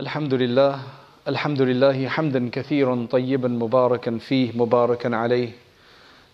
الحمد 0.00 0.34
لله 0.34 0.78
الحمد 1.28 1.62
لله 1.62 2.08
حمدا 2.08 2.48
كثيرا 2.52 3.06
طيبا 3.10 3.48
مباركا 3.48 4.18
فيه 4.18 4.52
مباركا 4.54 5.16
عليه 5.16 5.50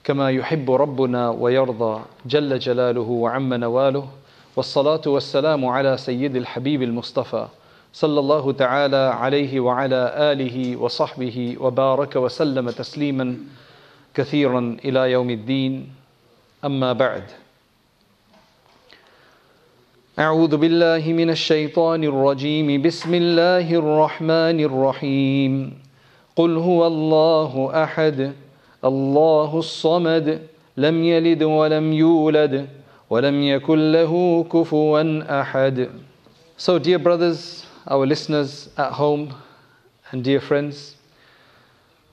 كما 0.04 0.30
يحب 0.30 0.70
ربنا 0.70 1.30
ويرضى 1.30 2.02
جل 2.26 2.58
جلاله 2.58 3.00
وعم 3.00 3.54
نواله 3.54 4.08
والصلاة 4.56 5.00
والسلام 5.06 5.64
على 5.66 5.96
سيد 5.96 6.36
الحبيب 6.36 6.82
المصطفى 6.82 7.46
صلى 7.92 8.20
الله 8.20 8.52
تعالى 8.52 8.96
عليه 8.96 9.60
وعلى 9.60 10.14
آله 10.16 10.76
وصحبه 10.76 11.56
وبارك 11.60 12.16
وسلم 12.16 12.70
تسليما 12.70 13.36
كثيرا 14.14 14.76
إلى 14.84 15.12
يوم 15.12 15.30
الدين. 15.30 15.92
أما 16.64 16.92
بعد 16.92 17.22
أعوذ 20.21 20.57
بالله 20.57 21.13
من 21.13 21.29
الشيطان 21.29 22.03
الرجيم 22.03 22.81
بسم 22.81 23.13
الله 23.13 23.67
الرحمن 23.73 24.59
الرحيم 24.69 25.73
قل 26.35 26.51
هو 26.57 26.87
الله 26.87 27.83
أحد 27.83 28.33
الله 28.85 29.59
الصمد 29.59 30.27
لم 30.77 31.03
يلد 31.03 31.43
ولم 31.43 31.93
يولد 31.93 32.67
ولم 33.09 33.43
يكن 33.43 33.91
له 33.91 34.11
كفوا 34.53 35.01
أحد 35.41 35.89
So 36.57 36.77
dear 36.77 36.99
brothers, 36.99 37.65
our 37.87 38.05
listeners 38.05 38.69
at 38.77 38.91
home 38.91 39.33
and 40.11 40.23
dear 40.23 40.39
friends, 40.39 40.97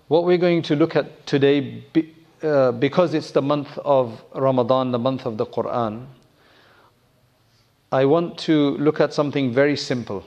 what 0.07 0.25
we're 0.25 0.39
going 0.39 0.63
to 0.63 0.77
look 0.77 0.97
at 0.97 1.27
today, 1.27 1.85
uh, 2.43 2.73
because 2.73 3.13
it's 3.13 3.33
the 3.33 3.43
month 3.43 3.77
of 3.85 4.23
Ramadan, 4.35 4.93
the 4.93 4.99
month 4.99 5.27
of 5.27 5.37
the 5.37 5.45
Quran, 5.45 6.07
I 7.94 8.06
want 8.06 8.40
to 8.50 8.72
look 8.78 9.00
at 9.00 9.14
something 9.14 9.54
very 9.54 9.78
simple, 9.78 10.24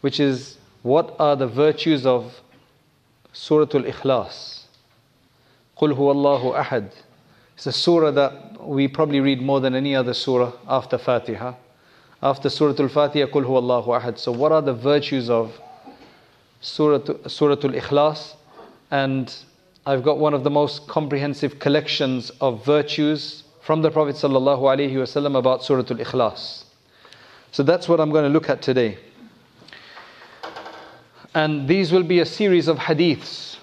which 0.00 0.18
is 0.18 0.58
what 0.82 1.14
are 1.20 1.36
the 1.36 1.46
virtues 1.46 2.04
of 2.04 2.40
Surah 3.32 3.68
Al 3.78 3.84
Ikhlas? 3.84 4.64
Qul 5.78 5.96
Allahu 5.96 6.50
Ahad. 6.50 6.90
It's 7.54 7.68
a 7.68 7.72
surah 7.72 8.10
that 8.10 8.60
we 8.60 8.88
probably 8.88 9.20
read 9.20 9.40
more 9.40 9.60
than 9.60 9.76
any 9.76 9.94
other 9.94 10.12
surah 10.12 10.50
after 10.66 10.98
Fatiha. 10.98 11.54
After 12.20 12.50
Surah 12.50 12.74
Al 12.76 12.88
Fatiha, 12.88 13.28
Qul 13.28 13.44
Allahu 13.44 13.92
Ahad. 13.92 14.18
So, 14.18 14.32
what 14.32 14.50
are 14.50 14.60
the 14.60 14.74
virtues 14.74 15.30
of 15.30 15.56
Surah, 16.60 17.28
surah 17.28 17.52
Al 17.52 17.80
Ikhlas? 17.82 18.34
And 18.90 19.32
I've 19.86 20.02
got 20.02 20.18
one 20.18 20.34
of 20.34 20.42
the 20.42 20.50
most 20.50 20.88
comprehensive 20.88 21.60
collections 21.60 22.30
of 22.40 22.66
virtues 22.66 23.44
from 23.60 23.80
the 23.82 23.92
Prophet 23.92 24.16
ﷺ 24.16 25.38
about 25.38 25.62
Surah 25.62 25.84
Al 25.88 25.98
Ikhlas. 25.98 26.63
So 27.54 27.62
that's 27.62 27.88
what 27.88 28.00
I'm 28.00 28.10
going 28.10 28.24
to 28.24 28.30
look 28.30 28.50
at 28.50 28.62
today. 28.62 28.98
And 31.34 31.68
these 31.68 31.92
will 31.92 32.02
be 32.02 32.18
a 32.18 32.26
series 32.26 32.66
of 32.66 32.78
hadiths, 32.78 33.58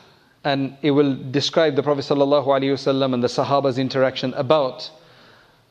and 0.46 0.78
it 0.82 0.92
will 0.92 1.14
describe 1.14 1.76
the 1.76 1.84
Prophet 1.84 2.06
ﷺ 2.06 3.14
and 3.14 3.22
the 3.22 3.28
Sahaba's 3.28 3.78
interaction 3.78 4.34
about 4.36 4.90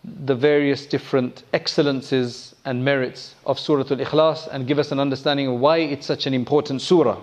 the 0.04 0.34
various 0.34 0.84
different 0.84 1.44
excellences 1.54 2.54
and 2.66 2.84
merits 2.84 3.36
of 3.46 3.58
Surah 3.58 3.84
Al 3.91 3.96
Ikhlas 3.96 4.48
and 4.52 4.66
give 4.66 4.78
us 4.78 4.92
an 4.92 5.00
understanding 5.00 5.46
of 5.46 5.58
why 5.58 5.78
it's 5.78 6.06
such 6.06 6.26
an 6.26 6.34
important 6.34 6.82
surah. 6.82 7.18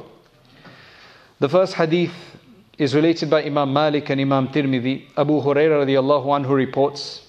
The 1.37 1.49
first 1.49 1.75
hadith 1.75 2.15
is 2.79 2.95
related 2.95 3.29
by 3.29 3.43
Imam 3.43 3.71
Malik 3.71 4.09
and 4.09 4.19
Imam 4.19 4.47
Tirmidhi. 4.47 5.09
Abu 5.15 5.43
Hurairah 5.43 5.85
radiallahu 5.85 6.25
anhu 6.25 6.55
reports 6.55 7.21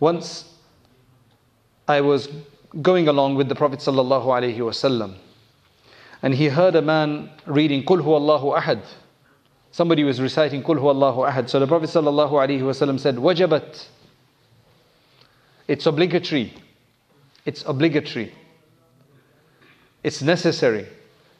Once 0.00 0.48
I 1.86 2.00
was 2.00 2.30
going 2.80 3.08
along 3.08 3.34
with 3.34 3.48
the 3.48 3.54
Prophet 3.54 3.80
sallallahu 3.80 4.26
alaihi 4.26 4.56
wasallam, 4.58 5.14
and 6.22 6.34
he 6.34 6.48
heard 6.48 6.74
a 6.76 6.82
man 6.82 7.30
reading 7.46 7.84
Qul 7.84 8.00
Allahu 8.00 8.58
Ahad. 8.58 8.80
Somebody 9.72 10.04
was 10.04 10.20
reciting 10.20 10.62
Qul 10.62 10.78
Allahu 10.78 11.20
Ahad. 11.20 11.48
So 11.48 11.58
the 11.58 11.66
Prophet 11.66 11.90
sallallahu 11.90 12.32
alaihi 12.32 12.60
wasallam 12.60 12.98
said, 12.98 13.16
"Wajabat." 13.16 13.86
It's 15.68 15.86
obligatory. 15.86 16.54
It's 17.44 17.64
obligatory. 17.66 18.34
It's 20.02 20.22
necessary. 20.22 20.86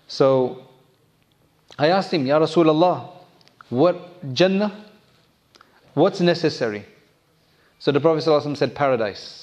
So 0.08 0.64
I 1.78 1.88
asked 1.88 2.12
him, 2.12 2.26
Ya 2.26 2.38
Rasulullah, 2.38 3.10
what 3.70 4.32
Jannah? 4.34 4.84
What's 5.94 6.20
necessary? 6.20 6.84
So 7.78 7.92
the 7.92 8.00
Prophet 8.00 8.24
ﷺ 8.24 8.56
said, 8.56 8.74
Paradise. 8.74 9.41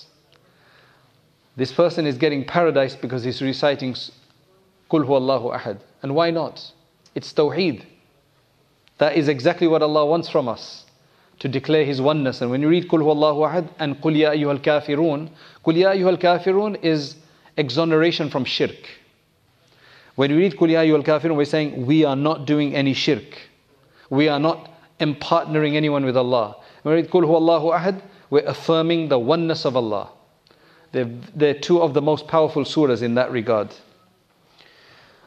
This 1.60 1.74
person 1.74 2.08
is 2.08 2.18
getting 2.18 2.46
paradise 2.46 2.96
because 2.96 3.26
he's 3.26 3.42
reciting 3.42 3.94
Qul 4.90 5.04
Allahu 5.06 5.50
Ahad. 5.50 5.82
And 6.02 6.16
why 6.16 6.32
not? 6.32 6.72
It's 7.16 7.34
Tawheed. 7.34 7.84
That 8.98 9.18
is 9.18 9.28
exactly 9.28 9.68
what 9.68 9.82
Allah 9.82 10.06
wants 10.06 10.30
from 10.30 10.48
us 10.48 10.86
to 11.40 11.50
declare 11.50 11.84
His 11.84 12.00
oneness. 12.00 12.40
And 12.40 12.50
when 12.50 12.62
you 12.62 12.70
read 12.70 12.88
Qul 12.88 13.02
Allahu 13.02 13.42
Ahad 13.42 13.68
and 13.78 14.00
Qul 14.00 14.18
Ya 14.18 14.32
Ayyuhal 14.32 14.60
Kafirun, 14.60 15.32
Qul 15.66 15.76
Ya 15.76 15.92
Ayyuhal 15.92 16.18
Kafirun 16.18 16.82
is 16.82 17.18
exoneration 17.58 18.30
from 18.30 18.46
shirk. 18.46 18.90
When 20.16 20.32
we 20.32 20.38
read 20.38 20.56
Qul 20.56 20.72
Ya 20.72 20.80
Ayyuhal 20.80 21.04
Kafirun, 21.04 21.36
we're 21.36 21.44
saying 21.44 21.86
we 21.86 22.06
are 22.06 22.16
not 22.16 22.46
doing 22.46 22.74
any 22.74 22.94
shirk. 22.94 23.38
We 24.10 24.30
are 24.30 24.40
not 24.40 24.72
partnering 25.02 25.76
anyone 25.76 26.06
with 26.06 26.16
Allah. 26.16 26.56
When 26.84 26.96
we 26.96 27.02
read 27.02 27.12
Qul 27.12 27.24
Allahu 27.26 27.72
Ahad, 27.72 28.02
we're 28.30 28.46
affirming 28.46 29.10
the 29.10 29.20
oneness 29.20 29.66
of 29.66 29.76
Allah. 29.76 30.12
They're, 30.93 31.11
they're 31.35 31.55
two 31.55 31.83
of 31.83 31.93
the 31.93 32.03
most 32.03 32.29
powerful 32.29 32.65
surahs 32.65 33.03
in 33.03 33.15
that 33.17 33.31
regard. 33.33 33.75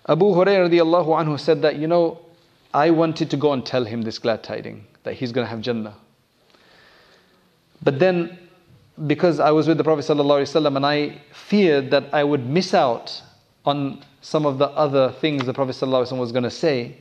Abu 0.07 0.25
Hurairah 0.25 0.69
radiallahu 0.69 1.07
anhu 1.07 1.37
said 1.37 1.61
that, 1.63 1.75
you 1.75 1.87
know, 1.87 2.19
I 2.73 2.91
wanted 2.91 3.29
to 3.31 3.37
go 3.37 3.51
and 3.53 3.65
tell 3.65 3.83
him 3.83 4.01
this 4.03 4.19
glad 4.19 4.43
tiding 4.43 4.85
that 5.03 5.15
he's 5.15 5.31
going 5.31 5.45
to 5.45 5.49
have 5.49 5.61
Jannah. 5.61 5.95
But 7.83 7.99
then, 7.99 8.37
because 9.05 9.39
I 9.39 9.51
was 9.51 9.67
with 9.67 9.77
the 9.77 9.83
Prophet 9.83 10.05
ﷺ 10.05 10.75
and 10.75 10.85
I 10.85 11.21
feared 11.33 11.91
that 11.91 12.13
I 12.13 12.23
would 12.23 12.47
miss 12.47 12.73
out 12.73 13.21
on 13.65 14.03
some 14.21 14.45
of 14.45 14.57
the 14.57 14.67
other 14.69 15.11
things 15.11 15.45
the 15.45 15.53
Prophet 15.53 15.75
ﷺ 15.75 16.17
was 16.17 16.31
going 16.31 16.43
to 16.43 16.51
say, 16.51 16.97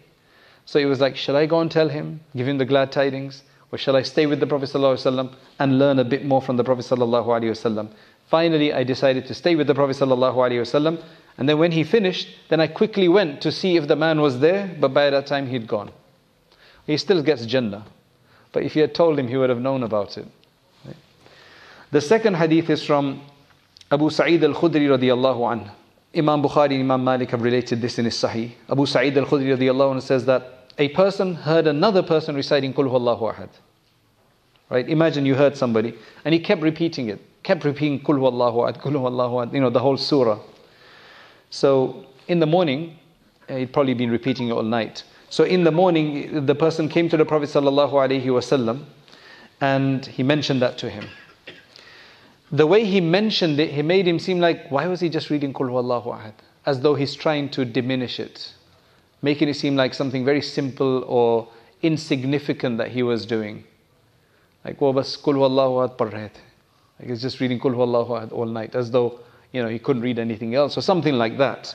so 0.64 0.78
it 0.78 0.84
was 0.84 1.00
like, 1.00 1.16
shall 1.16 1.36
I 1.36 1.46
go 1.46 1.60
and 1.60 1.70
tell 1.70 1.88
him, 1.88 2.20
give 2.34 2.48
him 2.48 2.58
the 2.58 2.64
glad 2.64 2.90
tidings, 2.90 3.44
or 3.70 3.78
shall 3.78 3.96
I 3.96 4.02
stay 4.02 4.26
with 4.26 4.40
the 4.40 4.46
Prophet 4.46 4.70
ﷺ 4.70 5.32
and 5.58 5.78
learn 5.78 6.00
a 6.00 6.04
bit 6.04 6.24
more 6.24 6.42
from 6.42 6.56
the 6.56 6.64
Prophet 6.64 6.84
ﷺ? 6.84 7.88
Finally, 8.31 8.71
I 8.71 8.85
decided 8.85 9.25
to 9.25 9.33
stay 9.33 9.57
with 9.57 9.67
the 9.67 9.75
Prophet 9.75 9.97
ﷺ, 9.97 11.03
and 11.37 11.49
then 11.49 11.57
when 11.57 11.73
he 11.73 11.83
finished, 11.83 12.29
then 12.47 12.61
I 12.61 12.67
quickly 12.67 13.09
went 13.09 13.41
to 13.41 13.51
see 13.51 13.75
if 13.75 13.89
the 13.89 13.97
man 13.97 14.21
was 14.21 14.39
there, 14.39 14.73
but 14.79 14.93
by 14.93 15.09
that 15.09 15.27
time 15.27 15.47
he'd 15.47 15.67
gone. 15.67 15.91
He 16.87 16.95
still 16.95 17.21
gets 17.21 17.45
Jannah. 17.45 17.83
But 18.53 18.63
if 18.63 18.73
he 18.73 18.79
had 18.79 18.95
told 18.95 19.19
him, 19.19 19.27
he 19.27 19.35
would 19.35 19.49
have 19.49 19.59
known 19.59 19.83
about 19.83 20.17
it. 20.17 20.25
The 21.91 21.99
second 21.99 22.35
hadith 22.35 22.69
is 22.69 22.81
from 22.81 23.21
Abu 23.91 24.09
Sa'id 24.09 24.41
al-Khudri 24.45 24.87
radiallahu 24.87 25.39
anhu. 25.39 25.69
Imam 26.15 26.41
Bukhari 26.41 26.71
and 26.71 26.89
Imam 26.89 27.03
Malik 27.03 27.31
have 27.31 27.41
related 27.41 27.81
this 27.81 27.99
in 27.99 28.05
his 28.05 28.15
Sahih. 28.15 28.53
Abu 28.69 28.85
Sa'id 28.85 29.17
al-Khudri 29.17 29.57
radiallahu 29.57 29.95
anhu 29.95 30.01
says 30.01 30.23
that 30.23 30.69
a 30.77 30.87
person 30.87 31.35
heard 31.35 31.67
another 31.67 32.01
person 32.01 32.35
reciting 32.35 32.73
Qul 32.73 32.89
Allahu 32.89 33.25
Ahad. 33.25 33.49
Right? 34.69 34.87
Imagine 34.87 35.25
you 35.25 35.35
heard 35.35 35.57
somebody 35.57 35.95
and 36.23 36.33
he 36.33 36.39
kept 36.39 36.61
repeating 36.61 37.09
it, 37.09 37.19
kept 37.43 37.63
repeating 37.63 37.99
Qul 38.01 38.23
Allahu 38.23 38.59
Ahad, 38.59 38.81
Qul 38.81 38.95
Allahu 38.95 39.35
Ahad, 39.35 39.53
you 39.53 39.59
know, 39.59 39.69
the 39.69 39.79
whole 39.79 39.97
surah. 39.97 40.39
So 41.49 42.05
in 42.27 42.39
the 42.39 42.45
morning, 42.45 42.97
eh, 43.49 43.59
he'd 43.59 43.73
probably 43.73 43.93
been 43.93 44.11
repeating 44.11 44.49
it 44.49 44.51
all 44.51 44.63
night. 44.63 45.03
So 45.29 45.43
in 45.43 45.63
the 45.63 45.71
morning, 45.71 46.45
the 46.45 46.55
person 46.55 46.89
came 46.89 47.09
to 47.09 47.17
the 47.17 47.25
Prophet 47.25 47.49
sallallahu 47.49 47.91
alaihi 47.91 48.25
wasallam, 48.25 48.85
and 49.59 50.05
he 50.05 50.23
mentioned 50.23 50.61
that 50.61 50.77
to 50.79 50.89
him. 50.89 51.07
The 52.51 52.67
way 52.67 52.83
he 52.83 52.99
mentioned 52.99 53.59
it, 53.59 53.71
he 53.71 53.81
made 53.81 54.05
him 54.07 54.19
seem 54.19 54.39
like, 54.39 54.69
why 54.69 54.87
was 54.87 54.99
he 54.99 55.09
just 55.09 55.29
reading 55.29 55.53
Qul 55.53 55.69
Allahu 55.69 56.09
Ahad? 56.09 56.33
As 56.65 56.81
though 56.81 56.95
he's 56.95 57.15
trying 57.15 57.49
to 57.51 57.65
diminish 57.65 58.19
it, 58.19 58.53
making 59.21 59.47
it 59.49 59.55
seem 59.55 59.75
like 59.75 59.93
something 59.93 60.25
very 60.25 60.41
simple 60.41 61.03
or 61.07 61.47
insignificant 61.81 62.77
that 62.77 62.89
he 62.89 63.03
was 63.03 63.25
doing. 63.25 63.63
Like, 64.63 64.79
Like 67.01 67.09
he's 67.09 67.21
just 67.21 67.39
reading 67.39 67.59
Qul 67.59 67.73
Allahu 67.73 68.31
all 68.31 68.45
night, 68.45 68.75
as 68.75 68.91
though 68.91 69.19
you 69.51 69.63
know 69.63 69.69
he 69.69 69.79
couldn't 69.79 70.03
read 70.03 70.19
anything 70.19 70.53
else 70.53 70.77
or 70.77 70.81
something 70.81 71.15
like 71.15 71.39
that. 71.39 71.73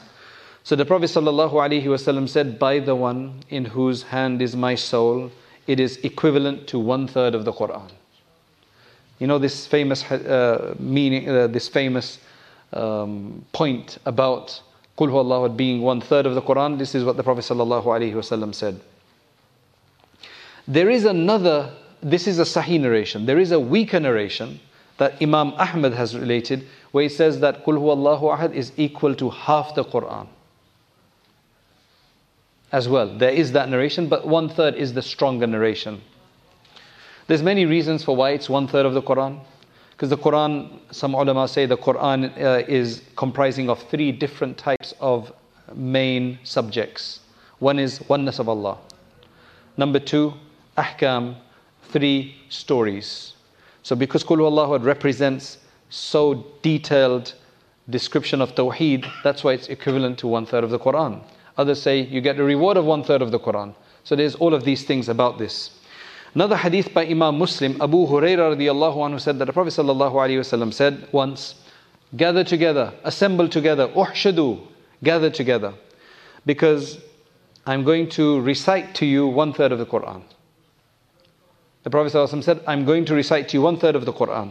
So 0.62 0.76
the 0.76 0.84
Prophet 0.84 1.06
ﷺ 1.06 2.28
said, 2.28 2.58
By 2.58 2.78
the 2.78 2.94
one 2.94 3.42
in 3.50 3.64
whose 3.64 4.04
hand 4.04 4.40
is 4.40 4.54
my 4.54 4.76
soul, 4.76 5.30
it 5.66 5.80
is 5.80 5.96
equivalent 5.98 6.68
to 6.68 6.78
one 6.78 7.08
third 7.08 7.34
of 7.34 7.44
the 7.44 7.52
Quran. 7.52 7.90
You 9.18 9.26
know 9.26 9.38
this 9.38 9.66
famous 9.66 10.08
uh, 10.12 10.74
meaning, 10.78 11.28
uh, 11.28 11.48
this 11.48 11.68
famous 11.68 12.18
um, 12.72 13.44
point 13.52 13.98
about 14.06 14.60
Qul 14.96 15.12
Allah 15.12 15.48
being 15.48 15.82
one 15.82 16.00
third 16.00 16.26
of 16.26 16.36
the 16.36 16.42
Quran. 16.42 16.78
This 16.78 16.94
is 16.94 17.02
what 17.02 17.16
the 17.16 17.24
Prophet 17.24 17.44
ﷺ 17.44 18.54
said. 18.54 18.80
There 20.68 20.90
is 20.90 21.04
another, 21.04 21.72
this 22.00 22.28
is 22.28 22.38
a 22.38 22.42
Sahih 22.42 22.80
narration. 22.80 23.26
There 23.26 23.40
is 23.40 23.50
a 23.50 23.58
weaker 23.58 23.98
narration 23.98 24.60
that 24.98 25.20
Imam 25.22 25.52
Ahmad 25.54 25.92
has 25.92 26.16
related, 26.16 26.66
where 26.92 27.02
he 27.02 27.08
says 27.08 27.40
that 27.40 27.64
Qul 27.64 27.76
Allahu 27.76 28.26
Ahad 28.26 28.54
is 28.54 28.72
equal 28.76 29.14
to 29.16 29.30
half 29.30 29.74
the 29.74 29.84
Quran. 29.84 30.28
as 32.72 32.88
well. 32.88 33.08
There 33.16 33.30
is 33.30 33.52
that 33.52 33.68
narration, 33.68 34.08
but 34.08 34.26
one 34.26 34.48
third 34.48 34.74
is 34.74 34.92
the 34.92 35.02
stronger 35.02 35.46
narration. 35.46 36.02
There's 37.26 37.42
many 37.42 37.64
reasons 37.66 38.04
for 38.04 38.14
why 38.14 38.30
it's 38.30 38.48
one 38.48 38.68
third 38.68 38.86
of 38.86 38.94
the 38.94 39.02
Quran. 39.02 39.40
Because 39.90 40.10
the 40.10 40.18
Quran, 40.18 40.78
some 40.90 41.14
ulama 41.14 41.48
say 41.48 41.64
the 41.64 41.76
Quran 41.78 42.30
uh, 42.38 42.64
is 42.68 43.02
comprising 43.16 43.70
of 43.70 43.82
three 43.84 44.12
different 44.12 44.58
types 44.58 44.92
of 45.00 45.32
main 45.74 46.38
subjects. 46.44 47.20
One 47.60 47.78
is 47.78 48.06
oneness 48.08 48.38
of 48.38 48.48
Allah. 48.48 48.76
Number 49.78 49.98
two, 49.98 50.34
ahkam, 50.76 51.36
three 51.84 52.36
stories. 52.50 53.32
So 53.86 53.94
because 53.94 54.24
Qul 54.24 54.38
Huwallahu 54.38 54.84
represents 54.84 55.58
so 55.90 56.44
detailed 56.60 57.34
description 57.88 58.42
of 58.42 58.52
Tawheed, 58.56 59.08
that's 59.22 59.44
why 59.44 59.52
it's 59.52 59.68
equivalent 59.68 60.18
to 60.18 60.26
one 60.26 60.44
third 60.44 60.64
of 60.64 60.70
the 60.70 60.78
Quran. 60.80 61.22
Others 61.56 61.82
say 61.82 62.00
you 62.00 62.20
get 62.20 62.36
the 62.36 62.42
reward 62.42 62.76
of 62.76 62.84
one 62.84 63.04
third 63.04 63.22
of 63.22 63.30
the 63.30 63.38
Quran. 63.38 63.76
So 64.02 64.16
there's 64.16 64.34
all 64.34 64.54
of 64.54 64.64
these 64.64 64.82
things 64.82 65.08
about 65.08 65.38
this. 65.38 65.70
Another 66.34 66.56
hadith 66.56 66.92
by 66.92 67.06
Imam 67.06 67.38
Muslim, 67.38 67.80
Abu 67.80 68.08
Hurairah 68.08 68.56
radiallahu 68.56 68.96
anhu 68.96 69.20
said 69.20 69.38
that 69.38 69.44
the 69.44 69.52
Prophet 69.52 69.72
sallallahu 69.72 70.14
alaihi 70.14 70.40
wasallam 70.40 70.74
said 70.74 71.06
once, 71.12 71.54
gather 72.16 72.42
together, 72.42 72.92
assemble 73.04 73.48
together, 73.48 73.86
uhshadu, 73.90 74.66
gather 75.04 75.30
together. 75.30 75.72
Because 76.44 76.98
I'm 77.64 77.84
going 77.84 78.08
to 78.18 78.40
recite 78.40 78.96
to 78.96 79.06
you 79.06 79.28
one 79.28 79.52
third 79.52 79.70
of 79.70 79.78
the 79.78 79.86
Quran. 79.86 80.24
The 81.86 81.90
Prophet 81.90 82.14
ﷺ 82.14 82.42
said, 82.42 82.64
I'm 82.66 82.84
going 82.84 83.04
to 83.04 83.14
recite 83.14 83.48
to 83.50 83.56
you 83.56 83.62
one 83.62 83.78
third 83.78 83.94
of 83.94 84.04
the 84.04 84.12
Quran. 84.12 84.50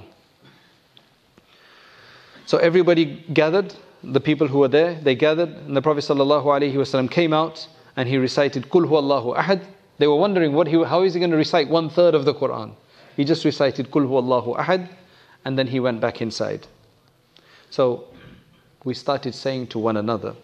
So 2.45 2.57
everybody 2.59 3.25
gathered, 3.33 3.73
the 4.01 4.21
people 4.21 4.47
who 4.47 4.59
were 4.59 4.69
there, 4.69 4.93
they 4.93 5.15
gathered, 5.15 5.49
and 5.49 5.75
the 5.75 5.81
Prophet 5.81 6.05
ﷺ 6.05 7.11
came 7.11 7.33
out 7.33 7.67
and 7.97 8.07
he 8.07 8.17
recited 8.17 8.69
Kul 8.69 8.83
Allahu 8.83 9.35
Ahad, 9.35 9.65
they 9.97 10.07
were 10.07 10.15
wondering 10.15 10.53
what 10.53 10.67
he, 10.67 10.81
how 10.81 11.01
is 11.01 11.13
he 11.13 11.19
going 11.19 11.31
to 11.31 11.35
recite 11.35 11.67
one 11.67 11.89
third 11.89 12.15
of 12.15 12.23
the 12.23 12.33
Quran. 12.33 12.73
He 13.17 13.25
just 13.25 13.43
recited 13.43 13.91
Kul 13.91 14.03
Allahu 14.03 14.55
Ahad 14.55 14.87
and 15.43 15.59
then 15.59 15.67
he 15.67 15.81
went 15.81 15.99
back 15.99 16.21
inside. 16.21 16.67
So 17.69 18.05
we 18.85 18.93
started 18.93 19.35
saying 19.35 19.67
to 19.67 19.79
one 19.79 19.97
another 19.97 20.35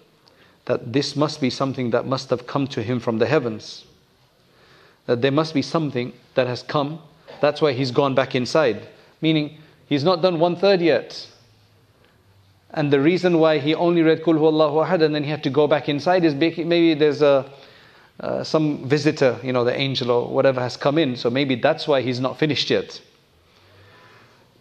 that 0.66 0.92
this 0.92 1.16
must 1.16 1.40
be 1.40 1.50
something 1.50 1.92
that 1.92 2.06
must 2.06 2.30
have 2.32 2.48
come 2.48 2.68
to 2.68 2.84
him 2.84 3.00
from 3.00 3.18
the 3.18 3.28
heavens. 3.28 3.86
That 5.06 5.22
there 5.22 5.32
must 5.32 5.54
be 5.54 5.62
something 5.62 6.14
that 6.36 6.48
has 6.48 6.64
come. 6.64 7.00
That's 7.40 7.62
why 7.62 7.74
he's 7.74 7.92
gone 7.92 8.16
back 8.16 8.36
inside. 8.36 8.88
Meaning, 9.22 9.58
he's 9.88 10.04
not 10.04 10.22
done 10.22 10.40
one 10.40 10.56
third 10.56 10.82
yet. 10.82 11.28
And 12.72 12.92
the 12.92 13.00
reason 13.00 13.40
why 13.40 13.58
he 13.58 13.76
only 13.76 14.02
read 14.02 14.24
Kul 14.24 14.38
Allahu 14.38 14.78
Ahad 14.78 15.04
and 15.04 15.14
then 15.14 15.24
he 15.24 15.30
had 15.30 15.44
to 15.44 15.50
go 15.50 15.68
back 15.68 15.90
inside 15.90 16.24
is 16.24 16.34
maybe 16.34 16.94
there's 16.94 17.22
a 17.22 17.52
uh, 18.22 18.44
some 18.44 18.88
visitor, 18.88 19.40
you 19.42 19.52
know, 19.52 19.64
the 19.64 19.78
angel 19.78 20.12
or 20.12 20.28
whatever 20.28 20.62
has 20.62 20.78
come 20.78 21.00
in. 21.00 21.16
So 21.16 21.30
maybe 21.30 21.56
that's 21.56 21.88
why 21.88 22.02
he's 22.02 22.20
not 22.20 22.38
finished 22.38 22.70
yet. 22.70 23.02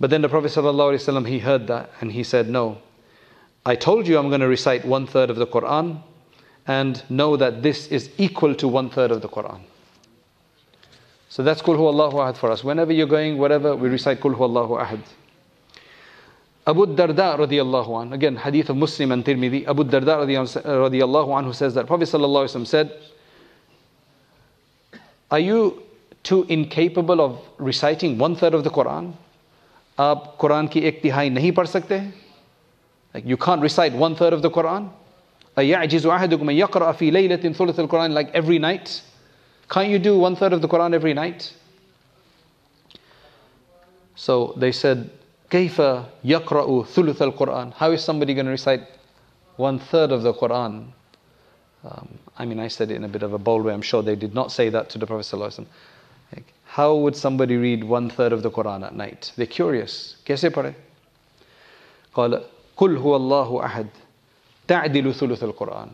But 0.00 0.08
then 0.08 0.22
the 0.22 0.30
Prophet 0.30 0.50
ﷺ, 0.50 1.28
he 1.28 1.40
heard 1.40 1.66
that 1.66 1.90
and 2.00 2.10
he 2.10 2.24
said, 2.24 2.48
No, 2.48 2.78
I 3.66 3.76
told 3.76 4.08
you 4.08 4.18
I'm 4.18 4.28
going 4.28 4.40
to 4.40 4.48
recite 4.48 4.86
one 4.86 5.06
third 5.06 5.28
of 5.28 5.36
the 5.36 5.46
Quran 5.46 6.02
and 6.66 7.02
know 7.10 7.36
that 7.36 7.62
this 7.62 7.88
is 7.88 8.10
equal 8.16 8.54
to 8.54 8.66
one 8.66 8.88
third 8.88 9.10
of 9.10 9.20
the 9.20 9.28
Quran. 9.28 9.60
So 11.30 11.42
that's 11.44 11.62
Kulhu 11.62 11.86
Allahu 11.86 12.16
Ahad 12.16 12.36
for 12.36 12.50
us. 12.50 12.64
Whenever 12.64 12.92
you're 12.92 13.06
going, 13.06 13.38
wherever, 13.38 13.76
we 13.76 13.88
recite 13.88 14.20
Kulhu 14.20 14.40
Allahu 14.40 14.74
Ahad. 14.74 15.00
Abu 16.66 16.86
Darda 16.86 17.38
radiallahu 17.38 18.02
an, 18.02 18.12
again 18.12 18.34
hadith 18.34 18.68
of 18.68 18.76
Muslim 18.76 19.12
and 19.12 19.24
Tirmidhi, 19.24 19.64
Abu 19.66 19.84
Darda 19.84 20.26
radiallahu 20.26 21.28
anhu 21.28 21.54
says 21.54 21.72
that 21.74 21.86
Prophet 21.86 22.08
sallallahu 22.08 22.66
said, 22.66 22.92
Are 25.30 25.38
you 25.38 25.80
too 26.24 26.44
incapable 26.48 27.20
of 27.20 27.38
reciting 27.58 28.18
one 28.18 28.34
third 28.34 28.52
of 28.52 28.64
the 28.64 28.70
Quran? 28.70 29.12
Aap 30.00 30.36
Quran 30.36 30.68
ki 30.68 30.84
ek 30.84 31.00
tihai 31.00 31.30
nahi 31.30 31.52
sakte? 31.52 32.10
Like 33.14 33.24
you 33.24 33.36
can't 33.36 33.62
recite 33.62 33.92
one 33.92 34.16
third 34.16 34.32
of 34.32 34.42
the 34.42 34.50
Quran? 34.50 34.90
Like 35.56 35.68
every 38.34 38.58
night? 38.58 39.02
Can't 39.70 39.88
you 39.88 39.98
do 39.98 40.18
one 40.18 40.34
third 40.34 40.52
of 40.52 40.62
the 40.62 40.68
Quran 40.68 40.94
every 40.94 41.14
night? 41.14 41.54
So 44.16 44.52
they 44.56 44.72
said, 44.72 45.10
Kaifa 45.50 46.06
yakra'u 46.24 46.86
thuluth 46.86 47.20
al 47.20 47.32
Quran. 47.32 47.72
How 47.74 47.92
is 47.92 48.02
somebody 48.02 48.34
going 48.34 48.46
to 48.46 48.52
recite 48.52 48.82
one 49.56 49.78
third 49.78 50.10
of 50.10 50.22
the 50.22 50.34
Quran? 50.34 50.88
Um, 51.84 52.18
I 52.36 52.44
mean, 52.44 52.60
I 52.60 52.68
said 52.68 52.90
it 52.90 52.96
in 52.96 53.04
a 53.04 53.08
bit 53.08 53.22
of 53.22 53.32
a 53.32 53.38
bold 53.38 53.64
way. 53.64 53.72
I'm 53.72 53.80
sure 53.82 54.02
they 54.02 54.16
did 54.16 54.34
not 54.34 54.52
say 54.52 54.68
that 54.70 54.90
to 54.90 54.98
the 54.98 55.06
Prophet. 55.06 55.32
Like, 56.32 56.52
how 56.66 56.94
would 56.96 57.16
somebody 57.16 57.56
read 57.56 57.84
one 57.84 58.10
third 58.10 58.32
of 58.32 58.42
the 58.42 58.50
Quran 58.50 58.84
at 58.84 58.94
night? 58.94 59.32
They're 59.36 59.46
curious. 59.46 60.16
Kaise 60.26 60.52
pare? 60.52 60.74
قال 62.14 62.42
قل 62.76 62.96
هو 62.96 63.16
الله 63.16 63.64
أحد 63.64 63.86
تعدل 64.68 65.14
ثلث 65.14 65.42
القرآن 65.42 65.90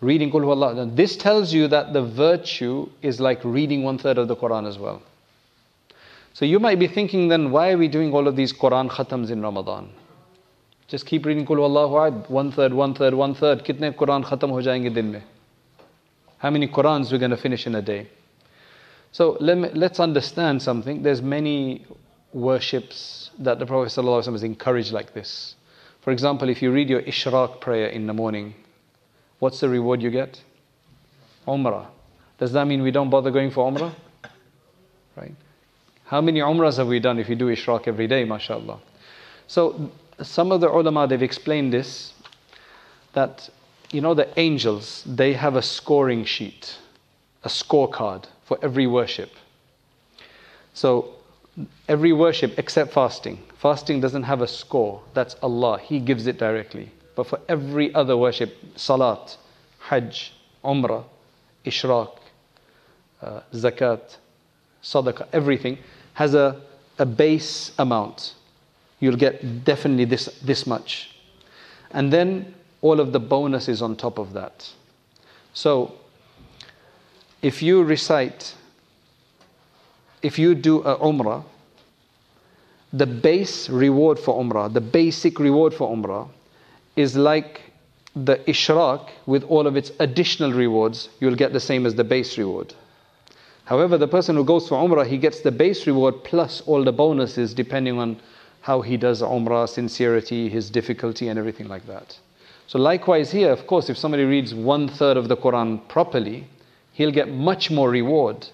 reading 0.00 0.30
Kul 0.30 0.50
Allah. 0.50 0.86
This 0.86 1.16
tells 1.16 1.52
you 1.52 1.68
that 1.68 1.92
the 1.92 2.02
virtue 2.02 2.88
is 3.02 3.20
like 3.20 3.44
reading 3.44 3.82
one 3.82 3.98
third 3.98 4.18
of 4.18 4.28
the 4.28 4.36
Quran 4.36 4.66
as 4.66 4.78
well. 4.78 5.02
So 6.32 6.44
you 6.44 6.58
might 6.58 6.78
be 6.78 6.86
thinking 6.86 7.28
then, 7.28 7.50
why 7.50 7.72
are 7.72 7.78
we 7.78 7.88
doing 7.88 8.12
all 8.12 8.26
of 8.28 8.36
these 8.36 8.52
Quran 8.52 8.90
khatams 8.90 9.30
in 9.30 9.42
Ramadan? 9.42 9.90
Just 10.88 11.06
keep 11.06 11.26
reading 11.26 11.46
Kul 11.46 11.58
one 12.28 12.52
third, 12.52 12.72
one 12.74 12.94
third, 12.94 13.14
one 13.14 13.34
third. 13.34 13.64
Kitne 13.64 13.94
Quran 13.94 14.24
khatam 14.24 14.50
ho 14.50 14.56
jayenge 14.56 14.92
din 14.94 15.12
mein? 15.12 15.22
How 16.38 16.50
many 16.50 16.66
Qurans 16.68 17.12
we're 17.12 17.18
going 17.18 17.32
to 17.32 17.36
finish 17.36 17.66
in 17.66 17.74
a 17.74 17.82
day? 17.82 18.08
So 19.12 19.36
let 19.40 19.58
me, 19.58 19.68
let's 19.74 20.00
understand 20.00 20.62
something. 20.62 21.02
There's 21.02 21.20
many 21.20 21.84
worships 22.32 23.30
that 23.38 23.58
the 23.58 23.66
Prophet 23.66 23.90
ﷺ 23.90 24.32
has 24.32 24.42
encouraged 24.42 24.92
like 24.92 25.12
this. 25.12 25.56
For 26.00 26.12
example, 26.12 26.48
if 26.48 26.62
you 26.62 26.72
read 26.72 26.88
your 26.88 27.02
Ishraq 27.02 27.60
prayer 27.60 27.88
in 27.88 28.06
the 28.06 28.14
morning, 28.14 28.54
what's 29.40 29.60
the 29.60 29.68
reward 29.68 30.00
you 30.00 30.10
get? 30.10 30.40
Umrah. 31.46 31.86
Does 32.38 32.52
that 32.52 32.66
mean 32.66 32.82
we 32.82 32.92
don't 32.92 33.10
bother 33.10 33.30
going 33.30 33.50
for 33.50 33.70
Umrah? 33.70 33.92
Right? 35.16 35.34
How 36.04 36.20
many 36.20 36.40
Umrahs 36.40 36.78
have 36.78 36.86
we 36.86 37.00
done 37.00 37.18
if 37.18 37.28
you 37.28 37.34
do 37.34 37.46
Ishraq 37.46 37.88
every 37.88 38.06
day, 38.06 38.24
mashallah? 38.24 38.78
So 39.48 39.90
some 40.22 40.52
of 40.52 40.60
the 40.60 40.68
ulama 40.68 41.06
they've 41.06 41.22
explained 41.22 41.72
this 41.72 42.12
that 43.12 43.48
you 43.90 44.00
know 44.00 44.14
the 44.14 44.28
angels 44.38 45.02
they 45.06 45.32
have 45.32 45.56
a 45.56 45.62
scoring 45.62 46.24
sheet 46.24 46.78
a 47.44 47.48
scorecard 47.48 48.24
for 48.44 48.58
every 48.62 48.86
worship 48.86 49.30
so 50.74 51.08
every 51.88 52.12
worship 52.12 52.58
except 52.58 52.92
fasting 52.92 53.38
fasting 53.58 54.00
doesn't 54.00 54.24
have 54.24 54.42
a 54.42 54.46
score 54.46 55.02
that's 55.14 55.36
allah 55.42 55.78
he 55.78 55.98
gives 55.98 56.26
it 56.26 56.38
directly 56.38 56.90
but 57.20 57.26
for 57.26 57.40
every 57.48 57.94
other 57.94 58.16
worship 58.16 58.56
salat 58.76 59.36
hajj 59.78 60.32
umrah 60.64 61.04
ishraq 61.66 62.16
uh, 63.20 63.40
zakat 63.52 64.16
sadaqah 64.82 65.28
everything 65.32 65.76
has 66.14 66.34
a, 66.34 66.58
a 66.98 67.04
base 67.04 67.72
amount 67.78 68.34
you'll 69.00 69.16
get 69.16 69.64
definitely 69.64 70.04
this, 70.04 70.26
this 70.42 70.66
much. 70.66 71.10
And 71.90 72.12
then 72.12 72.54
all 72.82 73.00
of 73.00 73.12
the 73.12 73.18
bonuses 73.18 73.82
on 73.82 73.96
top 73.96 74.18
of 74.18 74.34
that. 74.34 74.70
So, 75.52 75.96
if 77.42 77.62
you 77.62 77.82
recite, 77.82 78.54
if 80.22 80.38
you 80.38 80.54
do 80.54 80.82
a 80.82 80.96
umrah, 80.98 81.42
the 82.92 83.06
base 83.06 83.68
reward 83.68 84.18
for 84.18 84.42
umrah, 84.42 84.72
the 84.72 84.80
basic 84.80 85.38
reward 85.38 85.74
for 85.74 85.94
umrah, 85.94 86.28
is 86.96 87.16
like 87.16 87.60
the 88.14 88.36
ishraq 88.46 89.08
with 89.26 89.44
all 89.44 89.66
of 89.66 89.76
its 89.76 89.92
additional 90.00 90.52
rewards, 90.52 91.08
you'll 91.20 91.36
get 91.36 91.52
the 91.52 91.60
same 91.60 91.86
as 91.86 91.94
the 91.94 92.04
base 92.04 92.36
reward. 92.36 92.74
However, 93.64 93.96
the 93.96 94.08
person 94.08 94.34
who 94.34 94.44
goes 94.44 94.68
for 94.68 94.74
umrah, 94.82 95.06
he 95.06 95.16
gets 95.16 95.42
the 95.42 95.52
base 95.52 95.86
reward 95.86 96.24
plus 96.24 96.60
all 96.62 96.82
the 96.82 96.92
bonuses 96.92 97.54
depending 97.54 97.98
on 97.98 98.20
how 98.62 98.80
he 98.80 98.96
does 98.96 99.22
umrah, 99.22 99.68
sincerity, 99.68 100.48
his 100.48 100.70
difficulty, 100.70 101.28
and 101.28 101.38
everything 101.38 101.68
like 101.68 101.86
that. 101.86 102.18
So, 102.66 102.78
likewise, 102.78 103.30
here, 103.30 103.52
of 103.52 103.66
course, 103.66 103.88
if 103.88 103.96
somebody 103.96 104.24
reads 104.24 104.54
one 104.54 104.88
third 104.88 105.16
of 105.16 105.28
the 105.28 105.36
Quran 105.36 105.86
properly, 105.88 106.46
he'll 106.92 107.12
get 107.12 107.28
much 107.28 107.70
more 107.70 107.90
reward. 107.90 108.46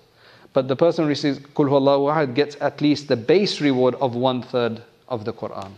But 0.52 0.68
the 0.68 0.76
person 0.76 1.04
who 1.04 1.08
receives 1.08 1.40
Kul 1.54 1.66
Ahad 1.66 2.34
gets 2.34 2.56
at 2.60 2.80
least 2.80 3.08
the 3.08 3.16
base 3.16 3.60
reward 3.60 3.94
of 3.96 4.14
one 4.14 4.42
third 4.42 4.82
of 5.08 5.24
the 5.24 5.32
Quran. 5.32 5.72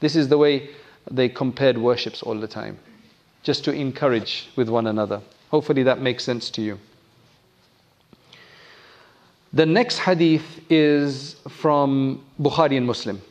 This 0.00 0.16
is 0.16 0.28
the 0.28 0.38
way 0.38 0.70
they 1.10 1.28
compared 1.28 1.78
worships 1.78 2.22
all 2.22 2.38
the 2.38 2.48
time, 2.48 2.78
just 3.42 3.64
to 3.64 3.72
encourage 3.72 4.48
with 4.56 4.68
one 4.68 4.86
another. 4.86 5.20
Hopefully, 5.50 5.82
that 5.84 6.00
makes 6.00 6.24
sense 6.24 6.50
to 6.50 6.62
you. 6.62 6.78
The 9.52 9.64
next 9.64 9.98
hadith 9.98 10.60
is 10.68 11.36
from 11.48 12.24
Bukhari 12.40 12.76
and 12.76 12.86
Muslim. 12.86 13.22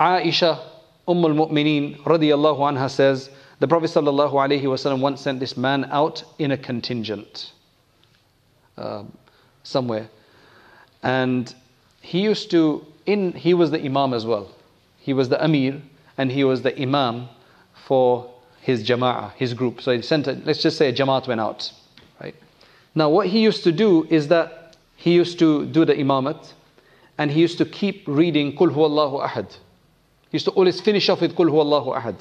Aisha, 0.00 0.58
Umm 1.06 1.24
al-Mu'mineen, 1.24 1.98
radiallahu 2.02 2.58
anha 2.58 2.90
says 2.90 3.30
The 3.58 3.68
Prophet 3.68 3.90
sallallahu 3.90 4.32
alayhi 4.32 4.62
wasallam 4.62 5.00
once 5.00 5.20
sent 5.20 5.38
this 5.38 5.56
man 5.56 5.84
out 5.92 6.24
in 6.38 6.52
a 6.52 6.56
contingent 6.56 7.52
um, 8.78 9.12
somewhere. 9.62 10.08
And 11.02 11.54
he 12.00 12.22
used 12.22 12.50
to, 12.52 12.84
in, 13.06 13.32
he 13.32 13.54
was 13.54 13.70
the 13.70 13.84
Imam 13.84 14.14
as 14.14 14.24
well. 14.24 14.50
He 14.98 15.12
was 15.12 15.28
the 15.28 15.42
Amir 15.44 15.80
and 16.20 16.30
he 16.30 16.44
was 16.44 16.60
the 16.60 16.78
Imam 16.78 17.30
for 17.86 18.30
his 18.60 18.86
Jama'ah, 18.86 19.32
his 19.36 19.54
group. 19.54 19.80
So 19.80 19.90
he 19.90 20.02
sent, 20.02 20.26
a, 20.26 20.32
let's 20.44 20.62
just 20.62 20.76
say 20.76 20.90
a 20.90 20.92
Jamaat 20.92 21.26
went 21.26 21.40
out. 21.40 21.72
Right? 22.20 22.34
Now, 22.94 23.08
what 23.08 23.28
he 23.28 23.40
used 23.40 23.64
to 23.64 23.72
do 23.72 24.06
is 24.10 24.28
that 24.28 24.76
he 24.96 25.14
used 25.14 25.38
to 25.38 25.64
do 25.64 25.86
the 25.86 25.94
Imamat 25.94 26.52
and 27.16 27.30
he 27.30 27.40
used 27.40 27.56
to 27.56 27.64
keep 27.64 28.06
reading 28.06 28.54
Qul 28.54 28.68
Allahu 28.76 29.26
Ahad. 29.26 29.50
He 29.50 30.32
used 30.32 30.44
to 30.44 30.50
always 30.50 30.78
finish 30.78 31.08
off 31.08 31.22
with 31.22 31.34
Qul 31.34 31.48
Allahu 31.48 31.92
Ahad. 31.98 32.16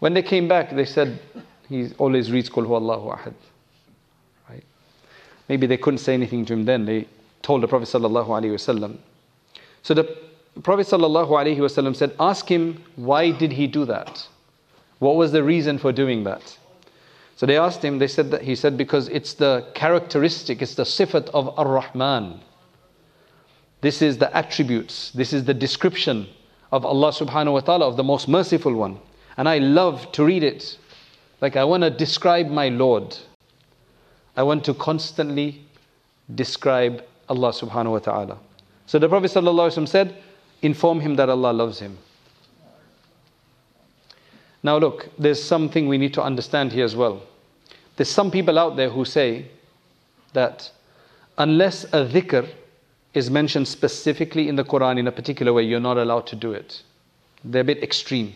When 0.00 0.14
they 0.14 0.22
came 0.22 0.48
back, 0.48 0.74
they 0.74 0.84
said 0.84 1.20
he 1.68 1.90
always 1.96 2.32
reads 2.32 2.50
Qul 2.50 2.64
Allahu 2.64 3.10
Ahad. 3.10 3.34
Right? 4.50 4.64
Maybe 5.48 5.68
they 5.68 5.76
couldn't 5.76 5.98
say 5.98 6.14
anything 6.14 6.44
to 6.46 6.54
him 6.54 6.64
then. 6.64 6.86
They 6.86 7.06
told 7.40 7.62
the 7.62 7.68
Prophet 7.68 7.86
Sallallahu 7.86 8.26
Alaihi 8.26 8.50
Wasallam. 8.50 8.98
So 9.84 9.94
the 9.94 10.31
Prophet 10.62 10.86
Wasallam 10.86 11.96
said, 11.96 12.14
Ask 12.20 12.48
him, 12.48 12.82
why 12.96 13.30
did 13.30 13.52
he 13.52 13.66
do 13.66 13.84
that? 13.86 14.26
What 14.98 15.16
was 15.16 15.32
the 15.32 15.42
reason 15.42 15.78
for 15.78 15.92
doing 15.92 16.24
that? 16.24 16.58
So 17.36 17.46
they 17.46 17.56
asked 17.56 17.84
him, 17.84 17.98
they 17.98 18.06
said 18.06 18.30
that 18.30 18.42
he 18.42 18.54
said, 18.54 18.76
because 18.76 19.08
it's 19.08 19.34
the 19.34 19.66
characteristic, 19.74 20.62
it's 20.62 20.74
the 20.74 20.84
sifat 20.84 21.28
of 21.30 21.58
Ar 21.58 21.66
Rahman. 21.66 22.40
This 23.80 24.00
is 24.00 24.18
the 24.18 24.34
attributes, 24.36 25.10
this 25.10 25.32
is 25.32 25.44
the 25.44 25.54
description 25.54 26.28
of 26.70 26.86
Allah 26.86 27.10
subhanahu 27.10 27.54
wa 27.54 27.60
ta'ala, 27.60 27.88
of 27.88 27.96
the 27.96 28.04
most 28.04 28.28
merciful 28.28 28.74
one. 28.74 28.98
And 29.36 29.48
I 29.48 29.58
love 29.58 30.12
to 30.12 30.24
read 30.24 30.44
it. 30.44 30.78
Like 31.40 31.56
I 31.56 31.64
want 31.64 31.82
to 31.82 31.90
describe 31.90 32.46
my 32.48 32.68
Lord. 32.68 33.16
I 34.36 34.42
want 34.44 34.64
to 34.66 34.74
constantly 34.74 35.64
describe 36.34 37.02
Allah 37.28 37.50
subhanahu 37.50 37.92
wa 37.92 37.98
ta'ala. 37.98 38.38
So 38.86 38.98
the 38.98 39.08
Prophet 39.08 39.30
ﷺ 39.32 39.88
said, 39.88 40.16
inform 40.62 41.00
him 41.00 41.16
that 41.16 41.28
Allah 41.28 41.52
loves 41.52 41.80
him. 41.80 41.98
Now 44.62 44.78
look, 44.78 45.08
there's 45.18 45.42
something 45.42 45.88
we 45.88 45.98
need 45.98 46.14
to 46.14 46.22
understand 46.22 46.72
here 46.72 46.84
as 46.84 46.94
well. 46.94 47.22
There's 47.96 48.08
some 48.08 48.30
people 48.30 48.58
out 48.58 48.76
there 48.76 48.88
who 48.88 49.04
say 49.04 49.46
that 50.32 50.70
unless 51.36 51.84
a 51.84 52.06
dhikr 52.06 52.48
is 53.12 53.30
mentioned 53.30 53.68
specifically 53.68 54.48
in 54.48 54.56
the 54.56 54.64
Quran 54.64 54.98
in 54.98 55.06
a 55.06 55.12
particular 55.12 55.52
way, 55.52 55.64
you're 55.64 55.80
not 55.80 55.98
allowed 55.98 56.26
to 56.28 56.36
do 56.36 56.52
it. 56.52 56.82
They're 57.44 57.62
a 57.62 57.64
bit 57.64 57.82
extreme. 57.82 58.32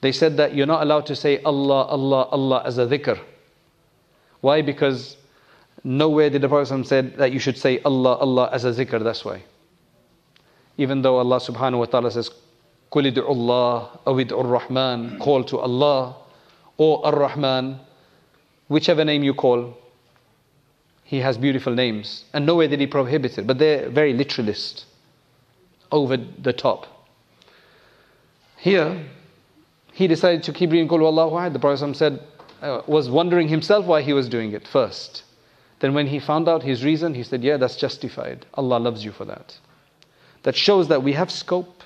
They 0.00 0.12
said 0.12 0.36
that 0.36 0.54
you're 0.54 0.66
not 0.66 0.82
allowed 0.82 1.06
to 1.06 1.16
say 1.16 1.42
Allah, 1.42 1.84
Allah, 1.86 2.28
Allah 2.30 2.62
as 2.64 2.78
a 2.78 2.86
dhikr. 2.86 3.18
Why? 4.40 4.62
Because 4.62 5.16
nowhere 5.84 6.30
did 6.30 6.42
the 6.42 6.48
Prophet 6.48 6.86
said 6.86 7.16
that 7.18 7.32
you 7.32 7.38
should 7.38 7.58
say 7.58 7.80
Allah, 7.84 8.16
Allah 8.16 8.48
as 8.52 8.64
a 8.64 8.72
dhikr, 8.72 9.02
that's 9.02 9.24
why. 9.24 9.42
Even 10.76 11.02
though 11.02 11.18
Allah 11.18 11.38
subhanahu 11.38 11.78
wa 11.78 11.84
ta'ala 11.84 12.10
says, 12.10 12.30
قُلِ 12.90 13.16
Allah, 13.18 14.00
awid 14.06 14.32
rahman 14.32 15.18
call 15.18 15.44
to 15.44 15.58
Allah, 15.58 16.16
or 16.78 17.04
Ar-Rahman, 17.06 17.78
whichever 18.68 19.04
name 19.04 19.22
you 19.22 19.34
call, 19.34 19.76
he 21.04 21.18
has 21.18 21.36
beautiful 21.36 21.74
names. 21.74 22.24
And 22.32 22.46
nowhere 22.46 22.68
did 22.68 22.80
he 22.80 22.86
prohibit 22.86 23.38
it, 23.38 23.46
but 23.46 23.58
they're 23.58 23.90
very 23.90 24.14
literalist, 24.14 24.86
over 25.90 26.16
the 26.16 26.52
top. 26.52 26.86
Here, 28.56 29.04
he 29.92 30.06
decided 30.06 30.42
to 30.44 30.52
keep 30.52 30.70
reading 30.70 30.88
Qul 30.88 31.00
Wallahu 31.00 31.32
Ahad. 31.32 31.52
The 31.52 31.58
Prophet 31.58 31.94
said, 31.96 32.20
uh, 32.62 32.80
was 32.86 33.10
wondering 33.10 33.48
himself 33.48 33.84
why 33.84 34.00
he 34.00 34.12
was 34.12 34.28
doing 34.28 34.52
it 34.52 34.66
first. 34.66 35.24
Then 35.80 35.94
when 35.94 36.06
he 36.06 36.18
found 36.18 36.48
out 36.48 36.62
his 36.62 36.84
reason, 36.84 37.12
he 37.12 37.22
said, 37.24 37.42
yeah, 37.42 37.56
that's 37.56 37.76
justified. 37.76 38.46
Allah 38.54 38.78
loves 38.78 39.04
you 39.04 39.12
for 39.12 39.24
that. 39.26 39.58
That 40.42 40.56
shows 40.56 40.88
that 40.88 41.02
we 41.02 41.12
have 41.12 41.30
scope. 41.30 41.82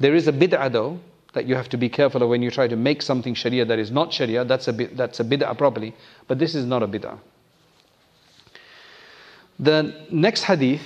There 0.00 0.14
is 0.14 0.28
a 0.28 0.32
bid'ah 0.32 0.72
though, 0.72 1.00
that 1.32 1.46
you 1.46 1.54
have 1.54 1.68
to 1.68 1.76
be 1.76 1.88
careful 1.88 2.22
of 2.22 2.28
when 2.28 2.42
you 2.42 2.50
try 2.50 2.66
to 2.66 2.76
make 2.76 3.02
something 3.02 3.34
sharia 3.34 3.64
that 3.66 3.78
is 3.78 3.90
not 3.90 4.12
sharia, 4.12 4.44
that's 4.44 4.68
a, 4.68 4.72
that's 4.72 5.20
a 5.20 5.24
bid'ah 5.24 5.56
properly. 5.56 5.94
But 6.28 6.38
this 6.38 6.54
is 6.54 6.64
not 6.64 6.82
a 6.82 6.88
bid'ah. 6.88 7.18
The 9.58 10.06
next 10.10 10.42
hadith, 10.44 10.82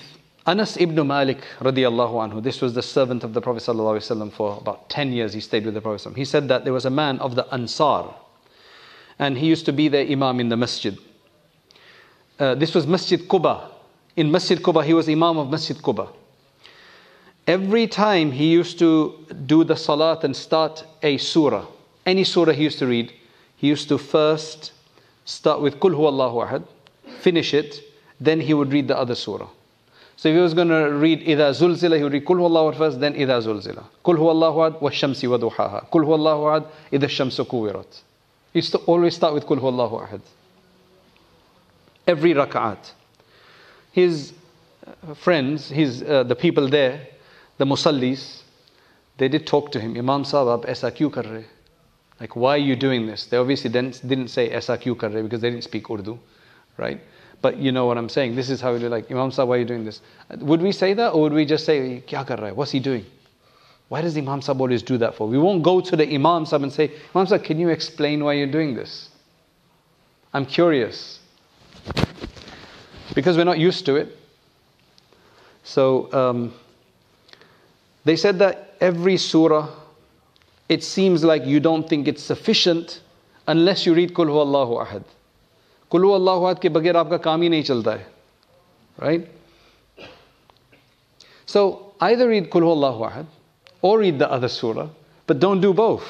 Anas 0.46 0.76
ibn 0.76 1.06
Malik 1.06 1.42
radiallahu 1.60 2.32
anhu, 2.32 2.42
this 2.42 2.60
was 2.60 2.74
the 2.74 2.82
servant 2.82 3.24
of 3.24 3.34
the 3.34 3.40
Prophet 3.40 3.62
sallallahu 3.62 4.32
for 4.32 4.58
about 4.58 4.88
10 4.88 5.12
years 5.12 5.32
he 5.32 5.40
stayed 5.40 5.64
with 5.64 5.74
the 5.74 5.80
Prophet. 5.80 6.16
He 6.16 6.24
said 6.24 6.48
that 6.48 6.64
there 6.64 6.72
was 6.72 6.84
a 6.84 6.90
man 6.90 7.18
of 7.18 7.34
the 7.34 7.46
Ansar 7.52 8.14
and 9.20 9.36
he 9.36 9.46
used 9.46 9.66
to 9.66 9.72
be 9.72 9.88
the 9.88 10.10
imam 10.10 10.40
in 10.40 10.48
the 10.48 10.56
masjid. 10.56 10.98
Uh, 12.38 12.54
this 12.54 12.74
was 12.74 12.86
Masjid 12.86 13.20
Quba. 13.20 13.70
In 14.16 14.30
Masjid 14.30 14.58
Quba, 14.58 14.82
he 14.82 14.94
was 14.94 15.08
imam 15.08 15.36
of 15.36 15.50
Masjid 15.50 15.76
Quba. 15.76 16.08
Every 17.50 17.88
time 17.88 18.30
he 18.30 18.46
used 18.46 18.78
to 18.78 19.26
do 19.44 19.64
the 19.64 19.74
salat 19.74 20.22
and 20.22 20.36
start 20.36 20.84
a 21.02 21.16
surah, 21.16 21.66
any 22.06 22.22
surah 22.22 22.52
he 22.52 22.62
used 22.62 22.78
to 22.78 22.86
read, 22.86 23.12
he 23.56 23.66
used 23.66 23.88
to 23.88 23.98
first 23.98 24.70
start 25.24 25.60
with 25.60 25.80
Kul 25.80 25.96
Allahu 26.06 26.36
Ahad, 26.46 26.62
finish 27.18 27.52
it, 27.52 27.80
then 28.20 28.40
he 28.40 28.54
would 28.54 28.72
read 28.72 28.86
the 28.86 28.96
other 28.96 29.16
surah. 29.16 29.48
So 30.16 30.28
if 30.28 30.36
he 30.36 30.40
was 30.40 30.54
going 30.54 30.68
to 30.68 30.90
read 30.92 31.22
Ida 31.22 31.50
Zulzila, 31.50 31.96
he 31.96 32.04
would 32.04 32.12
read 32.12 32.24
Kul 32.24 32.36
Huwallahu 32.36 32.78
first, 32.78 33.00
then 33.00 33.14
Ida 33.14 33.40
Zulzila. 33.40 33.84
Kul 34.04 34.14
Huwallahu 34.14 34.56
Ahad 34.70 34.80
wa 34.80 34.90
Shamsi 34.90 35.28
wa 35.28 35.36
Duhaha. 35.36 35.90
Kul 35.90 36.02
Huwallahu 36.02 36.42
Ahad 36.52 36.66
Ida 36.92 37.08
Shamsu 37.08 37.44
Kuwirat. 37.44 38.00
He 38.52 38.60
used 38.60 38.70
to 38.70 38.78
always 38.78 39.16
start 39.16 39.34
with 39.34 39.44
Kul 39.44 39.56
Huwallahu 39.56 40.08
Ahad. 40.08 40.20
Every 42.06 42.32
rak'at. 42.32 42.92
His 43.90 44.34
uh, 44.86 45.14
friends, 45.14 45.68
his, 45.68 46.04
uh, 46.04 46.22
the 46.22 46.36
people 46.36 46.68
there, 46.68 47.08
the 47.60 47.66
musallis, 47.66 48.40
they 49.18 49.28
did 49.28 49.46
talk 49.46 49.70
to 49.72 49.78
him, 49.78 49.94
Imam 49.94 50.24
Sahab, 50.24 50.64
aisa 50.64 50.90
kar 51.12 51.24
rahe? 51.24 51.44
Like, 52.18 52.34
why 52.34 52.54
are 52.54 52.66
you 52.70 52.74
doing 52.74 53.06
this? 53.06 53.26
They 53.26 53.36
obviously 53.36 53.68
didn't, 53.68 54.00
didn't 54.08 54.28
say 54.28 54.48
aisa 54.48 54.78
kar 54.98 55.10
rahe 55.10 55.22
because 55.22 55.42
they 55.42 55.50
didn't 55.50 55.64
speak 55.64 55.90
Urdu, 55.90 56.18
right? 56.78 57.02
But 57.42 57.58
you 57.58 57.70
know 57.70 57.84
what 57.84 57.98
I'm 57.98 58.08
saying. 58.08 58.34
This 58.34 58.48
is 58.48 58.62
how 58.62 58.72
we 58.72 58.78
do 58.78 58.88
like, 58.88 59.10
Imam 59.10 59.30
Sahab, 59.30 59.48
why 59.48 59.56
are 59.56 59.58
you 59.58 59.66
doing 59.66 59.84
this? 59.84 60.00
Would 60.38 60.62
we 60.62 60.72
say 60.72 60.94
that 60.94 61.10
or 61.10 61.20
would 61.20 61.34
we 61.34 61.44
just 61.44 61.66
say, 61.66 62.02
Kya 62.06 62.26
kar 62.26 62.38
raha 62.38 62.54
What's 62.54 62.70
he 62.70 62.80
doing? 62.80 63.04
Why 63.88 64.00
does 64.00 64.16
Imam 64.16 64.40
Sahab 64.40 64.58
always 64.60 64.82
do 64.82 64.96
that 64.96 65.14
for? 65.14 65.28
We 65.28 65.36
won't 65.36 65.62
go 65.62 65.82
to 65.82 65.96
the 65.96 66.04
Imam 66.14 66.46
Sahab 66.46 66.62
and 66.62 66.72
say, 66.72 66.92
Imam 67.14 67.26
Sahab, 67.26 67.44
can 67.44 67.58
you 67.58 67.68
explain 67.68 68.24
why 68.24 68.32
you're 68.32 68.50
doing 68.50 68.74
this? 68.74 69.10
I'm 70.32 70.46
curious. 70.46 71.18
Because 73.14 73.36
we're 73.36 73.44
not 73.44 73.58
used 73.58 73.84
to 73.84 73.96
it. 73.96 74.16
So 75.62 76.10
um, 76.14 76.54
they 78.04 78.16
said 78.16 78.38
that 78.38 78.74
every 78.80 79.16
surah, 79.16 79.68
it 80.68 80.82
seems 80.82 81.22
like 81.24 81.44
you 81.44 81.60
don't 81.60 81.88
think 81.88 82.08
it's 82.08 82.22
sufficient 82.22 83.00
unless 83.46 83.84
you 83.84 83.94
read 83.94 84.14
Kulhu 84.14 84.40
Allahu 84.40 84.74
Ahad. 84.74 85.04
Kulhu 85.90 86.14
Allahu 86.14 86.44
Ahad 86.44 86.60
ke 86.60 86.72
bagir 86.72 86.94
aapka 86.94 87.18
kaam 87.18 87.42
hi 87.42 87.48
nahi 87.48 87.62
chalta 87.62 87.98
hai. 87.98 88.04
Right? 88.96 89.28
So 91.46 91.92
either 92.00 92.28
read 92.28 92.50
Kulhu 92.50 92.70
Allahu 92.70 93.04
Ahad 93.04 93.26
or 93.82 93.98
read 93.98 94.18
the 94.18 94.30
other 94.30 94.48
surah, 94.48 94.88
but 95.26 95.40
don't 95.40 95.60
do 95.60 95.74
both. 95.74 96.04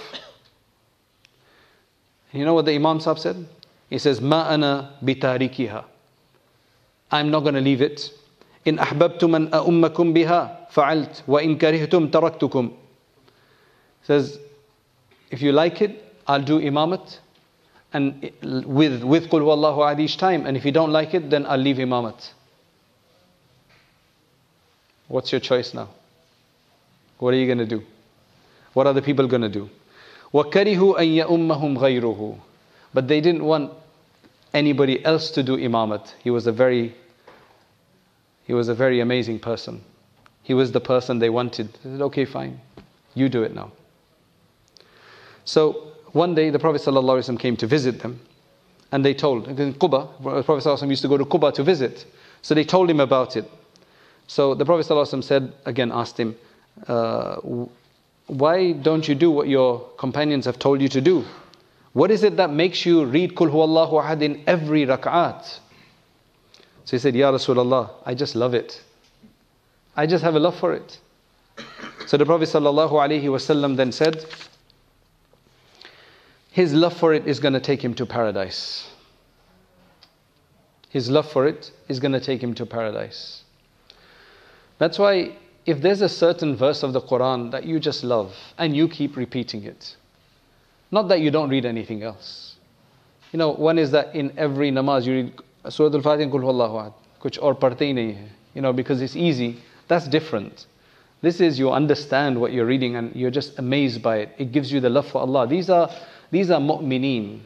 You 2.32 2.44
know 2.44 2.54
what 2.54 2.66
the 2.66 2.72
Imam 2.72 3.00
Sahib 3.00 3.18
said? 3.18 3.46
He 3.88 3.98
says, 3.98 4.20
Ma'ana 4.20 4.92
bitarikiha. 5.02 5.84
I'm 7.10 7.30
not 7.30 7.40
going 7.40 7.54
to 7.54 7.60
leave 7.60 7.82
it 7.82 8.12
in 8.65 8.77
ahbabtum 8.77 9.35
an 9.35 9.51
ummakum 9.51 10.13
biha 10.13 10.69
fa'alt 10.71 11.23
wa 11.27 11.39
in 11.39 11.57
karihtum 11.57 12.09
taraktukum 12.09 12.73
says 14.03 14.39
if 15.31 15.41
you 15.41 15.51
like 15.51 15.81
it 15.81 16.03
i'll 16.27 16.41
do 16.43 16.59
imamat 16.59 17.19
and 17.95 18.29
with 18.41 19.03
with 19.03 19.29
Qul 19.29 19.39
Huwallahu 19.39 19.77
Ahad 19.77 20.01
each 20.01 20.17
time. 20.17 20.45
And 20.45 20.57
if 20.57 20.65
you 20.65 20.73
don't 20.73 20.91
like 20.91 21.13
it, 21.13 21.29
then 21.29 21.45
I'll 21.45 21.57
leave 21.57 21.77
Imamat. 21.77 22.29
What's 25.07 25.31
your 25.31 25.39
choice 25.39 25.73
now? 25.73 25.87
What 27.19 27.33
are 27.33 27.37
you 27.37 27.45
going 27.45 27.59
to 27.59 27.65
do? 27.65 27.83
What 28.73 28.85
are 28.85 28.93
the 28.93 29.01
people 29.01 29.27
going 29.27 29.43
to 29.43 29.49
do? 29.49 29.69
وَكَرِهُ 30.33 30.99
أَن 30.99 31.23
يَأُمَّهُمْ 31.23 31.77
غَيْرُهُ 31.77 32.37
But 32.93 33.07
they 33.07 33.21
didn't 33.21 33.45
want 33.45 33.71
anybody 34.53 35.03
else 35.05 35.29
to 35.31 35.43
do 35.43 35.55
Imamat. 35.55 36.11
He 36.21 36.29
was 36.29 36.47
a 36.47 36.51
very 36.51 36.95
he 38.49 38.53
was 38.53 38.69
a 38.69 38.75
very 38.75 38.99
amazing 38.99 39.39
person. 39.39 39.81
He 40.43 40.53
was 40.53 40.71
the 40.71 40.79
person 40.79 41.19
they 41.19 41.29
wanted. 41.29 41.73
They 41.83 41.91
said, 41.91 42.01
okay, 42.01 42.25
fine. 42.25 42.59
You 43.15 43.29
do 43.29 43.43
it 43.43 43.55
now. 43.55 43.71
So 45.45 45.91
one 46.11 46.35
day 46.35 46.49
the 46.49 46.59
Prophet 46.59 46.81
ﷺ 46.81 47.39
came 47.39 47.57
to 47.57 47.67
visit 47.67 48.01
them 48.01 48.19
and 48.91 49.03
they 49.03 49.13
told, 49.13 49.47
in 49.47 49.73
Quba, 49.73 50.23
the 50.23 50.43
Prophet 50.43 50.67
ﷺ 50.67 50.89
used 50.89 51.01
to 51.01 51.07
go 51.07 51.17
to 51.17 51.25
Quba 51.25 51.53
to 51.55 51.63
visit. 51.63 52.05
So 52.41 52.53
they 52.53 52.63
told 52.63 52.89
him 52.89 52.99
about 52.99 53.35
it. 53.35 53.49
So 54.27 54.53
the 54.53 54.65
Prophet 54.65 54.85
ﷺ 54.87 55.23
said, 55.23 55.53
again 55.65 55.91
asked 55.91 56.19
him, 56.19 56.35
uh, 56.87 57.37
why 58.27 58.71
don't 58.73 59.07
you 59.07 59.15
do 59.15 59.31
what 59.31 59.47
your 59.47 59.79
companions 59.97 60.45
have 60.45 60.59
told 60.59 60.81
you 60.81 60.89
to 60.89 61.01
do? 61.01 61.23
What 61.93 62.11
is 62.11 62.23
it 62.23 62.37
that 62.37 62.51
makes 62.51 62.85
you 62.85 63.05
read 63.05 63.35
Kul 63.35 63.47
Huwallahu 63.47 64.03
Ahad 64.03 64.21
in 64.21 64.43
every 64.47 64.85
rak'at? 64.85 65.59
So 66.90 66.96
he 66.96 66.98
said, 66.98 67.14
Ya 67.14 67.30
Rasulullah, 67.30 67.92
I 68.04 68.14
just 68.14 68.34
love 68.34 68.52
it. 68.52 68.82
I 69.94 70.08
just 70.08 70.24
have 70.24 70.34
a 70.34 70.40
love 70.40 70.58
for 70.58 70.72
it. 70.72 70.98
So 72.08 72.16
the 72.16 72.26
Prophet 72.26 72.48
ﷺ 72.48 73.76
then 73.76 73.92
said, 73.92 74.26
His 76.50 76.74
love 76.74 76.96
for 76.96 77.14
it 77.14 77.28
is 77.28 77.38
going 77.38 77.52
to 77.52 77.60
take 77.60 77.80
him 77.80 77.94
to 77.94 78.04
paradise. 78.04 78.90
His 80.88 81.08
love 81.08 81.30
for 81.30 81.46
it 81.46 81.70
is 81.86 82.00
going 82.00 82.10
to 82.10 82.18
take 82.18 82.42
him 82.42 82.54
to 82.54 82.66
paradise. 82.66 83.44
That's 84.78 84.98
why 84.98 85.36
if 85.66 85.80
there's 85.80 86.00
a 86.00 86.08
certain 86.08 86.56
verse 86.56 86.82
of 86.82 86.92
the 86.92 87.02
Quran 87.02 87.52
that 87.52 87.66
you 87.66 87.78
just 87.78 88.02
love 88.02 88.34
and 88.58 88.76
you 88.76 88.88
keep 88.88 89.16
repeating 89.16 89.62
it, 89.62 89.94
not 90.90 91.06
that 91.06 91.20
you 91.20 91.30
don't 91.30 91.50
read 91.50 91.66
anything 91.66 92.02
else. 92.02 92.56
You 93.30 93.38
know, 93.38 93.52
one 93.52 93.78
is 93.78 93.92
that 93.92 94.16
in 94.16 94.36
every 94.36 94.72
namaz 94.72 95.04
you 95.04 95.12
read 95.12 95.32
Surah 95.69 95.93
Al-Fatiha 95.95 96.29
Kul 96.29 96.41
Huwallahu 96.41 96.75
Ahad, 96.81 96.93
kuch 97.19 97.39
aur 97.41 97.55
padhte 97.55 97.79
hi 97.79 97.93
nahi 97.93 98.15
hai. 98.15 98.29
You 98.53 98.61
know, 98.61 98.73
because 98.73 99.01
it's 99.01 99.15
easy. 99.15 99.57
That's 99.87 100.07
different. 100.07 100.65
This 101.21 101.41
is 101.41 101.57
you 101.57 101.71
understand 101.71 102.39
what 102.39 102.53
you're 102.53 102.65
reading 102.65 102.95
and 102.95 103.15
you're 103.15 103.31
just 103.31 103.57
amazed 103.57 104.01
by 104.01 104.17
it. 104.17 104.35
It 104.37 104.51
gives 104.51 104.71
you 104.71 104.79
the 104.79 104.89
love 104.89 105.07
for 105.07 105.21
Allah. 105.21 105.47
These 105.47 105.69
are 105.69 105.89
these 106.31 106.51
are 106.51 106.59
mu'mineen. 106.59 107.39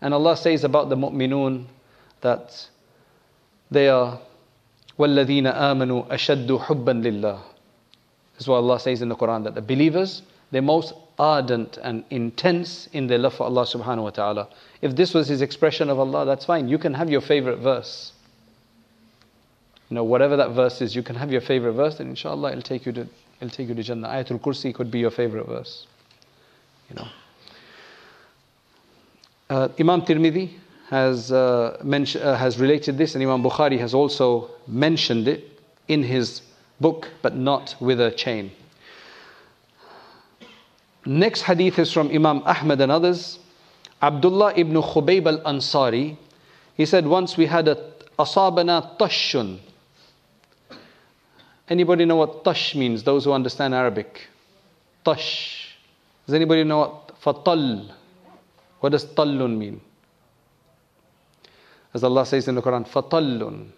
And 0.00 0.14
Allah 0.14 0.36
says 0.36 0.64
about 0.64 0.88
the 0.88 0.96
mu'minun 0.96 1.66
that 2.20 2.68
they 3.70 3.88
are 3.88 4.18
وَالَّذِينَ 4.98 5.46
آمَنُوا 5.46 6.08
أَشَدُّ 6.08 6.46
حُبًّا 6.46 7.02
لِلَّهِ 7.02 7.40
That's 8.34 8.46
what 8.46 8.56
Allah 8.56 8.78
says 8.78 9.02
in 9.02 9.08
the 9.08 9.16
Quran 9.16 9.44
that 9.44 9.54
the 9.54 9.62
believers, 9.62 10.22
they're 10.51 10.61
most 10.61 10.93
ardent 11.19 11.77
and 11.81 12.03
intense 12.09 12.87
in 12.93 13.07
their 13.07 13.17
love 13.17 13.33
for 13.33 13.43
Allah 13.43 13.65
subhanahu 13.65 14.03
wa 14.03 14.09
ta'ala. 14.11 14.47
If 14.81 14.95
this 14.95 15.13
was 15.13 15.27
his 15.27 15.41
expression 15.41 15.89
of 15.89 15.99
Allah, 15.99 16.25
that's 16.25 16.45
fine. 16.45 16.67
You 16.67 16.77
can 16.77 16.93
have 16.93 17.09
your 17.09 17.21
favorite 17.21 17.57
verse. 17.57 18.13
You 19.89 19.95
know, 19.95 20.03
whatever 20.03 20.35
that 20.37 20.51
verse 20.51 20.81
is, 20.81 20.95
you 20.95 21.03
can 21.03 21.15
have 21.15 21.31
your 21.31 21.41
favorite 21.41 21.73
verse, 21.73 21.99
and 21.99 22.09
inshallah 22.09 22.51
it'll 22.51 22.61
take 22.61 22.85
you 22.85 22.91
to 22.93 23.07
it'll 23.39 23.49
take 23.49 23.69
you 23.69 23.75
to 23.75 23.83
Jannah. 23.83 24.09
Ayatul 24.09 24.39
Kursi 24.39 24.73
could 24.73 24.91
be 24.91 24.99
your 24.99 25.11
favorite 25.11 25.47
verse. 25.47 25.87
You 26.89 26.95
know. 26.97 27.07
Uh, 29.49 29.69
Imam 29.79 30.01
Tirmidhi 30.01 30.51
has 30.89 31.31
uh, 31.31 31.77
mention, 31.83 32.21
uh, 32.21 32.35
has 32.35 32.59
related 32.59 32.97
this, 32.97 33.15
and 33.15 33.23
Imam 33.23 33.41
Bukhari 33.41 33.79
has 33.79 33.93
also 33.93 34.49
mentioned 34.67 35.27
it 35.27 35.61
in 35.87 36.03
his 36.03 36.41
book, 36.81 37.07
but 37.21 37.35
not 37.35 37.75
with 37.79 38.01
a 38.01 38.11
chain. 38.11 38.51
Next 41.07 41.43
hadith 41.43 41.79
is 41.79 41.93
from 41.93 42.09
Imam 42.09 42.43
Ahmad 42.45 42.81
and 42.81 42.91
others. 42.91 43.39
Abdullah 44.01 44.53
ibn 44.57 44.73
Khubayb 44.73 45.25
al 45.25 45.39
Ansari. 45.53 46.17
He 46.75 46.85
said, 46.85 47.07
Once 47.07 47.37
we 47.37 47.45
had 47.45 47.69
a 47.69 47.75
asabana 48.19 48.97
tashun. 48.99 49.57
Anybody 51.69 52.03
know 52.03 52.17
what 52.17 52.43
tash 52.43 52.75
means? 52.75 53.03
Those 53.03 53.23
who 53.23 53.31
understand 53.31 53.73
Arabic. 53.73 54.27
Tash. 55.05 55.77
Does 56.25 56.35
anybody 56.35 56.65
know 56.65 56.79
what 56.79 57.11
fatal? 57.21 57.89
What 58.81 58.89
does 58.89 59.05
tallun 59.05 59.57
mean? 59.57 59.79
As 61.93 62.03
Allah 62.03 62.25
says 62.25 62.49
in 62.49 62.55
the 62.55 62.61
Quran, 62.61 62.85
fatallun. 62.85 63.69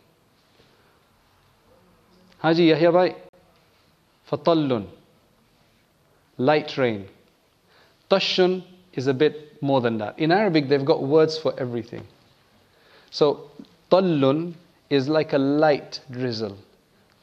Haji 2.40 2.64
Yahya 2.66 2.92
bhai, 2.92 3.16
fatallun. 4.32 4.88
Light 6.40 6.76
rain. 6.76 7.08
Tashun 8.10 8.64
is 8.94 9.08
a 9.08 9.14
bit 9.14 9.62
more 9.62 9.82
than 9.82 9.98
that. 10.00 10.18
In 10.18 10.32
Arabic, 10.32 10.68
they've 10.68 10.86
got 10.86 11.04
words 11.04 11.38
for 11.38 11.58
everything. 11.60 12.06
So, 13.12 13.52
tallun 13.92 14.54
is 14.90 15.08
like 15.08 15.34
a 15.34 15.38
light 15.38 16.00
drizzle. 16.10 16.58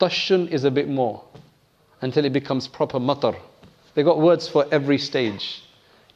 Tashun 0.00 0.48
is 0.50 0.64
a 0.64 0.70
bit 0.70 0.88
more 0.88 1.22
until 2.02 2.24
it 2.24 2.32
becomes 2.32 2.68
proper 2.68 2.98
matar. 2.98 3.36
They've 3.94 4.04
got 4.04 4.20
words 4.20 4.46
for 4.46 4.66
every 4.70 4.98
stage. 4.98 5.62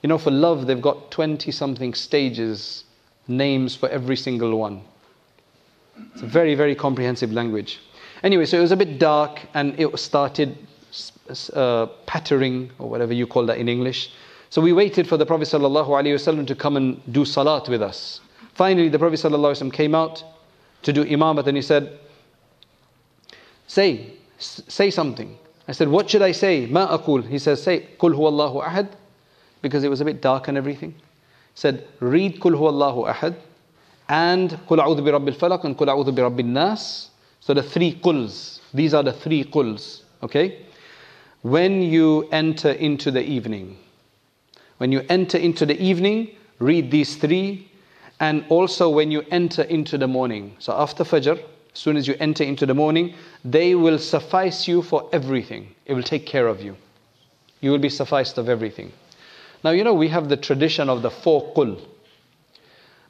You 0.02 0.08
know, 0.08 0.18
for 0.18 0.30
love, 0.30 0.66
they've 0.66 0.80
got 0.80 1.10
20 1.10 1.50
something 1.50 1.94
stages, 1.94 2.84
names 3.26 3.74
for 3.74 3.88
every 3.88 4.16
single 4.16 4.56
one. 4.56 4.82
It's 6.12 6.22
a 6.22 6.26
very, 6.26 6.54
very 6.54 6.74
comprehensive 6.74 7.32
language. 7.32 7.80
Anyway, 8.22 8.44
so 8.44 8.58
it 8.58 8.60
was 8.60 8.72
a 8.72 8.76
bit 8.76 8.98
dark 8.98 9.40
and 9.54 9.78
it 9.78 9.98
started 9.98 10.56
uh, 11.54 11.86
pattering, 12.06 12.70
or 12.78 12.88
whatever 12.88 13.12
you 13.12 13.26
call 13.26 13.46
that 13.46 13.58
in 13.58 13.68
English. 13.68 14.10
So 14.50 14.60
we 14.60 14.72
waited 14.72 15.08
for 15.08 15.16
the 15.16 15.24
Prophet 15.24 15.46
ﷺ 15.46 16.46
to 16.48 16.54
come 16.56 16.76
and 16.76 17.00
do 17.12 17.24
salat 17.24 17.68
with 17.68 17.82
us. 17.82 18.20
Finally, 18.54 18.88
the 18.88 18.98
Prophet 18.98 19.20
ﷺ 19.20 19.72
came 19.72 19.94
out 19.94 20.24
to 20.82 20.92
do 20.92 21.04
imamat 21.04 21.46
and 21.46 21.56
he 21.56 21.62
said, 21.62 21.98
Say, 23.68 24.14
say 24.38 24.90
something. 24.90 25.38
I 25.68 25.72
said, 25.72 25.88
What 25.88 26.10
should 26.10 26.22
I 26.22 26.32
say? 26.32 26.66
Ma 26.66 26.98
akul. 26.98 27.24
He 27.24 27.38
says, 27.38 27.62
Say, 27.62 27.86
Kul 27.96 28.10
huwallahu 28.10 28.66
ahad. 28.66 28.88
Because 29.62 29.84
it 29.84 29.88
was 29.88 30.00
a 30.00 30.04
bit 30.04 30.20
dark 30.20 30.48
and 30.48 30.58
everything. 30.58 30.90
He 30.90 30.96
said, 31.54 31.86
Read 32.00 32.40
Kul 32.40 32.52
huwallahu 32.52 33.08
ahad 33.08 33.36
and 34.08 34.58
Kul 34.66 34.78
a'udhu 34.78 35.04
bi 35.04 35.12
rabbil 35.12 35.36
falaq 35.36 35.62
and 35.62 35.78
Kul 35.78 35.86
a'udhu 35.86 36.12
bi 36.12 36.22
rabbil 36.22 36.46
nas. 36.46 37.10
So 37.38 37.54
the 37.54 37.62
three 37.62 37.92
kuls. 37.92 38.60
These 38.74 38.94
are 38.94 39.04
the 39.04 39.12
three 39.12 39.44
kuls. 39.44 40.02
Okay? 40.24 40.66
When 41.42 41.82
you 41.82 42.28
enter 42.32 42.72
into 42.72 43.12
the 43.12 43.22
evening. 43.22 43.76
When 44.80 44.92
you 44.92 45.04
enter 45.10 45.36
into 45.36 45.66
the 45.66 45.78
evening, 45.78 46.34
read 46.58 46.90
these 46.90 47.16
three. 47.16 47.68
And 48.18 48.46
also 48.48 48.88
when 48.88 49.10
you 49.10 49.22
enter 49.30 49.60
into 49.64 49.98
the 49.98 50.06
morning. 50.06 50.56
So 50.58 50.72
after 50.72 51.04
Fajr, 51.04 51.38
as 51.38 51.78
soon 51.78 51.98
as 51.98 52.08
you 52.08 52.16
enter 52.18 52.44
into 52.44 52.64
the 52.64 52.72
morning, 52.72 53.12
they 53.44 53.74
will 53.74 53.98
suffice 53.98 54.66
you 54.66 54.80
for 54.80 55.06
everything. 55.12 55.74
It 55.84 55.92
will 55.92 56.02
take 56.02 56.24
care 56.24 56.46
of 56.46 56.62
you. 56.62 56.78
You 57.60 57.72
will 57.72 57.78
be 57.78 57.90
sufficed 57.90 58.38
of 58.38 58.48
everything. 58.48 58.90
Now, 59.62 59.72
you 59.72 59.84
know, 59.84 59.92
we 59.92 60.08
have 60.08 60.30
the 60.30 60.36
tradition 60.38 60.88
of 60.88 61.02
the 61.02 61.10
four 61.10 61.52
qul 61.54 61.78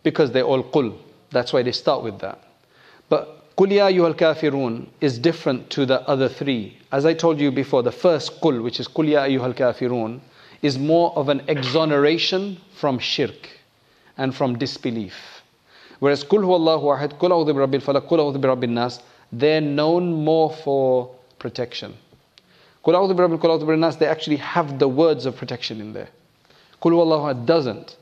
because 0.02 0.32
they're 0.32 0.42
all 0.42 0.64
qul. 0.64 0.98
That's 1.30 1.52
why 1.52 1.62
they 1.62 1.72
start 1.72 2.02
with 2.02 2.18
that. 2.18 2.42
But 3.08 3.54
qul 3.56 3.70
ya 3.70 3.86
ayyuhal 3.86 4.16
kafirun 4.16 4.88
is 5.00 5.20
different 5.20 5.70
to 5.70 5.86
the 5.86 6.00
other 6.08 6.28
three. 6.28 6.78
As 6.90 7.06
I 7.06 7.14
told 7.14 7.38
you 7.38 7.52
before, 7.52 7.84
the 7.84 7.92
first 7.92 8.40
qul, 8.40 8.60
which 8.60 8.80
is 8.80 8.88
qul 8.88 9.08
ya 9.08 9.22
ayyuhal 9.22 9.54
kafirun, 9.54 10.20
is 10.62 10.78
more 10.78 11.12
of 11.16 11.28
an 11.28 11.42
exoneration 11.48 12.58
from 12.76 12.98
shirk 12.98 13.48
and 14.16 14.34
from 14.34 14.58
disbelief. 14.58 15.14
Whereas 15.98 16.24
Kul 16.24 16.40
huwallahu 16.40 16.98
ahad, 16.98 17.18
Kul 17.18 17.30
a'udhu 17.30 17.54
bi 17.54 17.60
rabbil 17.60 17.82
falaq, 17.82 18.08
Kul 18.08 18.18
a'udhu 18.18 18.68
nas, 18.68 19.00
they're 19.32 19.60
known 19.60 20.12
more 20.12 20.52
for 20.52 21.14
protection. 21.38 21.94
Kul 22.82 22.94
a'udhu 22.94 23.40
Kul 23.40 23.76
nas, 23.76 23.96
they 23.96 24.06
actually 24.06 24.36
have 24.36 24.78
the 24.78 24.88
words 24.88 25.26
of 25.26 25.36
protection 25.36 25.80
in 25.80 25.92
there. 25.92 26.08
Kul 26.80 26.92
huwallahu 26.92 27.34
ahad 27.34 27.46
doesn't. 27.46 27.96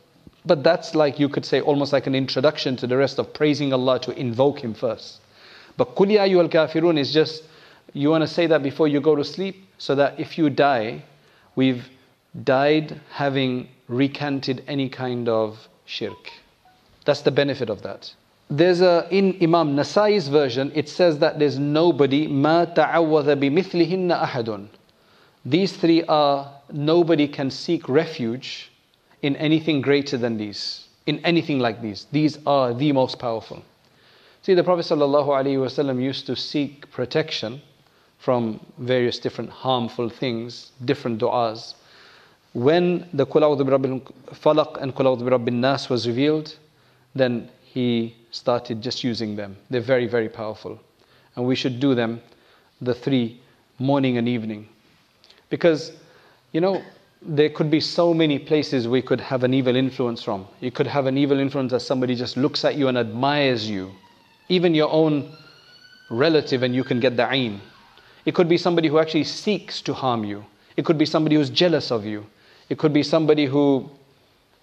But 0.46 0.62
that's 0.62 0.94
like 0.94 1.18
you 1.18 1.28
could 1.28 1.44
say 1.44 1.60
almost 1.60 1.92
like 1.92 2.06
an 2.06 2.14
introduction 2.14 2.76
to 2.76 2.86
the 2.86 2.96
rest 2.96 3.18
of 3.18 3.34
praising 3.34 3.72
Allah 3.72 4.00
to 4.00 4.18
invoke 4.18 4.60
Him 4.60 4.74
first. 4.74 5.18
But 5.76 5.94
Kul 5.94 6.10
ya 6.10 6.22
ayyuhal 6.22 6.50
kafirun 6.50 6.98
is 6.98 7.12
just 7.12 7.44
you 7.92 8.10
want 8.10 8.22
to 8.22 8.28
say 8.28 8.46
that 8.46 8.62
before 8.62 8.88
you 8.88 9.00
go 9.00 9.14
to 9.14 9.24
sleep 9.24 9.56
so 9.78 9.94
that 9.94 10.18
if 10.18 10.38
you 10.38 10.50
die, 10.50 11.02
we've 11.56 11.88
died 12.44 13.00
having 13.10 13.68
recanted 13.88 14.62
any 14.66 14.88
kind 14.88 15.28
of 15.28 15.68
shirk. 15.86 16.30
That's 17.04 17.22
the 17.22 17.30
benefit 17.30 17.70
of 17.70 17.82
that. 17.82 18.12
There's 18.50 18.80
a 18.80 19.06
in 19.10 19.36
Imam 19.42 19.76
Nasai's 19.76 20.28
version, 20.28 20.72
it 20.74 20.88
says 20.88 21.18
that 21.18 21.38
there's 21.38 21.58
nobody 21.58 22.26
ma 22.26 22.64
ta'awwadha 22.64 23.36
ahadun. 23.36 24.68
These 25.44 25.76
three 25.76 26.02
are 26.04 26.52
nobody 26.72 27.28
can 27.28 27.50
seek 27.50 27.88
refuge 27.88 28.70
in 29.22 29.36
anything 29.36 29.80
greater 29.80 30.16
than 30.16 30.36
these, 30.36 30.86
in 31.06 31.18
anything 31.24 31.58
like 31.58 31.82
these. 31.82 32.06
These 32.12 32.38
are 32.46 32.72
the 32.72 32.92
most 32.92 33.18
powerful. 33.18 33.62
See, 34.42 34.54
the 34.54 34.64
Prophet 34.64 34.86
ﷺ 34.86 36.02
used 36.02 36.26
to 36.26 36.36
seek 36.36 36.90
protection 36.90 37.60
from 38.18 38.60
various 38.78 39.18
different 39.18 39.50
harmful 39.50 40.08
things, 40.08 40.72
different 40.84 41.20
du'as 41.20 41.74
when 42.52 43.08
the 43.12 43.26
Qul 43.26 43.42
A'udhu 43.42 43.62
Birabbil 43.62 44.80
and 44.80 44.94
Qul 44.94 45.18
A'udhu 45.18 45.52
Nas 45.52 45.88
was 45.88 46.06
revealed, 46.06 46.56
then 47.14 47.50
he 47.62 48.16
started 48.30 48.82
just 48.82 49.04
using 49.04 49.36
them. 49.36 49.56
They're 49.70 49.80
very, 49.80 50.06
very 50.06 50.28
powerful. 50.28 50.78
And 51.36 51.46
we 51.46 51.54
should 51.54 51.78
do 51.80 51.94
them 51.94 52.20
the 52.80 52.94
three, 52.94 53.40
morning 53.78 54.16
and 54.18 54.28
evening. 54.28 54.68
Because, 55.50 55.92
you 56.52 56.60
know, 56.60 56.82
there 57.22 57.50
could 57.50 57.70
be 57.70 57.80
so 57.80 58.14
many 58.14 58.38
places 58.38 58.88
we 58.88 59.02
could 59.02 59.20
have 59.20 59.44
an 59.44 59.52
evil 59.52 59.76
influence 59.76 60.22
from. 60.22 60.46
You 60.60 60.70
could 60.70 60.86
have 60.86 61.06
an 61.06 61.18
evil 61.18 61.38
influence 61.38 61.72
that 61.72 61.80
somebody 61.80 62.14
just 62.14 62.36
looks 62.36 62.64
at 62.64 62.76
you 62.76 62.88
and 62.88 62.96
admires 62.96 63.68
you. 63.68 63.92
Even 64.48 64.74
your 64.74 64.90
own 64.90 65.32
relative, 66.10 66.62
and 66.62 66.74
you 66.74 66.84
can 66.84 67.00
get 67.00 67.16
the 67.16 67.30
ain. 67.30 67.60
It 68.24 68.34
could 68.34 68.48
be 68.48 68.56
somebody 68.56 68.88
who 68.88 68.98
actually 68.98 69.24
seeks 69.24 69.82
to 69.82 69.92
harm 69.92 70.24
you. 70.24 70.44
It 70.76 70.84
could 70.84 70.98
be 70.98 71.06
somebody 71.06 71.36
who's 71.36 71.50
jealous 71.50 71.90
of 71.90 72.04
you. 72.04 72.26
It 72.68 72.78
could 72.78 72.92
be 72.92 73.02
somebody 73.02 73.46
who 73.46 73.88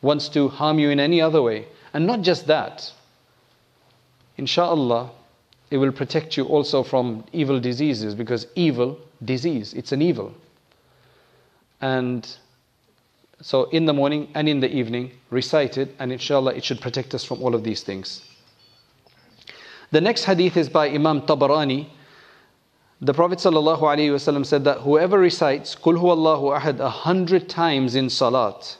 wants 0.01 0.29
to 0.29 0.49
harm 0.49 0.79
you 0.79 0.89
in 0.89 0.99
any 0.99 1.21
other 1.21 1.41
way. 1.41 1.67
And 1.93 2.05
not 2.05 2.21
just 2.21 2.47
that. 2.47 2.91
Insha'Allah, 4.37 5.09
it 5.71 5.77
will 5.77 5.91
protect 5.91 6.37
you 6.37 6.45
also 6.45 6.83
from 6.83 7.23
evil 7.33 7.59
diseases 7.59 8.13
because 8.13 8.47
evil, 8.55 8.99
disease, 9.23 9.73
it's 9.73 9.91
an 9.91 10.01
evil. 10.01 10.33
And 11.81 12.27
so 13.41 13.65
in 13.65 13.85
the 13.85 13.93
morning 13.93 14.29
and 14.35 14.47
in 14.47 14.59
the 14.59 14.69
evening, 14.69 15.11
recite 15.29 15.77
it, 15.77 15.95
and 15.99 16.11
inshallah, 16.11 16.53
it 16.53 16.63
should 16.63 16.81
protect 16.81 17.13
us 17.13 17.23
from 17.23 17.41
all 17.41 17.55
of 17.55 17.63
these 17.63 17.83
things. 17.83 18.21
The 19.91 20.01
next 20.01 20.25
hadith 20.25 20.57
is 20.57 20.69
by 20.69 20.89
Imam 20.89 21.21
Tabarani. 21.21 21.87
The 23.01 23.13
Prophet 23.13 23.39
ﷺ 23.39 24.45
said 24.45 24.63
that 24.63 24.79
whoever 24.79 25.19
recites 25.19 25.75
Kul 25.75 25.97
Allahu 25.97 26.57
Ahad 26.57 26.79
a 26.79 26.89
hundred 26.89 27.49
times 27.49 27.95
in 27.95 28.09
Salat 28.09 28.77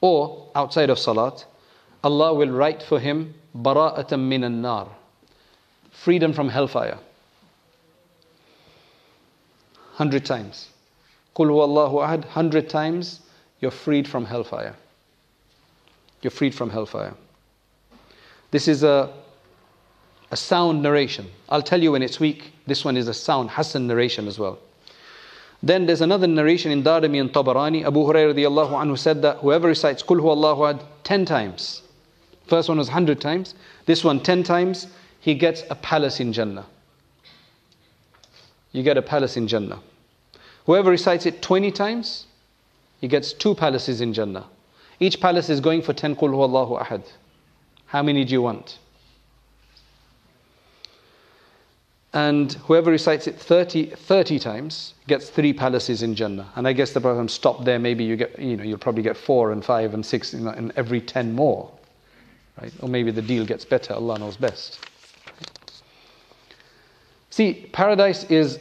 or 0.00 0.48
outside 0.54 0.90
of 0.90 0.98
Salat, 0.98 1.44
Allah 2.04 2.32
will 2.34 2.50
write 2.50 2.82
for 2.82 3.00
him 3.00 3.34
Bara'atan 3.56 4.20
min 4.28 4.62
nar 4.62 4.88
freedom 5.96 6.32
from 6.32 6.48
hellfire. 6.48 6.98
Hundred 9.94 10.24
times. 10.24 10.68
Kul 11.34 11.48
Allahu 11.60 11.96
Ahad, 11.96 12.24
hundred 12.26 12.68
times, 12.68 13.20
you're 13.60 13.70
freed 13.70 14.06
from 14.06 14.26
hellfire. 14.26 14.76
You're 16.22 16.30
freed 16.30 16.54
from 16.54 16.70
hellfire. 16.70 17.14
This 18.50 18.68
is 18.68 18.84
a 18.84 19.12
a 20.30 20.36
sound 20.36 20.82
narration. 20.82 21.30
I'll 21.48 21.62
tell 21.62 21.82
you 21.82 21.92
when 21.92 22.02
it's 22.02 22.18
weak. 22.18 22.52
This 22.66 22.84
one 22.84 22.96
is 22.96 23.08
a 23.08 23.14
sound, 23.14 23.50
Hassan 23.50 23.86
narration 23.86 24.26
as 24.26 24.38
well. 24.38 24.58
Then 25.62 25.86
there's 25.86 26.00
another 26.00 26.26
narration 26.26 26.70
in 26.70 26.82
Darimi 26.82 27.20
and 27.20 27.32
Tabarani. 27.32 27.84
Abu 27.86 28.00
Hurairah 28.00 28.34
anhu 28.34 28.98
said 28.98 29.22
that 29.22 29.38
whoever 29.38 29.68
recites 29.68 30.02
Kul 30.02 30.18
Allahu 30.18 30.62
Ahad 30.62 30.84
10 31.04 31.24
times, 31.24 31.82
first 32.46 32.68
one 32.68 32.78
was 32.78 32.88
100 32.88 33.20
times, 33.20 33.54
this 33.86 34.04
one 34.04 34.20
10 34.20 34.42
times, 34.42 34.88
he 35.20 35.34
gets 35.34 35.62
a 35.70 35.74
palace 35.74 36.20
in 36.20 36.32
Jannah. 36.32 36.66
You 38.72 38.82
get 38.82 38.98
a 38.98 39.02
palace 39.02 39.36
in 39.36 39.48
Jannah. 39.48 39.80
Whoever 40.66 40.90
recites 40.90 41.26
it 41.26 41.40
20 41.40 41.70
times, 41.70 42.26
he 43.00 43.08
gets 43.08 43.32
two 43.32 43.54
palaces 43.54 44.00
in 44.00 44.12
Jannah. 44.12 44.46
Each 45.00 45.20
palace 45.20 45.48
is 45.48 45.60
going 45.60 45.82
for 45.82 45.92
10 45.92 46.16
Kul 46.16 46.42
Allahu 46.42 46.78
Ahad. 46.78 47.04
How 47.86 48.02
many 48.02 48.24
do 48.24 48.32
you 48.32 48.42
want? 48.42 48.78
And 52.16 52.54
whoever 52.64 52.90
recites 52.90 53.26
it 53.26 53.38
30, 53.38 53.90
30 53.90 54.38
times 54.38 54.94
gets 55.06 55.28
three 55.28 55.52
palaces 55.52 56.02
in 56.02 56.14
Jannah. 56.14 56.50
And 56.56 56.66
I 56.66 56.72
guess 56.72 56.92
the 56.92 57.00
Prophet 57.02 57.30
stopped 57.30 57.66
there. 57.66 57.78
Maybe 57.78 58.04
you 58.04 58.16
get, 58.16 58.38
you 58.38 58.56
know, 58.56 58.64
you'll 58.64 58.78
probably 58.78 59.02
get 59.02 59.18
four 59.18 59.52
and 59.52 59.62
five 59.62 59.92
and 59.92 60.04
six 60.04 60.32
in, 60.32 60.48
in 60.48 60.72
every 60.76 61.02
ten 61.02 61.34
more. 61.34 61.70
Right? 62.58 62.72
Or 62.80 62.88
maybe 62.88 63.10
the 63.10 63.20
deal 63.20 63.44
gets 63.44 63.66
better. 63.66 63.92
Allah 63.92 64.18
knows 64.18 64.38
best. 64.38 64.78
See, 67.28 67.68
paradise 67.72 68.24
is 68.30 68.60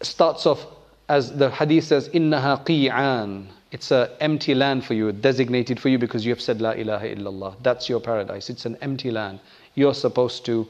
starts 0.00 0.46
off 0.46 0.64
as 1.10 1.36
the 1.36 1.50
hadith 1.50 1.84
says, 1.84 2.08
"Innaha 2.08 2.64
qi'an." 2.64 3.48
It's 3.70 3.90
an 3.90 4.08
empty 4.20 4.54
land 4.54 4.82
for 4.82 4.94
you, 4.94 5.12
designated 5.12 5.78
for 5.78 5.90
you 5.90 5.98
because 5.98 6.24
you 6.24 6.32
have 6.32 6.40
said 6.40 6.62
La 6.62 6.70
ilaha 6.70 7.14
illallah. 7.14 7.54
That's 7.62 7.86
your 7.86 8.00
paradise. 8.00 8.48
It's 8.48 8.64
an 8.64 8.78
empty 8.80 9.10
land. 9.10 9.40
You're 9.74 9.92
supposed 9.92 10.46
to 10.46 10.66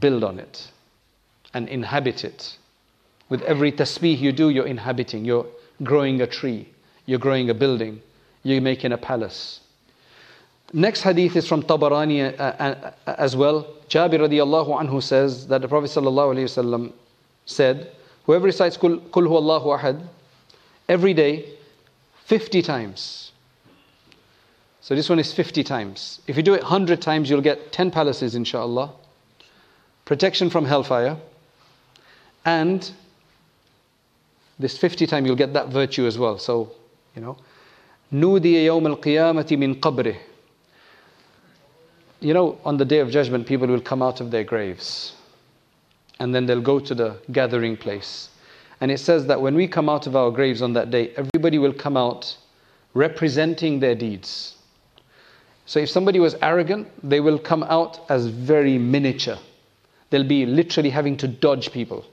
build 0.00 0.24
on 0.24 0.38
it 0.38 0.70
and 1.56 1.68
inhabit 1.70 2.22
it. 2.22 2.54
With 3.30 3.40
every 3.42 3.72
tasbih 3.72 4.18
you 4.20 4.30
do, 4.30 4.50
you're 4.50 4.66
inhabiting. 4.66 5.24
You're 5.24 5.46
growing 5.82 6.20
a 6.20 6.26
tree. 6.26 6.68
You're 7.06 7.18
growing 7.18 7.48
a 7.48 7.54
building. 7.54 8.02
You're 8.42 8.60
making 8.60 8.92
a 8.92 8.98
palace. 8.98 9.60
Next 10.74 11.00
hadith 11.00 11.34
is 11.34 11.48
from 11.48 11.62
Tabarani 11.62 12.38
uh, 12.38 12.42
uh, 12.42 12.92
uh 13.06 13.14
as 13.16 13.34
well. 13.36 13.66
Jabir 13.88 14.20
radiallahu 14.26 14.68
anhu 14.82 15.02
says 15.02 15.46
that 15.46 15.62
the 15.62 15.68
Prophet 15.68 15.90
sallallahu 15.90 16.36
wasallam 16.44 16.92
said, 17.46 17.90
whoever 18.24 18.44
recites 18.44 18.76
Kul, 18.76 18.98
Kul 19.12 19.26
Allahu 19.34 19.68
Ahad 19.78 20.06
every 20.88 21.14
day, 21.14 21.48
50 22.26 22.60
times. 22.60 23.32
So 24.82 24.94
this 24.94 25.08
one 25.08 25.18
is 25.18 25.32
50 25.32 25.64
times. 25.64 26.20
If 26.26 26.36
you 26.36 26.42
do 26.42 26.54
it 26.54 26.62
100 26.62 27.00
times, 27.00 27.30
you'll 27.30 27.40
get 27.40 27.72
10 27.72 27.90
palaces, 27.90 28.34
inshallah. 28.34 28.92
Protection 30.04 30.50
from 30.50 30.66
hellfire. 30.66 31.16
And 32.45 32.89
this 34.59 34.77
50 34.77 35.07
time 35.07 35.25
you'll 35.25 35.35
get 35.35 35.53
that 35.53 35.69
virtue 35.69 36.05
as 36.05 36.17
well. 36.17 36.37
So, 36.37 36.71
you 37.15 37.21
know, 37.21 37.37
نودي 38.13 38.65
يوم 38.65 38.87
القيامة 38.87 39.57
من 39.57 39.79
قبره. 39.79 40.15
You 42.19 42.33
know, 42.33 42.57
on 42.63 42.77
the 42.77 42.85
day 42.85 42.99
of 42.99 43.09
judgment, 43.09 43.47
people 43.47 43.67
will 43.67 43.81
come 43.81 44.01
out 44.01 44.21
of 44.21 44.29
their 44.29 44.43
graves 44.43 45.13
and 46.19 46.35
then 46.35 46.45
they'll 46.45 46.61
go 46.61 46.79
to 46.79 46.93
the 46.93 47.17
gathering 47.31 47.75
place. 47.75 48.29
And 48.79 48.91
it 48.91 48.99
says 48.99 49.25
that 49.25 49.41
when 49.41 49.55
we 49.55 49.67
come 49.67 49.89
out 49.89 50.05
of 50.05 50.15
our 50.15 50.29
graves 50.29 50.61
on 50.61 50.73
that 50.73 50.91
day, 50.91 51.13
everybody 51.15 51.57
will 51.57 51.73
come 51.73 51.97
out 51.97 52.37
representing 52.93 53.79
their 53.79 53.95
deeds. 53.95 54.55
So 55.65 55.79
if 55.79 55.89
somebody 55.89 56.19
was 56.19 56.35
arrogant, 56.41 56.87
they 57.01 57.19
will 57.21 57.39
come 57.39 57.63
out 57.63 57.99
as 58.09 58.27
very 58.27 58.77
miniature. 58.77 59.37
They'll 60.09 60.27
be 60.27 60.45
literally 60.45 60.89
having 60.89 61.17
to 61.17 61.27
dodge 61.27 61.71
people. 61.71 62.05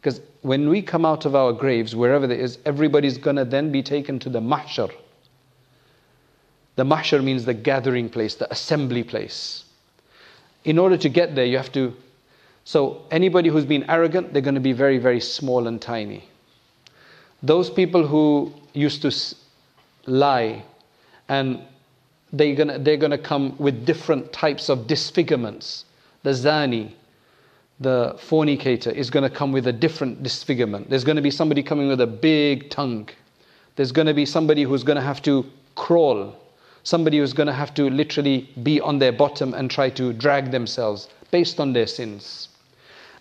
Because 0.00 0.20
when 0.40 0.70
we 0.70 0.80
come 0.80 1.04
out 1.04 1.26
of 1.26 1.34
our 1.34 1.52
graves, 1.52 1.94
wherever 1.94 2.26
there 2.26 2.38
is, 2.38 2.58
everybody's 2.64 3.18
going 3.18 3.36
to 3.36 3.44
then 3.44 3.70
be 3.70 3.82
taken 3.82 4.18
to 4.20 4.30
the 4.30 4.40
mahshar. 4.40 4.90
The 6.76 6.84
mahshar 6.84 7.22
means 7.22 7.44
the 7.44 7.52
gathering 7.52 8.08
place, 8.08 8.34
the 8.34 8.50
assembly 8.50 9.02
place. 9.02 9.64
In 10.64 10.78
order 10.78 10.96
to 10.96 11.08
get 11.10 11.34
there, 11.34 11.44
you 11.44 11.58
have 11.58 11.72
to. 11.72 11.94
So, 12.64 13.02
anybody 13.10 13.50
who's 13.50 13.66
been 13.66 13.88
arrogant, 13.90 14.32
they're 14.32 14.42
going 14.42 14.54
to 14.54 14.60
be 14.60 14.72
very, 14.72 14.98
very 14.98 15.20
small 15.20 15.66
and 15.66 15.80
tiny. 15.80 16.24
Those 17.42 17.68
people 17.68 18.06
who 18.06 18.52
used 18.72 19.02
to 19.02 19.12
lie 20.06 20.62
and 21.28 21.60
they're 22.32 22.54
going 22.54 22.68
to, 22.68 22.78
they're 22.78 22.96
going 22.96 23.10
to 23.10 23.18
come 23.18 23.56
with 23.58 23.84
different 23.84 24.32
types 24.32 24.68
of 24.68 24.86
disfigurements. 24.86 25.84
The 26.22 26.30
zani, 26.30 26.92
the 27.80 28.14
fornicator 28.18 28.90
is 28.90 29.08
going 29.08 29.22
to 29.22 29.34
come 29.34 29.52
with 29.52 29.66
a 29.66 29.72
different 29.72 30.22
disfigurement. 30.22 30.90
There's 30.90 31.04
going 31.04 31.16
to 31.16 31.22
be 31.22 31.30
somebody 31.30 31.62
coming 31.62 31.88
with 31.88 32.02
a 32.02 32.06
big 32.06 32.68
tongue. 32.68 33.08
There's 33.76 33.90
going 33.90 34.06
to 34.06 34.14
be 34.14 34.26
somebody 34.26 34.64
who's 34.64 34.84
going 34.84 34.96
to 34.96 35.02
have 35.02 35.22
to 35.22 35.46
crawl. 35.76 36.36
Somebody 36.82 37.18
who's 37.18 37.32
going 37.32 37.46
to 37.46 37.54
have 37.54 37.72
to 37.74 37.88
literally 37.88 38.48
be 38.62 38.80
on 38.80 38.98
their 38.98 39.12
bottom 39.12 39.54
and 39.54 39.70
try 39.70 39.88
to 39.90 40.12
drag 40.12 40.50
themselves 40.50 41.08
based 41.30 41.58
on 41.58 41.72
their 41.72 41.86
sins. 41.86 42.48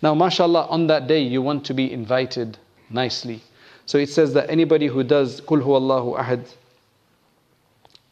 Now, 0.01 0.13
mashallah, 0.13 0.67
on 0.67 0.87
that 0.87 1.07
day, 1.07 1.21
you 1.21 1.41
want 1.41 1.65
to 1.65 1.73
be 1.73 1.91
invited 1.91 2.57
nicely. 2.89 3.41
So 3.85 3.97
it 3.97 4.09
says 4.09 4.33
that 4.33 4.49
anybody 4.49 4.87
who 4.87 5.03
does 5.03 5.41
Kul 5.41 5.61
Allahu 5.61 6.15
Ahad 6.17 6.53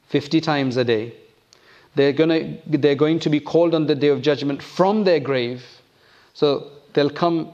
50 0.08 0.42
times 0.42 0.78
a 0.78 0.84
day, 0.84 1.14
they're, 1.96 2.14
gonna, 2.14 2.58
they're 2.66 2.96
going 2.96 3.20
to 3.20 3.30
be 3.30 3.40
called 3.40 3.74
on 3.74 3.88
the 3.88 3.96
day 3.96 4.08
of 4.08 4.22
judgment 4.22 4.62
from 4.62 5.04
their 5.04 5.20
grave 5.20 5.64
so 6.38 6.70
they'll 6.94 7.10
come 7.10 7.52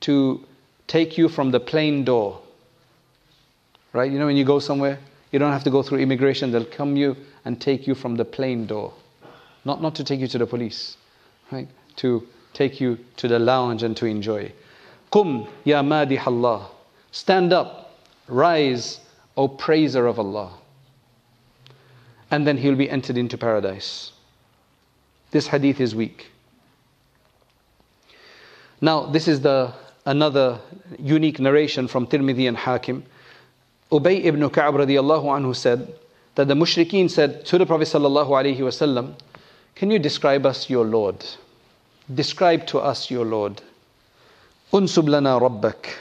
to 0.00 0.44
take 0.86 1.16
you 1.16 1.26
from 1.26 1.52
the 1.52 1.58
plane 1.58 2.04
door. 2.04 2.38
Right? 3.94 4.12
You 4.12 4.18
know, 4.18 4.26
when 4.26 4.36
you 4.36 4.44
go 4.44 4.58
somewhere, 4.58 4.98
you 5.32 5.38
don't 5.38 5.52
have 5.52 5.64
to 5.64 5.70
go 5.70 5.82
through 5.82 6.00
immigration. 6.00 6.52
They'll 6.52 6.66
come 6.66 6.96
you 6.96 7.16
and 7.46 7.58
take 7.58 7.86
you 7.86 7.94
from 7.94 8.16
the 8.16 8.26
plane 8.26 8.66
door. 8.66 8.92
Not, 9.64 9.80
not 9.80 9.94
to 9.94 10.04
take 10.04 10.20
you 10.20 10.26
to 10.28 10.36
the 10.36 10.46
police, 10.46 10.98
right? 11.50 11.66
To 11.96 12.26
take 12.52 12.78
you 12.78 12.98
to 13.16 13.26
the 13.26 13.38
lounge 13.38 13.82
and 13.82 13.96
to 13.96 14.04
enjoy. 14.04 14.52
Qum 15.10 15.48
ya 15.64 15.80
madih 15.80 16.26
Allah. 16.26 16.68
Stand 17.12 17.54
up, 17.54 17.98
rise, 18.28 19.00
O 19.38 19.48
praiser 19.48 20.06
of 20.06 20.18
Allah. 20.18 20.52
And 22.30 22.46
then 22.46 22.58
he'll 22.58 22.76
be 22.76 22.90
entered 22.90 23.16
into 23.16 23.38
paradise. 23.38 24.12
This 25.30 25.46
hadith 25.46 25.80
is 25.80 25.94
weak. 25.94 26.26
Now, 28.80 29.06
this 29.06 29.26
is 29.26 29.40
the 29.40 29.72
another 30.04 30.60
unique 30.98 31.40
narration 31.40 31.88
from 31.88 32.06
Tirmidhi 32.06 32.48
and 32.48 32.56
Hakim. 32.56 33.04
Ubay 33.90 34.24
ibn 34.24 34.48
Ka'b 34.50 34.74
radiallahu 34.74 35.24
anhu 35.24 35.54
said 35.54 35.92
that 36.34 36.48
the 36.48 36.54
mushrikeen 36.54 37.10
said 37.10 37.44
to 37.46 37.58
the 37.58 37.66
Prophet 37.66 37.88
sallallahu 37.88 38.28
alaihi 38.28 38.58
wasallam, 38.58 39.14
Can 39.74 39.90
you 39.90 39.98
describe 39.98 40.44
us 40.44 40.68
your 40.68 40.84
Lord? 40.84 41.24
Describe 42.14 42.66
to 42.68 42.78
us 42.78 43.10
your 43.10 43.24
Lord. 43.24 43.62
Unsub 44.72 45.08
lana 45.08 45.40
rabbak. 45.40 45.94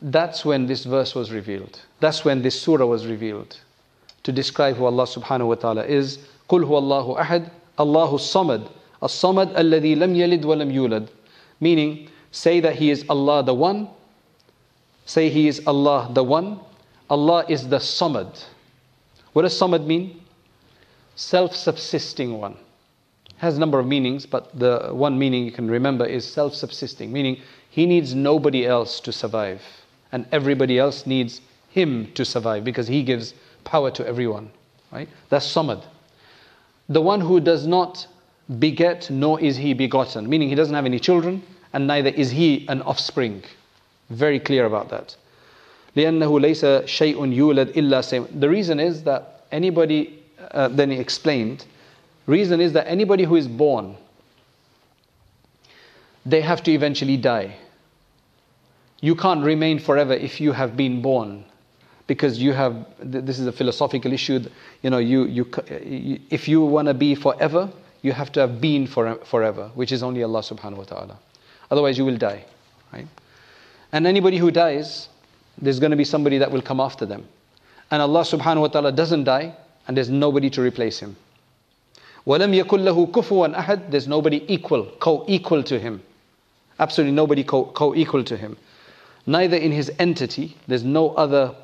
That's 0.00 0.44
when 0.44 0.66
this 0.66 0.84
verse 0.84 1.14
was 1.14 1.30
revealed. 1.30 1.80
That's 2.00 2.24
when 2.24 2.42
this 2.42 2.60
surah 2.60 2.86
was 2.86 3.06
revealed. 3.06 3.56
To 4.24 4.32
describe 4.32 4.76
who 4.76 4.84
Allah 4.84 5.04
subhanahu 5.04 5.46
wa 5.48 5.54
ta'ala 5.54 5.84
is. 5.84 6.18
Qul 6.48 6.64
huwa 6.64 6.78
Allahu 6.78 7.14
ahad, 7.14 7.50
Allahu 7.78 8.16
samad. 8.18 8.68
As-samad 9.00 9.54
alladhi 9.54 9.96
lam 9.96 10.14
yalid 10.14 10.44
wa 10.44 10.54
lam 10.54 10.70
yulad 10.70 11.08
meaning 11.62 12.08
say 12.32 12.60
that 12.60 12.74
He 12.76 12.90
is 12.90 13.04
Allah 13.08 13.42
the 13.42 13.54
One, 13.54 13.88
Say 15.06 15.28
He 15.30 15.48
is 15.48 15.62
Allah 15.66 16.10
the 16.12 16.24
One. 16.24 16.60
Allah 17.10 17.44
is 17.48 17.68
the 17.68 17.78
Samad. 17.78 18.44
What 19.32 19.42
does 19.42 19.58
Samad 19.58 19.86
mean? 19.86 20.20
Self 21.14 21.54
subsisting 21.54 22.38
one. 22.38 22.56
Has 23.36 23.56
a 23.56 23.60
number 23.60 23.78
of 23.78 23.86
meanings, 23.86 24.24
but 24.24 24.56
the 24.58 24.90
one 24.92 25.18
meaning 25.18 25.44
you 25.44 25.52
can 25.52 25.70
remember 25.70 26.06
is 26.06 26.24
self 26.30 26.54
subsisting, 26.54 27.12
meaning 27.12 27.40
He 27.70 27.86
needs 27.86 28.14
nobody 28.14 28.66
else 28.66 29.00
to 29.00 29.12
survive, 29.12 29.62
and 30.12 30.26
everybody 30.32 30.78
else 30.78 31.06
needs 31.06 31.40
Him 31.70 32.10
to 32.14 32.24
survive 32.24 32.64
because 32.64 32.88
He 32.88 33.02
gives 33.02 33.34
power 33.64 33.90
to 33.90 34.06
everyone. 34.06 34.50
Right? 34.90 35.08
That's 35.28 35.46
Samad. 35.46 35.82
The 36.88 37.02
one 37.02 37.20
who 37.20 37.40
does 37.40 37.66
not 37.66 38.06
beget, 38.59 39.09
nor 39.09 39.39
is 39.39 39.57
he 39.57 39.73
begotten, 39.73 40.29
meaning 40.29 40.49
he 40.49 40.55
doesn't 40.55 40.75
have 40.75 40.85
any 40.85 40.99
children, 40.99 41.43
and 41.73 41.87
neither 41.87 42.09
is 42.09 42.31
he 42.31 42.65
an 42.69 42.81
offspring. 42.83 43.43
Very 44.09 44.39
clear 44.39 44.65
about 44.65 44.89
that. 44.89 45.15
لأنه 45.95 46.39
ليس 46.39 46.65
شيء 46.85 47.33
يولد 47.33 47.75
إلا 47.75 48.01
سيم. 48.01 48.39
The 48.39 48.49
reason 48.49 48.79
is 48.79 49.03
that 49.03 49.45
anybody, 49.51 50.23
uh, 50.51 50.67
then 50.69 50.91
he 50.91 50.97
explained, 50.97 51.65
reason 52.25 52.61
is 52.61 52.73
that 52.73 52.87
anybody 52.87 53.23
who 53.23 53.35
is 53.35 53.47
born, 53.47 53.97
they 56.25 56.41
have 56.41 56.63
to 56.63 56.71
eventually 56.71 57.17
die. 57.17 57.55
You 59.01 59.15
can't 59.15 59.43
remain 59.43 59.79
forever 59.79 60.13
if 60.13 60.39
you 60.41 60.51
have 60.51 60.75
been 60.75 61.01
born 61.01 61.45
because 62.07 62.39
you 62.39 62.53
have 62.53 62.85
this 62.99 63.37
is 63.37 63.45
a 63.47 63.51
philosophical 63.51 64.11
issue 64.13 64.39
you 64.81 64.89
know 64.89 64.97
you, 64.97 65.25
you 65.25 65.45
if 66.29 66.47
you 66.47 66.61
want 66.61 66.87
to 66.87 66.93
be 66.93 67.13
forever 67.13 67.69
you 68.01 68.11
have 68.11 68.31
to 68.31 68.39
have 68.39 68.59
been 68.61 68.87
for, 68.87 69.15
forever 69.25 69.71
which 69.75 69.91
is 69.91 70.03
only 70.03 70.23
allah 70.23 70.39
subhanahu 70.39 70.77
wa 70.77 70.83
ta'ala 70.83 71.17
otherwise 71.71 71.97
you 71.97 72.05
will 72.05 72.17
die 72.17 72.43
right 72.93 73.07
and 73.91 74.07
anybody 74.07 74.37
who 74.37 74.51
dies 74.51 75.09
there's 75.59 75.79
going 75.79 75.91
to 75.91 75.97
be 75.97 76.05
somebody 76.05 76.37
that 76.37 76.51
will 76.51 76.61
come 76.61 76.79
after 76.79 77.05
them 77.05 77.25
and 77.91 78.01
allah 78.01 78.21
subhanahu 78.21 78.61
wa 78.61 78.67
ta'ala 78.67 78.91
doesn't 78.91 79.23
die 79.23 79.55
and 79.87 79.97
there's 79.97 80.09
nobody 80.09 80.49
to 80.49 80.61
replace 80.61 80.99
him 80.99 81.15
وَلَمْ 82.27 82.53
يَكُنْ 82.53 82.83
لَهُ 82.83 83.11
كُفُوًا 83.11 83.55
أَحَدٍ 83.55 83.89
There's 83.89 84.05
nobody 84.05 84.43
equal, 84.53 84.83
co-equal 84.99 85.63
to 85.63 85.79
him. 85.79 86.03
Absolutely 86.77 87.13
nobody 87.15 87.41
co-equal 87.41 88.23
to 88.25 88.35
him. 88.35 88.57
Neither 89.25 89.55
in 89.55 89.71
his 89.71 89.89
entity, 89.97 90.57
there's 90.67 90.83
no 90.83 91.11
other 91.11 91.55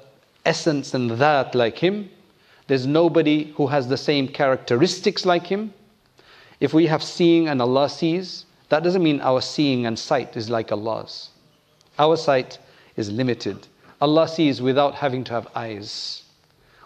essence 0.45 0.93
and 0.93 1.11
that 1.11 1.53
like 1.53 1.77
him. 1.77 2.09
There's 2.67 2.87
nobody 2.87 3.51
who 3.57 3.67
has 3.67 3.89
the 3.89 3.97
same 3.97 4.29
characteristics 4.29 5.25
like 5.25 5.45
him. 5.45 5.73
If 6.60 6.74
we 6.74 6.86
have 6.86 7.02
seeing 7.02 7.48
and 7.48 7.62
Allah 7.62 7.88
sees, 7.88 8.44
that 8.68 8.82
doesn't 8.82 9.02
mean 9.02 9.20
our 9.20 9.40
seeing 9.40 9.86
and 9.86 9.98
sight 9.98 10.36
is 10.36 10.50
like 10.50 10.72
Allah's. 10.72 11.30
Our 11.98 12.16
sight 12.16 12.58
is 12.96 13.10
limited. 13.10 13.66
Allah 14.00 14.28
sees 14.28 14.60
without 14.60 14.94
having 14.94 15.24
to 15.24 15.32
have 15.32 15.48
eyes, 15.54 16.22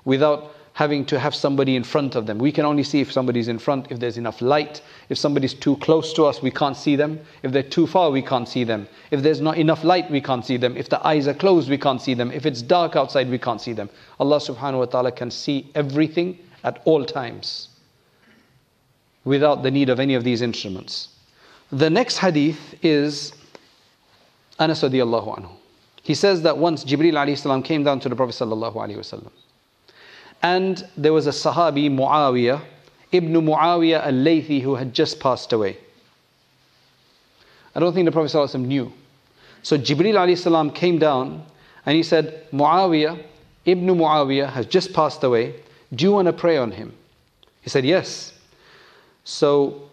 without 0.04 0.54
having 0.74 1.04
to 1.04 1.18
have 1.18 1.34
somebody 1.34 1.76
in 1.76 1.84
front 1.84 2.14
of 2.14 2.26
them. 2.26 2.38
We 2.38 2.52
can 2.52 2.64
only 2.64 2.82
see 2.82 3.00
if 3.00 3.12
somebody's 3.12 3.48
in 3.48 3.58
front, 3.58 3.90
if 3.90 3.98
there's 3.98 4.16
enough 4.16 4.40
light. 4.40 4.80
If 5.10 5.18
somebody's 5.18 5.52
too 5.52 5.76
close 5.76 6.14
to 6.14 6.24
us, 6.24 6.40
we 6.40 6.50
can't 6.50 6.76
see 6.76 6.96
them. 6.96 7.20
If 7.42 7.52
they're 7.52 7.62
too 7.62 7.86
far, 7.86 8.10
we 8.10 8.22
can't 8.22 8.48
see 8.48 8.64
them. 8.64 8.88
If 9.10 9.22
there's 9.22 9.42
not 9.42 9.58
enough 9.58 9.84
light, 9.84 10.10
we 10.10 10.20
can't 10.20 10.44
see 10.44 10.56
them. 10.56 10.76
If 10.76 10.88
the 10.88 11.06
eyes 11.06 11.28
are 11.28 11.34
closed, 11.34 11.68
we 11.68 11.76
can't 11.76 12.00
see 12.00 12.14
them. 12.14 12.30
If 12.30 12.46
it's 12.46 12.62
dark 12.62 12.96
outside, 12.96 13.28
we 13.28 13.38
can't 13.38 13.60
see 13.60 13.74
them. 13.74 13.90
Allah 14.18 14.38
subhanahu 14.38 14.78
wa 14.78 14.84
ta'ala 14.86 15.12
can 15.12 15.30
see 15.30 15.70
everything 15.74 16.38
at 16.64 16.80
all 16.84 17.04
times 17.04 17.68
without 19.24 19.62
the 19.62 19.70
need 19.70 19.88
of 19.88 20.00
any 20.00 20.14
of 20.14 20.24
these 20.24 20.42
instruments. 20.42 21.08
The 21.70 21.88
next 21.88 22.18
hadith 22.18 22.74
is 22.82 23.32
Anas 24.58 24.82
radiallahu 24.82 25.38
anhu. 25.38 25.50
He 26.02 26.14
says 26.14 26.42
that 26.42 26.58
once 26.58 26.84
Jibreel 26.84 27.14
alayhi 27.14 27.38
salam 27.38 27.62
came 27.62 27.84
down 27.84 28.00
to 28.00 28.08
the 28.08 28.16
Prophet 28.16 28.34
sallallahu 28.34 28.74
alayhi 28.74 28.98
wasallam 28.98 29.30
and 30.42 30.86
there 30.96 31.12
was 31.12 31.26
a 31.26 31.30
Sahabi, 31.30 31.88
Muawiyah, 31.88 32.60
Ibn 33.12 33.32
Muawiyah 33.32 34.06
al 34.06 34.12
Laythi, 34.12 34.60
who 34.60 34.74
had 34.74 34.92
just 34.92 35.20
passed 35.20 35.52
away. 35.52 35.76
I 37.74 37.80
don't 37.80 37.94
think 37.94 38.04
the 38.06 38.12
Prophet 38.12 38.36
ﷺ 38.36 38.60
knew. 38.66 38.92
So 39.62 39.78
Jibril 39.78 40.14
alayhi 40.14 40.36
salam 40.36 40.70
came 40.70 40.98
down 40.98 41.44
and 41.86 41.96
he 41.96 42.02
said, 42.02 42.50
Muawiyah, 42.52 43.22
Ibn 43.64 43.86
Muawiyah 43.86 44.50
has 44.50 44.66
just 44.66 44.92
passed 44.92 45.22
away. 45.24 45.54
Do 45.94 46.04
you 46.04 46.12
want 46.12 46.26
to 46.26 46.32
pray 46.32 46.58
on 46.58 46.72
him? 46.72 46.92
He 47.62 47.70
said, 47.70 47.84
Yes. 47.84 48.32
So 49.24 49.88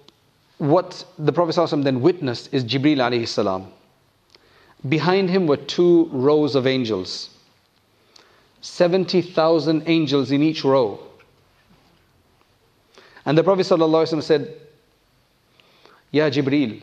what 0.58 1.06
the 1.18 1.32
Prophet 1.32 1.84
then 1.84 2.02
witnessed 2.02 2.54
is 2.54 2.64
Jibril 2.64 2.98
alayhi 2.98 3.28
salam. 3.28 3.72
Behind 4.88 5.30
him 5.30 5.48
were 5.48 5.58
two 5.58 6.10
rows 6.12 6.56
of 6.56 6.66
angels. 6.66 7.30
70,000 8.62 9.84
angels 9.86 10.32
in 10.32 10.44
each 10.44 10.64
row. 10.64 11.00
And 13.26 13.38
the 13.38 13.44
Prophet 13.44 13.66
said, 13.66 14.54
Ya 16.12 16.30
Jibreel, 16.30 16.82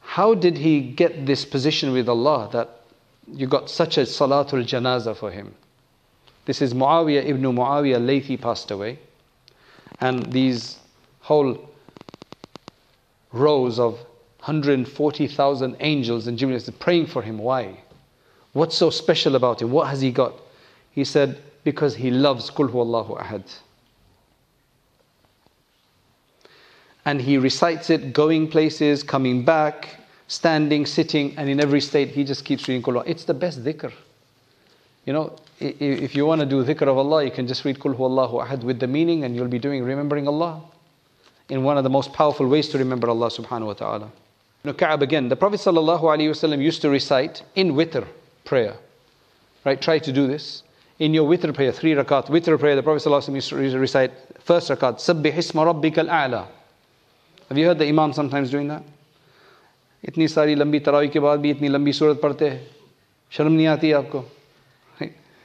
how 0.00 0.34
did 0.34 0.58
he 0.58 0.80
get 0.80 1.26
this 1.26 1.44
position 1.44 1.92
with 1.92 2.08
Allah 2.08 2.48
that 2.52 2.80
you 3.32 3.46
got 3.46 3.70
such 3.70 3.98
a 3.98 4.02
salatul 4.02 4.64
janaza 4.64 5.16
for 5.16 5.30
him? 5.30 5.54
This 6.44 6.60
is 6.60 6.74
Muawiyah 6.74 7.24
ibn 7.24 7.42
Muawiyah 7.42 8.00
Laythi 8.00 8.40
passed 8.40 8.70
away. 8.70 8.98
And 10.02 10.32
these 10.32 10.78
whole 11.20 11.70
rows 13.30 13.78
of 13.78 13.94
140,000 14.40 15.76
angels 15.78 16.26
and 16.26 16.36
Jibreel 16.36 16.78
praying 16.80 17.06
for 17.06 17.22
him. 17.22 17.38
Why? 17.38 17.78
What's 18.52 18.76
so 18.76 18.90
special 18.90 19.36
about 19.36 19.62
him? 19.62 19.70
What 19.70 19.86
has 19.86 20.00
he 20.00 20.10
got? 20.10 20.34
He 20.90 21.04
said, 21.04 21.38
Because 21.62 21.94
he 21.94 22.10
loves 22.10 22.50
Qul 22.50 22.74
Allahu 22.74 23.14
Ahad. 23.14 23.44
And 27.04 27.22
he 27.22 27.38
recites 27.38 27.88
it 27.88 28.12
going 28.12 28.48
places, 28.48 29.04
coming 29.04 29.44
back, 29.44 30.00
standing, 30.26 30.84
sitting, 30.84 31.32
and 31.38 31.48
in 31.48 31.60
every 31.60 31.80
state 31.80 32.08
he 32.08 32.24
just 32.24 32.44
keeps 32.44 32.66
reading 32.66 32.82
Qul 32.82 33.04
It's 33.06 33.22
the 33.22 33.34
best 33.34 33.62
dhikr. 33.62 33.92
You 35.06 35.12
know, 35.12 35.36
if 35.61 36.15
you 36.15 36.25
want 36.25 36.41
to 36.41 36.45
do 36.45 36.63
dhikr 36.63 36.87
of 36.87 36.97
Allah, 36.97 37.23
you 37.23 37.31
can 37.31 37.47
just 37.47 37.65
read 37.65 37.79
Qul 37.79 37.99
Allahu 37.99 38.37
Ahad 38.37 38.63
with 38.63 38.79
the 38.79 38.87
meaning 38.87 39.23
and 39.23 39.35
you'll 39.35 39.47
be 39.47 39.59
doing 39.59 39.83
remembering 39.83 40.27
Allah 40.27 40.61
in 41.49 41.63
one 41.63 41.77
of 41.77 41.83
the 41.83 41.89
most 41.89 42.13
powerful 42.13 42.47
ways 42.47 42.69
to 42.69 42.77
remember 42.77 43.09
Allah 43.09 43.27
subhanahu 43.27 43.67
wa 43.67 43.73
ta'ala. 43.73 44.05
You 44.63 44.71
know, 44.71 44.73
Ka'ab 44.73 45.01
again, 45.01 45.29
the 45.29 45.35
Prophet 45.35 45.59
sallallahu 45.59 46.01
alayhi 46.01 46.29
wasallam 46.29 46.61
used 46.61 46.81
to 46.81 46.89
recite 46.89 47.41
in 47.55 47.73
witr, 47.73 48.05
prayer. 48.43 48.75
Right? 49.65 49.81
Try 49.81 49.99
to 49.99 50.11
do 50.11 50.27
this. 50.27 50.63
In 50.99 51.13
your 51.13 51.29
witr 51.29 51.53
prayer, 51.53 51.71
three 51.71 51.93
rakat, 51.93 52.27
witr 52.27 52.59
prayer, 52.59 52.75
the 52.75 52.83
Prophet 52.83 53.07
ﷺ 53.07 53.35
used 53.35 53.49
to 53.49 53.79
recite 53.79 54.11
first 54.39 54.69
rakat, 54.69 54.95
Sabbih 54.95 55.33
isma 55.33 55.65
rabbika 55.71 55.99
al-a'la. 55.99 56.47
Have 57.49 57.57
you 57.57 57.65
heard 57.65 57.77
the 57.77 57.85
Imam 57.87 58.13
sometimes 58.13 58.49
doing 58.49 58.67
that? 58.67 58.83
इतनी 60.05 60.27
सारी 60.27 60.55
लंबी 60.55 60.79
तरावी 60.79 61.07
के 61.09 61.19
बाद 61.19 61.39
भी 61.39 61.49
इतनी 61.51 61.67
लंबी 61.67 61.93
सूरत 61.93 62.19
पढ़ते 62.21 62.49
हैं 62.49 62.67
शर्म 63.31 63.51
नहीं 63.51 63.67
आती 63.67 63.91
आपको 63.91 64.23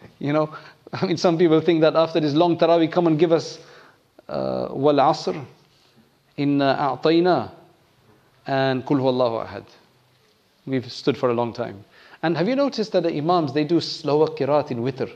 you 0.20 0.34
know 0.34 0.56
I 0.94 1.06
mean 1.06 1.18
some 1.18 1.38
people 1.38 1.62
think 1.62 1.82
that 1.82 1.96
after 1.96 2.20
this 2.20 2.34
long 2.34 2.58
tarawih 2.58 2.92
come 2.92 3.08
and 3.08 3.20
give 3.20 3.32
us 3.32 3.60
uh, 4.30 4.70
wal 4.72 4.96
asr 4.96 5.46
inna 6.38 6.76
a'tayna 6.80 7.52
and 8.46 8.86
kul 8.86 8.98
huwallahu 8.98 9.46
ahad 9.46 9.66
we've 10.66 10.92
stood 10.92 11.18
for 11.18 11.30
a 11.30 11.34
long 11.34 11.54
time 11.54 11.84
and 12.24 12.36
have 12.38 12.48
you 12.48 12.56
noticed 12.56 12.92
that 12.94 13.04
the 13.04 13.16
Imams, 13.16 13.54
they 13.54 13.64
do 13.64 13.80
slower 13.80 14.28
qiraat 14.28 14.72
in 14.72 14.80
witr? 14.80 15.12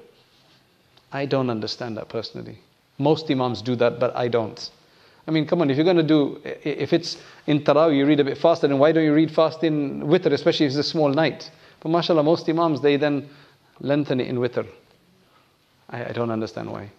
I 1.12 1.26
don't 1.26 1.50
understand 1.50 1.98
that 1.98 2.10
personally. 2.10 2.60
Most 2.98 3.30
Imams 3.32 3.62
do 3.62 3.76
that, 3.78 4.00
but 4.00 4.16
I 4.16 4.28
don't. 4.28 4.70
I 5.28 5.32
mean, 5.32 5.46
come 5.46 5.62
on, 5.62 5.70
if 5.70 5.78
you're 5.78 5.84
going 5.84 5.98
to 5.98 6.04
do, 6.04 6.40
if 6.44 6.94
it's 6.94 7.18
in 7.48 7.62
Tarawih, 7.62 7.98
you 7.98 8.06
read 8.06 8.20
a 8.20 8.24
bit 8.24 8.38
faster, 8.38 8.68
then 8.68 8.80
why 8.80 8.92
don't 8.92 9.04
you 9.04 9.14
read 9.14 9.32
fast 9.32 9.64
in 9.64 10.02
witr, 10.04 10.32
especially 10.32 10.66
if 10.66 10.72
it's 10.72 10.80
a 10.80 10.84
small 10.84 11.10
night? 11.10 11.50
But 11.80 11.90
mashallah, 11.90 12.24
most 12.24 12.48
Imams, 12.50 12.82
they 12.82 12.98
then 12.98 13.30
lengthen 13.80 14.20
it 14.20 14.28
in 14.28 14.38
witr. 14.38 14.68
I, 15.92 16.06
I 16.06 16.12
don't 16.12 16.32
understand 16.32 16.72
why. 16.72 16.90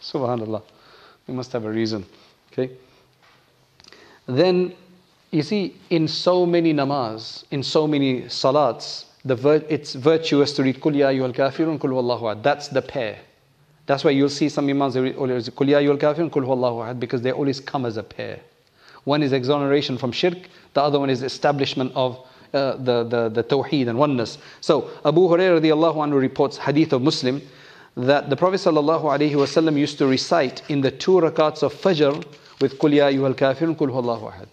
Subhanallah. 0.00 0.62
We 1.26 1.34
must 1.34 1.52
have 1.52 1.64
a 1.64 1.70
reason. 1.70 2.04
Okay? 2.52 2.70
Then 4.26 4.74
you 5.30 5.42
see, 5.42 5.76
in 5.90 6.08
so 6.08 6.46
many 6.46 6.72
namaz, 6.72 7.44
in 7.50 7.62
so 7.62 7.86
many 7.86 8.22
salats, 8.22 9.04
the 9.24 9.34
vir- 9.34 9.64
it's 9.68 9.94
virtuous 9.94 10.52
to 10.52 10.62
read 10.62 10.80
Kul 10.80 10.94
Ya 10.94 11.08
Ayyuhal 11.08 11.34
Kafirun, 11.34 11.80
Kul 11.80 11.90
Wallahu 11.90 12.42
That's 12.42 12.68
the 12.68 12.82
pair. 12.82 13.18
That's 13.86 14.02
why 14.04 14.12
you'll 14.12 14.28
see 14.28 14.48
some 14.48 14.68
imams 14.68 14.94
they 14.94 15.12
always 15.14 15.48
Kul 15.48 15.68
Ya 15.68 15.78
Ayyuhal 15.78 15.98
Kafirun, 15.98 16.30
Kul 16.30 16.42
Wallahu 16.42 16.98
because 16.98 17.22
they 17.22 17.32
always 17.32 17.60
come 17.60 17.86
as 17.86 17.96
a 17.96 18.02
pair. 18.02 18.40
One 19.04 19.22
is 19.22 19.32
exoneration 19.32 19.98
from 19.98 20.12
shirk, 20.12 20.38
the 20.74 20.82
other 20.82 20.98
one 20.98 21.10
is 21.10 21.22
establishment 21.22 21.92
of 21.94 22.18
uh, 22.52 22.76
the, 22.76 23.04
the, 23.04 23.28
the 23.28 23.44
tawheed 23.44 23.88
and 23.88 23.98
oneness. 23.98 24.38
So 24.60 24.90
Abu 25.04 25.28
Hurairah 25.28 25.60
anhu 25.60 26.20
reports 26.20 26.56
hadith 26.56 26.92
of 26.92 27.02
Muslim 27.02 27.42
that 27.96 28.28
the 28.28 28.36
Prophet 28.36 28.60
wasallam 28.60 29.76
used 29.76 29.96
to 29.98 30.06
recite 30.06 30.62
in 30.68 30.82
the 30.82 30.90
two 30.90 31.12
rakats 31.12 31.62
of 31.62 31.72
Fajr 31.72 32.24
with 32.60 32.78
Kul 32.78 32.92
Ya 32.92 33.06
Ayyuhal 33.06 33.34
Kafirun, 33.34 33.76
Kul 33.76 33.88
Wallahu 33.88 34.32
Ahad. 34.32 34.48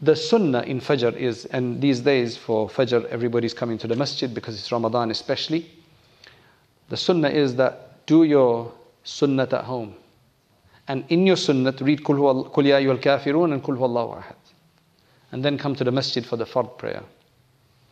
The 0.00 0.16
sunnah 0.16 0.62
in 0.62 0.80
Fajr 0.80 1.14
is, 1.16 1.44
and 1.46 1.80
these 1.80 2.00
days 2.00 2.36
for 2.36 2.68
Fajr, 2.68 3.06
everybody's 3.06 3.54
coming 3.54 3.78
to 3.78 3.86
the 3.86 3.96
masjid 3.96 4.32
because 4.32 4.58
it's 4.58 4.72
Ramadan 4.72 5.10
especially. 5.10 5.70
The 6.88 6.96
sunnah 6.96 7.28
is 7.28 7.56
that 7.56 8.06
do 8.06 8.24
your 8.24 8.72
sunnah 9.04 9.44
at 9.44 9.64
home. 9.64 9.94
And 10.88 11.04
in 11.08 11.26
your 11.26 11.36
sunnah, 11.36 11.74
read 11.80 12.04
Kul 12.04 12.16
Ya 12.18 12.78
Ayyuhal 12.78 13.02
Kafirun 13.02 13.52
and 13.52 13.62
Kul 13.62 13.76
Huwallahu 13.76 14.22
Ahad. 14.22 14.45
And 15.32 15.44
then 15.44 15.58
come 15.58 15.74
to 15.76 15.84
the 15.84 15.92
masjid 15.92 16.24
for 16.24 16.36
the 16.36 16.46
fard 16.46 16.78
prayer. 16.78 17.02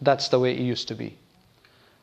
That's 0.01 0.29
the 0.29 0.38
way 0.38 0.53
it 0.53 0.61
used 0.61 0.88
to 0.88 0.94
be. 0.94 1.16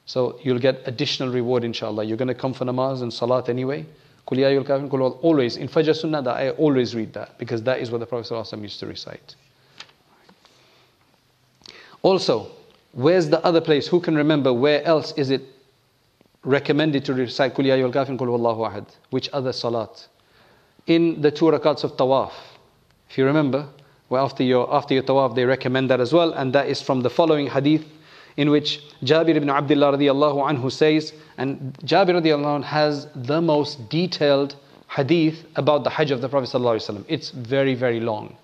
So 0.05 0.39
you'll 0.43 0.59
get 0.59 0.81
additional 0.85 1.31
reward 1.31 1.63
inshallah. 1.63 2.03
You're 2.03 2.17
going 2.17 2.27
to 2.27 2.35
come 2.35 2.53
for 2.53 2.65
namaz 2.65 3.01
and 3.01 3.13
salat 3.13 3.49
anyway. 3.49 3.85
Always, 4.27 5.57
in 5.57 5.67
Fajr 5.67 5.95
Sunnah, 5.95 6.21
that 6.21 6.37
I 6.37 6.49
always 6.51 6.95
read 6.95 7.13
that 7.13 7.37
because 7.37 7.63
that 7.63 7.79
is 7.79 7.91
what 7.91 7.99
the 7.99 8.05
Prophet 8.05 8.31
ﷺ 8.31 8.61
used 8.61 8.79
to 8.79 8.85
recite. 8.85 9.35
Also, 12.01 12.51
where's 12.93 13.29
the 13.29 13.43
other 13.43 13.59
place? 13.59 13.87
Who 13.87 13.99
can 13.99 14.15
remember 14.15 14.53
where 14.53 14.83
else 14.85 15.11
is 15.17 15.31
it 15.31 15.41
recommended 16.43 17.03
to 17.05 17.13
recite 17.13 17.55
Kul 17.55 17.65
Ya 17.65 17.75
Ayyuhal 17.75 17.93
Kafirun, 17.93 18.17
Kul 18.17 18.27
Huwallahu 18.27 18.71
Ahad? 18.71 18.87
Which 19.09 19.29
other 19.33 19.51
salat? 19.51 20.07
In 20.87 21.21
the 21.21 21.31
two 21.31 21.45
rakats 21.45 21.83
of 21.83 21.97
tawaf. 21.97 22.31
If 23.09 23.17
you 23.17 23.25
remember, 23.25 23.67
well, 24.11 24.25
after 24.25 24.43
your, 24.43 24.71
after 24.75 24.93
your 24.93 25.03
tawaf, 25.03 25.35
they 25.35 25.45
recommend 25.45 25.89
that 25.89 26.01
as 26.01 26.11
well, 26.11 26.33
and 26.33 26.51
that 26.51 26.67
is 26.67 26.81
from 26.81 26.99
the 26.99 27.09
following 27.09 27.47
hadith 27.47 27.85
in 28.35 28.49
which 28.49 28.81
Jabir 29.03 29.35
ibn 29.35 29.49
Abdullah 29.49 29.97
radiallahu 29.97 30.49
anhu 30.51 30.69
says, 30.69 31.13
and 31.37 31.73
Jabir 31.85 32.21
radiallahu 32.21 32.59
anhu 32.59 32.63
has 32.63 33.07
the 33.15 33.41
most 33.41 33.89
detailed 33.89 34.57
hadith 34.89 35.45
about 35.55 35.85
the 35.85 35.89
Hajj 35.89 36.11
of 36.11 36.19
the 36.19 36.27
Prophet 36.27 36.49
sallallahu 36.49 37.05
It's 37.07 37.29
very, 37.29 37.73
very 37.73 38.01
long. 38.01 38.35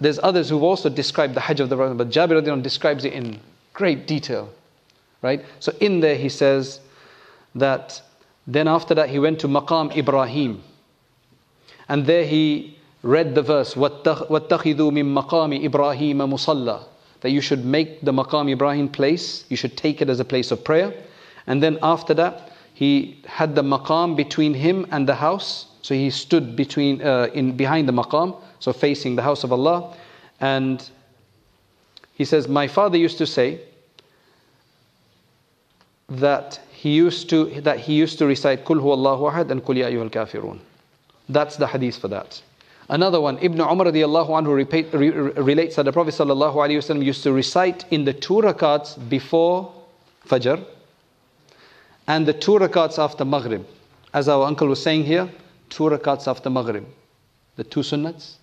There's 0.00 0.18
others 0.22 0.48
who've 0.48 0.62
also 0.62 0.88
described 0.88 1.34
the 1.34 1.40
Hajj 1.40 1.60
of 1.60 1.68
the 1.68 1.76
Prophet, 1.76 1.98
but 1.98 2.08
Jabir 2.08 2.40
radiallahu 2.40 2.60
anhu 2.60 2.62
describes 2.62 3.04
it 3.04 3.12
in 3.12 3.38
great 3.74 4.06
detail, 4.06 4.48
right? 5.20 5.44
So 5.60 5.74
in 5.80 6.00
there 6.00 6.16
he 6.16 6.30
says 6.30 6.80
that 7.54 8.00
then 8.46 8.66
after 8.66 8.94
that 8.94 9.10
he 9.10 9.18
went 9.18 9.40
to 9.40 9.46
Maqam 9.46 9.94
Ibrahim, 9.94 10.62
and 11.86 12.06
there 12.06 12.24
he 12.24 12.78
read 13.03 13.35
the 13.35 13.41
verse, 13.41 13.75
وَاتَّخِذُوا 13.75 14.91
مِن 14.91 15.13
مَقَامِ 15.13 15.69
إِبْرَاهِيمَ 15.69 16.15
مُصَلَّى 16.15 16.83
that 17.21 17.31
you 17.31 17.41
should 17.41 17.65
make 17.65 18.01
the 18.01 18.13
Maqam 18.13 18.49
Ibrahim 18.49 18.87
place, 18.87 19.43
you 19.49 19.57
should 19.57 19.75
take 19.75 20.01
it 20.01 20.09
as 20.09 20.19
a 20.19 20.25
place 20.25 20.51
of 20.51 20.63
prayer. 20.63 20.93
And 21.47 21.61
then 21.61 21.79
after 21.81 22.13
that, 22.13 22.51
he 22.73 23.21
had 23.25 23.55
the 23.55 23.61
maqam 23.61 24.15
between 24.15 24.53
him 24.53 24.87
and 24.91 25.05
the 25.05 25.15
house. 25.15 25.65
So 25.81 25.93
he 25.95 26.09
stood 26.09 26.55
between, 26.55 27.01
uh, 27.01 27.27
in, 27.33 27.57
behind 27.57 27.89
the 27.89 27.91
maqam, 27.91 28.39
so 28.59 28.71
facing 28.71 29.15
the 29.15 29.23
house 29.23 29.43
of 29.43 29.51
Allah. 29.51 29.93
And 30.39 30.89
he 32.13 32.23
says, 32.23 32.47
My 32.47 32.67
father 32.67 32.97
used 32.97 33.17
to 33.17 33.25
say 33.25 33.59
that 36.07 36.61
he 36.71 36.93
used 36.95 37.29
to, 37.31 37.59
that 37.61 37.79
he 37.79 37.95
used 37.95 38.17
to 38.19 38.25
recite 38.25 38.63
Kul 38.63 38.79
Allahu 38.79 39.23
ahad 39.23 39.51
and 39.51 39.65
Kul 39.65 39.77
Ya 39.77 39.87
ayyuhal 39.87 40.11
kafirun. 40.11 40.59
That's 41.27 41.57
the 41.57 41.67
hadith 41.67 41.97
for 41.97 42.07
that. 42.07 42.41
Another 42.88 43.20
one, 43.20 43.38
Ibn 43.38 43.60
Umar 43.60 43.86
radiallahu 43.86 44.28
anhu 44.28 44.54
repeat, 44.54 44.92
re, 44.92 45.10
relates 45.10 45.76
that 45.76 45.84
the 45.84 45.92
Prophet 45.92 46.12
sallallahu 46.14 46.54
alaihi 46.54 46.76
wasallam 46.76 47.04
used 47.04 47.22
to 47.22 47.32
recite 47.32 47.84
in 47.90 48.04
the 48.04 48.12
two 48.12 48.34
rakats 48.34 48.96
before 49.08 49.72
Fajr 50.26 50.62
and 52.06 52.26
the 52.26 52.34
two 52.34 52.52
rakats 52.52 52.98
after 52.98 53.24
Maghrib. 53.24 53.66
As 54.12 54.28
our 54.28 54.44
uncle 54.46 54.68
was 54.68 54.82
saying 54.82 55.04
here, 55.04 55.30
two 55.70 55.84
rakats 55.84 56.28
after 56.28 56.50
Maghrib. 56.50 56.84
The 57.56 57.64
two 57.64 57.80
sunnats. 57.80 58.34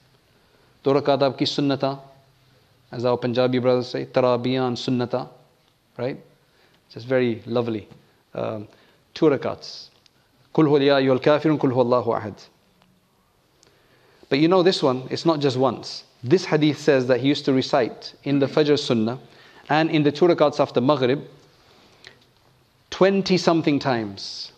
Two 0.84 0.92
rakat 0.92 1.20
aapki 1.20 1.42
sunnata. 1.42 2.00
As 2.92 3.06
our 3.06 3.18
Punjabi 3.18 3.60
brothers 3.60 3.90
say, 3.90 4.06
tarabiyan 4.06 4.74
sunnata. 4.74 5.30
Right? 5.98 6.20
Just 6.90 7.06
very 7.06 7.44
lovely. 7.46 7.88
Um, 8.34 8.68
two 9.14 9.26
rakats. 9.28 9.90
قل 10.54 10.68
هو 10.68 10.78
يا 10.78 10.98
أيها 10.98 11.14
الكافرون 11.14 11.58
قل 11.58 11.72
But 14.31 14.39
you 14.39 14.49
know 14.49 14.63
this 14.63 14.83
one, 14.83 15.07
it's 15.11 15.25
not 15.25 15.41
just 15.41 15.57
once. 15.57 16.05
This 16.23 16.45
hadith 16.45 16.79
says 16.79 17.07
that 17.07 17.21
he 17.21 17.29
used 17.29 17.45
to 17.45 17.53
recite 17.53 18.15
in 18.25 18.39
the 18.39 18.47
Fajr 18.47 18.79
Sunnah 18.79 19.19
and 19.69 19.91
in 19.91 20.03
the 20.03 20.13
two 20.13 20.27
rakats 20.27 20.59
after 20.61 20.81
Maghrib 20.81 21.23
20 22.91 23.37
something 23.37 23.79
times. 23.79 24.53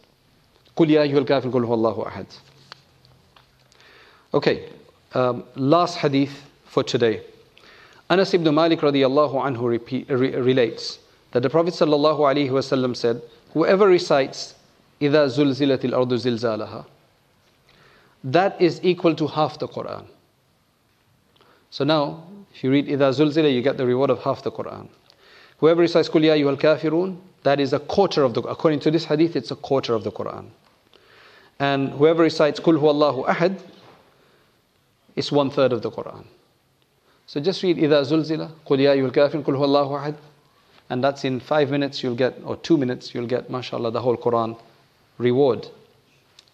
قُلْ 0.77 0.87
يَا 0.87 1.03
أَيُّهَا 1.03 1.27
الْكَافِرُونَ 1.27 1.53
قُلْ 1.53 1.67
هُوَ 1.67 1.75
اللَّهُ 1.75 2.07
أَحَدٌ 2.07 2.27
Okay, 4.35 4.69
um, 5.15 5.45
last 5.57 5.99
hadith 5.99 6.45
for 6.65 6.83
today. 6.83 7.23
Anas 8.11 8.33
ibn 8.35 8.55
Malik 8.55 8.81
radiallahu 8.81 9.35
anhu 9.35 9.69
repeat, 9.69 10.09
re, 10.09 10.35
relates 10.37 10.99
that 11.33 11.43
the 11.43 11.51
Prophet 11.51 11.75
sallallahu 11.75 12.21
alaihi 12.21 12.51
wasallam 12.51 12.97
said, 12.97 13.21
whoever 13.53 13.89
recites 13.89 14.55
إِذَا 15.01 15.27
زُلْزِلَتِ 15.29 15.81
الْأَرْضُ 15.81 16.15
زِلْزَالَهَا 16.15 16.85
that 18.24 18.60
is 18.62 18.80
equal 18.84 19.16
to 19.16 19.28
half 19.28 19.60
the 19.60 19.68
Quran. 19.68 20.06
So 21.70 21.84
now, 21.84 22.24
if 22.54 22.64
you 22.64 22.72
read 22.72 22.88
Ida 22.88 23.10
Zulzila, 23.10 23.54
you 23.54 23.62
get 23.62 23.78
the 23.78 23.86
reward 23.86 24.10
of 24.10 24.20
half 24.20 24.44
the 24.44 24.52
Quran. 24.52 24.88
Whoever 25.58 25.82
recites 25.82 26.08
Kul 26.08 26.24
Ya 26.24 26.34
al 26.34 26.58
Kafirun, 26.58 27.18
that 27.44 27.60
is 27.60 27.74
a 27.74 27.80
quarter 27.80 28.24
of 28.24 28.34
the 28.34 28.42
according 28.42 28.80
to 28.82 28.92
this 28.92 29.06
hadith, 29.06 29.36
it's 29.36 29.52
a 29.52 29.56
quarter 29.56 29.94
of 29.94 30.04
the 30.04 30.12
Quran. 30.12 30.50
And 31.60 31.90
whoever 31.90 32.24
recites 32.24 32.60
Kul 32.60 32.78
Allahu 32.78 33.24
Ahad, 33.24 33.60
it's 35.16 35.32
one 35.32 35.50
third 35.50 35.74
of 35.74 35.82
the 35.82 35.92
Quran. 35.92 36.26
So 37.26 37.40
just 37.40 37.64
read 37.64 37.78
Ida 37.78 38.02
Zulzila, 38.02 38.52
Kul 38.66 38.80
Ya 38.80 38.92
al 38.92 39.10
Kafirun, 39.10 39.44
Kul 39.44 39.62
Allahu 39.62 39.96
Ahad, 39.96 40.16
and 40.90 41.04
that's 41.04 41.24
in 41.26 41.40
five 41.40 41.72
minutes 41.72 42.04
you'll 42.04 42.16
get, 42.16 42.40
or 42.44 42.56
two 42.58 42.78
minutes, 42.78 43.16
you'll 43.16 43.28
get, 43.28 43.50
mashallah, 43.50 43.92
the 43.92 44.02
whole 44.02 44.18
Quran 44.18 44.60
reward. 45.18 45.68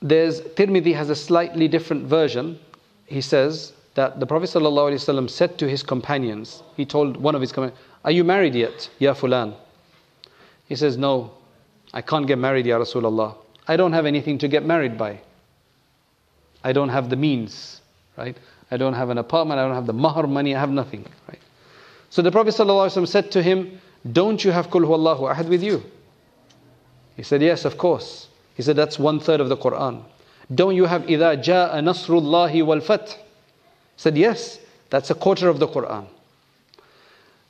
There's 0.02 0.42
Tirmidhi 0.42 0.96
has 0.96 1.10
a 1.10 1.16
slightly 1.16 1.68
different 1.68 2.06
version. 2.06 2.60
He 3.06 3.22
says 3.22 3.74
that 3.96 4.20
the 4.20 4.26
Prophet 4.26 4.50
ﷺ 4.50 5.30
said 5.30 5.58
to 5.60 5.68
his 5.68 5.84
companions, 5.84 6.64
he 6.78 6.86
told 6.86 7.18
one 7.18 7.36
of 7.36 7.42
his 7.42 7.52
companions, 7.52 7.80
Are 8.06 8.12
you 8.12 8.24
married 8.24 8.56
yet, 8.56 8.90
Ya 9.00 9.14
Fulan? 9.14 9.56
He 10.68 10.76
says, 10.76 10.98
No, 10.98 11.32
I 11.94 12.02
can't 12.02 12.28
get 12.28 12.38
married, 12.38 12.66
Ya 12.66 12.78
Rasulullah. 12.78 13.36
I 13.68 13.76
don't 13.76 13.94
have 13.94 14.06
anything 14.06 14.38
to 14.40 14.48
get 14.48 14.66
married 14.66 14.98
by. 14.98 15.20
I 16.64 16.72
don't 16.72 16.90
have 16.90 17.10
the 17.10 17.16
means, 17.16 17.82
right? 18.18 18.38
I 18.72 18.78
don't 18.78 18.94
have 18.94 19.10
an 19.10 19.18
apartment, 19.18 19.60
I 19.60 19.66
don't 19.66 19.76
have 19.76 19.88
the 19.88 19.94
mahar 19.94 20.28
money, 20.28 20.56
I 20.56 20.60
have 20.60 20.70
nothing, 20.70 21.06
right? 21.28 21.40
So 22.10 22.22
the 22.22 22.32
Prophet 22.32 22.56
ﷺ 22.56 23.08
said 23.08 23.32
to 23.32 23.44
him, 23.44 23.82
Don't 24.10 24.44
you 24.44 24.52
have 24.52 24.70
Kul 24.72 24.86
Allahu 24.86 25.24
Ahad 25.26 25.50
with 25.50 25.62
you? 25.62 25.84
He 27.18 27.24
said, 27.24 27.42
Yes, 27.42 27.66
of 27.66 27.78
course. 27.78 28.29
He 28.59 28.62
said 28.62 28.77
that's 28.77 28.99
one 28.99 29.20
third 29.20 29.40
of 29.40 29.49
the 29.49 29.57
Quran. 29.57 30.03
Don't 30.55 30.77
you 30.77 30.85
have 30.85 31.03
إِذَا 31.03 31.42
جَاءَ 31.42 31.73
نَصْرُ 31.75 32.20
اللَّهِ 32.20 32.53
وَالْفَتْحِ 32.53 33.09
He 33.14 33.18
said 33.97 34.16
yes, 34.16 34.59
that's 34.90 35.11
a 35.11 35.14
quarter 35.14 35.49
of 35.49 35.59
the 35.59 35.66
Quran. 35.66 36.07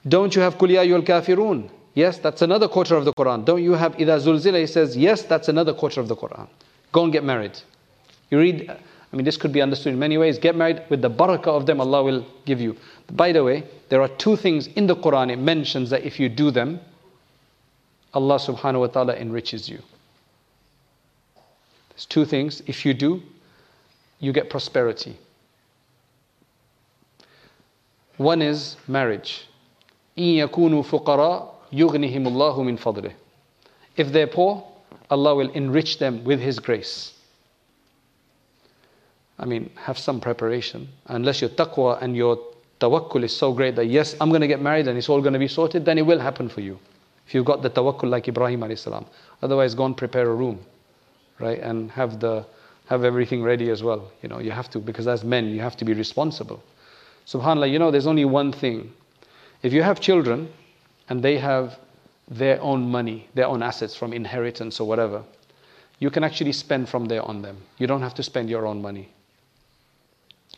Don't 0.06 0.34
you 0.34 0.42
have 0.42 0.56
كُلْ 0.56 0.70
يَا 0.70 1.04
kafirun? 1.04 1.68
Yes, 1.94 2.18
that's 2.18 2.42
another 2.42 2.68
quarter 2.68 2.96
of 2.96 3.04
the 3.04 3.12
Quran. 3.12 3.44
Don't 3.44 3.62
you 3.62 3.72
have 3.72 3.96
إِذَا 3.96 4.20
زُلْزِلَ 4.20 4.58
He 4.60 4.66
says 4.66 4.96
yes, 4.96 5.22
that's 5.22 5.48
another 5.48 5.74
quarter 5.74 6.00
of 6.00 6.08
the 6.08 6.16
Quran. 6.16 6.48
Go 6.92 7.04
and 7.04 7.12
get 7.12 7.24
married. 7.24 7.58
You 8.30 8.38
read, 8.38 8.70
I 8.70 9.16
mean, 9.16 9.24
this 9.24 9.36
could 9.36 9.52
be 9.52 9.62
understood 9.62 9.92
in 9.92 9.98
many 9.98 10.18
ways. 10.18 10.38
Get 10.38 10.56
married 10.56 10.82
with 10.88 11.02
the 11.02 11.10
barakah 11.10 11.48
of 11.48 11.66
them, 11.66 11.80
Allah 11.80 12.02
will 12.02 12.26
give 12.46 12.60
you. 12.60 12.76
By 13.12 13.32
the 13.32 13.44
way, 13.44 13.64
there 13.88 14.02
are 14.02 14.08
two 14.08 14.36
things 14.36 14.66
in 14.68 14.86
the 14.86 14.96
Quran 14.96 15.30
it 15.30 15.38
mentions 15.38 15.90
that 15.90 16.04
if 16.04 16.18
you 16.18 16.28
do 16.28 16.50
them, 16.50 16.80
Allah 18.12 18.36
subhanahu 18.36 18.80
wa 18.80 18.86
ta'ala 18.86 19.14
enriches 19.16 19.68
you. 19.68 19.80
There's 21.98 22.06
two 22.06 22.24
things. 22.24 22.62
If 22.66 22.84
you 22.84 22.92
do, 22.94 23.22
you 24.18 24.32
get 24.32 24.50
prosperity. 24.50 25.16
One 28.16 28.42
is 28.42 28.76
marriage. 28.88 29.46
إِن 30.16 30.36
يَكُونُوا 30.36 30.84
فُقَرَاء 30.84 31.48
يُغْنِهِمُ 31.72 32.26
اللَّهُ 32.26 32.58
مِنْ 32.58 32.78
فَضْلِهِ 32.78 33.12
If 33.96 34.12
they're 34.12 34.28
poor, 34.28 34.64
Allah 35.10 35.34
will 35.34 35.50
enrich 35.50 35.98
them 35.98 36.24
with 36.24 36.40
His 36.40 36.58
grace. 36.58 37.12
I 39.38 39.44
mean, 39.46 39.70
have 39.76 39.98
some 39.98 40.20
preparation. 40.20 40.88
Unless 41.06 41.40
your 41.40 41.50
taqwa 41.50 42.00
and 42.00 42.16
your 42.16 42.38
tawakkul 42.80 43.24
is 43.24 43.36
so 43.36 43.52
great 43.52 43.74
that 43.76 43.86
yes, 43.86 44.14
I'm 44.20 44.28
going 44.28 44.40
to 44.40 44.46
get 44.46 44.60
married 44.60 44.86
and 44.86 44.96
it's 44.96 45.08
all 45.08 45.20
going 45.20 45.32
to 45.32 45.38
be 45.40 45.48
sorted, 45.48 45.84
then 45.84 45.98
it 45.98 46.02
will 46.02 46.20
happen 46.20 46.48
for 46.48 46.60
you. 46.60 46.78
If 47.26 47.34
you've 47.34 47.44
got 47.44 47.62
the 47.62 47.70
tawakkul 47.70 48.08
like 48.08 48.28
Ibrahim 48.28 48.60
alayhi 48.60 48.78
salam. 48.78 49.06
Otherwise, 49.42 49.74
go 49.74 49.86
and 49.86 49.96
prepare 49.96 50.30
a 50.30 50.34
room 50.34 50.60
right? 51.39 51.59
And 51.59 51.91
have 51.91 52.19
the 52.19 52.45
have 52.87 53.03
everything 53.03 53.43
ready 53.43 53.69
as 53.69 53.83
well. 53.83 54.11
You 54.23 54.29
know, 54.29 54.39
you 54.39 54.51
have 54.51 54.69
to 54.71 54.79
because 54.79 55.07
as 55.07 55.23
men 55.23 55.47
you 55.47 55.61
have 55.61 55.77
to 55.77 55.85
be 55.85 55.93
responsible. 55.93 56.63
Subhanallah, 57.27 57.71
you 57.71 57.79
know, 57.79 57.91
there's 57.91 58.07
only 58.07 58.25
one 58.25 58.51
thing. 58.51 58.91
If 59.61 59.73
you 59.73 59.83
have 59.83 59.99
children 59.99 60.49
and 61.09 61.21
they 61.21 61.37
have 61.37 61.77
their 62.27 62.61
own 62.61 62.89
money, 62.89 63.27
their 63.35 63.47
own 63.47 63.61
assets 63.61 63.95
from 63.95 64.13
inheritance 64.13 64.79
or 64.79 64.87
whatever, 64.87 65.23
you 65.99 66.09
can 66.09 66.23
actually 66.23 66.53
spend 66.53 66.89
from 66.89 67.05
there 67.05 67.21
on 67.21 67.41
them. 67.41 67.57
You 67.77 67.87
don't 67.87 68.01
have 68.01 68.15
to 68.15 68.23
spend 68.23 68.49
your 68.49 68.65
own 68.65 68.81
money. 68.81 69.09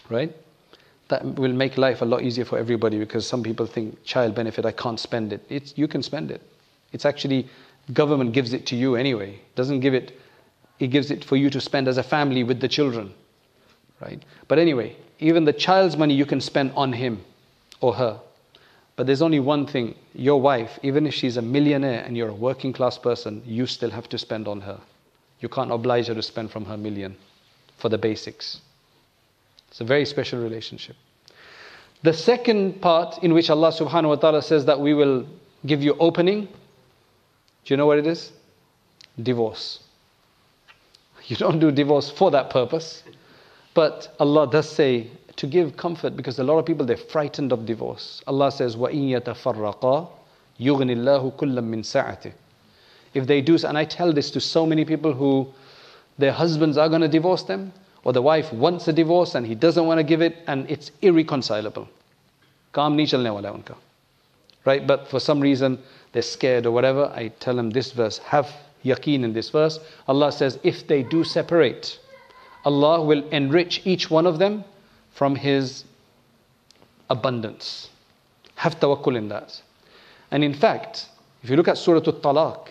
Right? 0.09 0.33
that 1.11 1.25
will 1.25 1.53
make 1.53 1.77
life 1.77 2.01
a 2.01 2.05
lot 2.05 2.23
easier 2.23 2.45
for 2.45 2.57
everybody 2.57 2.97
because 2.97 3.27
some 3.27 3.43
people 3.43 3.67
think 3.67 4.03
child 4.03 4.33
benefit, 4.33 4.65
I 4.65 4.71
can't 4.71 4.99
spend 4.99 5.33
it. 5.33 5.45
It's, 5.49 5.77
you 5.77 5.87
can 5.87 6.01
spend 6.01 6.31
it. 6.31 6.41
It's 6.93 7.05
actually, 7.05 7.47
government 7.93 8.31
gives 8.31 8.53
it 8.53 8.65
to 8.67 8.75
you 8.75 8.95
anyway. 8.95 9.39
Doesn't 9.55 9.81
give 9.81 9.93
it, 9.93 10.17
it 10.81 10.87
gives 10.87 11.11
it 11.11 11.23
for 11.23 11.35
you 11.35 11.49
to 11.51 11.61
spend 11.61 11.87
as 11.87 11.97
a 11.97 12.03
family 12.03 12.43
with 12.43 12.59
the 12.59 12.67
children. 12.67 13.13
Right? 14.01 14.23
But 14.47 14.57
anyway, 14.57 14.97
even 15.19 15.45
the 15.45 15.53
child's 15.53 15.95
money 15.95 16.15
you 16.15 16.25
can 16.25 16.41
spend 16.41 16.71
on 16.75 16.91
him 16.91 17.23
or 17.81 17.93
her. 17.93 18.19
But 18.95 19.05
there's 19.05 19.21
only 19.21 19.39
one 19.39 19.67
thing 19.67 19.93
your 20.13 20.41
wife, 20.41 20.79
even 20.81 21.05
if 21.05 21.13
she's 21.13 21.37
a 21.37 21.41
millionaire 21.41 22.03
and 22.03 22.17
you're 22.17 22.29
a 22.29 22.33
working 22.33 22.73
class 22.73 22.97
person, 22.97 23.43
you 23.45 23.67
still 23.67 23.91
have 23.91 24.09
to 24.09 24.17
spend 24.17 24.47
on 24.47 24.61
her. 24.61 24.79
You 25.39 25.49
can't 25.49 25.71
oblige 25.71 26.07
her 26.07 26.15
to 26.15 26.21
spend 26.23 26.51
from 26.51 26.65
her 26.65 26.77
million 26.77 27.15
for 27.77 27.89
the 27.89 27.97
basics. 27.99 28.59
It's 29.69 29.81
a 29.81 29.85
very 29.85 30.05
special 30.05 30.41
relationship. 30.41 30.95
The 32.01 32.13
second 32.13 32.81
part 32.81 33.23
in 33.23 33.35
which 33.35 33.51
Allah 33.51 33.71
subhanahu 33.71 34.09
wa 34.09 34.15
ta'ala 34.15 34.41
says 34.41 34.65
that 34.65 34.79
we 34.79 34.95
will 34.95 35.27
give 35.63 35.83
you 35.83 35.95
opening, 35.99 36.45
do 36.45 37.73
you 37.73 37.77
know 37.77 37.85
what 37.85 37.99
it 37.99 38.07
is? 38.07 38.31
Divorce. 39.21 39.83
You 41.26 41.36
don't 41.36 41.58
do 41.58 41.70
divorce 41.70 42.10
for 42.10 42.30
that 42.30 42.50
purpose, 42.50 43.02
but 43.74 44.14
Allah 44.20 44.48
does 44.48 44.68
say 44.68 45.10
to 45.36 45.46
give 45.46 45.76
comfort 45.76 46.16
because 46.16 46.38
a 46.38 46.44
lot 46.44 46.58
of 46.58 46.66
people 46.66 46.86
they're 46.86 46.96
frightened 46.96 47.52
of 47.52 47.66
divorce. 47.66 48.22
Allah 48.26 48.50
says, 48.50 48.76
وَإِن 48.76 49.10
يَتَفَرَّقَا 49.20 50.08
يُغْنِ 50.60 50.90
اللَّهُ 50.90 51.32
كُلًّا 51.36 51.60
مِّن 51.60 51.80
سَعَتِهِ 51.80 52.32
If 53.12 53.26
they 53.26 53.40
do, 53.40 53.58
and 53.66 53.76
I 53.76 53.84
tell 53.84 54.12
this 54.12 54.30
to 54.30 54.40
so 54.40 54.64
many 54.64 54.84
people 54.84 55.12
who 55.12 55.48
their 56.18 56.32
husbands 56.32 56.78
are 56.78 56.88
going 56.88 57.02
to 57.02 57.08
divorce 57.08 57.42
them, 57.42 57.72
or 58.04 58.12
the 58.12 58.22
wife 58.22 58.52
wants 58.52 58.86
a 58.86 58.92
divorce 58.92 59.34
and 59.34 59.44
he 59.44 59.56
doesn't 59.56 59.84
want 59.84 59.98
to 59.98 60.04
give 60.04 60.22
it 60.22 60.36
and 60.46 60.70
it's 60.70 60.92
irreconcilable. 61.02 61.88
Kaam 62.72 62.94
nahi 62.94 63.08
chalne 63.08 63.34
wala 63.34 63.52
unka. 63.52 63.74
Right? 64.64 64.86
But 64.86 65.08
for 65.08 65.18
some 65.18 65.40
reason 65.40 65.82
they're 66.12 66.22
scared 66.22 66.66
or 66.66 66.70
whatever. 66.70 67.12
I 67.14 67.28
tell 67.40 67.56
them 67.56 67.70
this 67.70 67.90
verse, 67.90 68.18
have 68.18 68.54
yaqeen 68.83 69.23
in 69.23 69.33
this 69.33 69.49
verse. 69.49 69.79
Allah 70.07 70.31
says, 70.31 70.59
if 70.63 70.87
they 70.87 71.03
do 71.03 71.23
separate, 71.23 71.99
Allah 72.65 73.01
will 73.01 73.27
enrich 73.29 73.81
each 73.85 74.09
one 74.09 74.27
of 74.27 74.39
them 74.39 74.63
from 75.11 75.35
His 75.35 75.85
abundance. 77.09 77.89
Have 78.55 78.79
tawakkul 78.79 79.17
in 79.17 79.27
that. 79.29 79.61
And 80.31 80.43
in 80.43 80.53
fact, 80.53 81.07
if 81.43 81.49
you 81.49 81.55
look 81.55 81.67
at 81.67 81.77
Surah 81.77 81.97
Al-Talaq, 82.05 82.67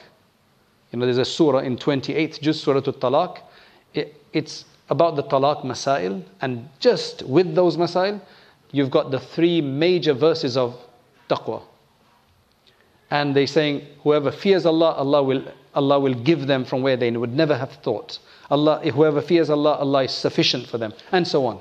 you 0.93 0.99
know, 0.99 1.05
there's 1.05 1.19
a 1.19 1.25
surah 1.25 1.61
in 1.61 1.77
28th 1.77 2.41
juz, 2.41 2.61
Surah 2.61 2.83
Al-Talaq, 2.87 3.39
it, 3.95 4.15
it's 4.33 4.65
about 4.89 5.15
the 5.17 5.23
talaq 5.23 5.65
masail, 5.65 6.23
and 6.41 6.69
just 6.81 7.23
with 7.23 7.55
those 7.55 7.77
masail, 7.77 8.21
you've 8.73 8.91
got 8.91 9.11
the 9.11 9.21
three 9.21 9.61
major 9.61 10.13
verses 10.13 10.57
of 10.57 10.77
taqwa. 11.29 11.63
And 13.11 13.35
they're 13.35 13.47
saying, 13.47 13.87
whoever 14.03 14.31
fears 14.31 14.67
Allah, 14.67 14.93
Allah 14.93 15.23
will, 15.23 15.45
Allah 15.75 15.99
will 16.01 16.15
give 16.15 16.47
them 16.47 16.65
from 16.65 16.83
where 16.83 16.97
they 16.97 17.11
would 17.11 17.35
never 17.35 17.57
have 17.57 17.73
thought. 17.73 18.19
Allah, 18.51 18.81
whoever 18.91 19.21
fears 19.21 19.51
Allah, 19.51 19.75
Allah 19.75 20.05
is 20.05 20.13
sufficient 20.13 20.67
for 20.67 20.79
them, 20.79 20.93
and 21.13 21.27
so 21.27 21.47
on. 21.47 21.61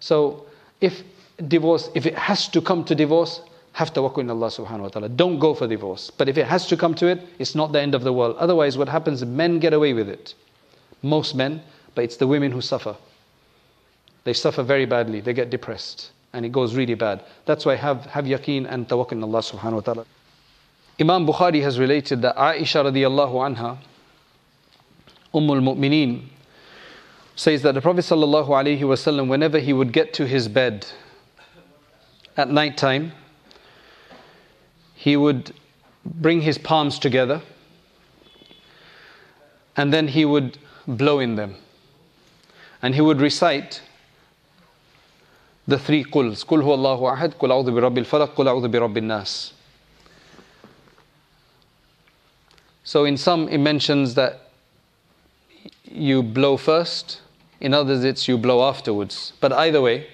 So, 0.00 0.46
if 0.80 1.02
divorce, 1.46 1.90
if 1.94 2.06
it 2.06 2.14
has 2.16 2.48
to 2.48 2.60
come 2.60 2.84
to 2.84 2.94
divorce, 2.94 3.40
have 3.72 3.92
tawakkul 3.92 4.18
in 4.18 4.30
Allah 4.30 4.48
subhanahu 4.48 4.80
wa 4.80 4.88
ta'ala. 4.88 5.08
Don't 5.08 5.38
go 5.38 5.54
for 5.54 5.68
divorce. 5.68 6.10
But 6.10 6.28
if 6.28 6.36
it 6.36 6.46
has 6.46 6.66
to 6.66 6.76
come 6.76 6.94
to 6.96 7.06
it, 7.06 7.20
it's 7.38 7.54
not 7.54 7.72
the 7.72 7.80
end 7.80 7.94
of 7.94 8.02
the 8.02 8.12
world. 8.12 8.36
Otherwise, 8.38 8.76
what 8.76 8.88
happens, 8.88 9.24
men 9.24 9.60
get 9.60 9.72
away 9.72 9.92
with 9.92 10.08
it. 10.08 10.34
Most 11.02 11.36
men, 11.36 11.62
but 11.94 12.02
it's 12.02 12.16
the 12.16 12.26
women 12.26 12.50
who 12.50 12.60
suffer. 12.60 12.96
They 14.24 14.32
suffer 14.32 14.64
very 14.64 14.84
badly, 14.84 15.20
they 15.20 15.32
get 15.32 15.50
depressed, 15.50 16.10
and 16.32 16.44
it 16.44 16.50
goes 16.50 16.74
really 16.74 16.94
bad. 16.94 17.22
That's 17.46 17.64
why 17.64 17.76
have, 17.76 18.04
have 18.06 18.24
yaqeen 18.24 18.66
and 18.68 18.88
tawakkul 18.88 19.12
in 19.12 19.22
Allah 19.22 19.40
subhanahu 19.40 19.74
wa 19.74 19.80
ta'ala. 19.80 20.06
Imam 21.00 21.26
Bukhari 21.26 21.62
has 21.62 21.78
related 21.78 22.22
that 22.22 22.36
Aisha 22.36 22.84
radiallahu 22.84 23.56
anha, 23.56 23.78
Ummul 25.32 25.62
Mu'mineen, 25.62 26.24
says 27.36 27.62
that 27.62 27.74
the 27.74 27.80
Prophet 27.80 28.00
sallallahu 28.00 28.48
alaihi 28.48 28.80
wasallam, 28.80 29.28
whenever 29.28 29.60
he 29.60 29.72
would 29.72 29.92
get 29.92 30.12
to 30.14 30.26
his 30.26 30.48
bed 30.48 30.86
at 32.36 32.50
night 32.50 32.76
time, 32.76 33.12
he 34.94 35.16
would 35.16 35.52
bring 36.04 36.40
his 36.40 36.58
palms 36.58 36.98
together 36.98 37.42
and 39.76 39.92
then 39.92 40.08
he 40.08 40.24
would 40.24 40.58
blow 40.88 41.20
in 41.20 41.36
them 41.36 41.54
and 42.82 42.96
he 42.96 43.00
would 43.00 43.20
recite 43.20 43.82
the 45.68 45.78
three 45.78 46.02
quls 46.02 46.44
Qul 46.44 46.62
Allahu 46.62 47.04
ahad, 47.04 47.34
Qul 47.34 47.50
a'udhu 47.50 47.74
bi 47.74 47.80
rabbil 47.80 48.06
falaq, 48.06 48.34
Qul 48.34 48.46
a'udhu 48.46 48.70
bi 48.70 48.78
rabbin 48.78 49.06
nas. 49.06 49.52
So 52.88 53.04
in 53.04 53.18
some 53.18 53.50
it 53.50 53.58
mentions 53.58 54.14
that 54.14 54.48
you 55.84 56.22
blow 56.22 56.56
first, 56.56 57.20
in 57.60 57.74
others 57.74 58.02
it's 58.02 58.26
you 58.26 58.38
blow 58.38 58.66
afterwards. 58.66 59.34
But 59.40 59.52
either 59.52 59.82
way, 59.82 60.06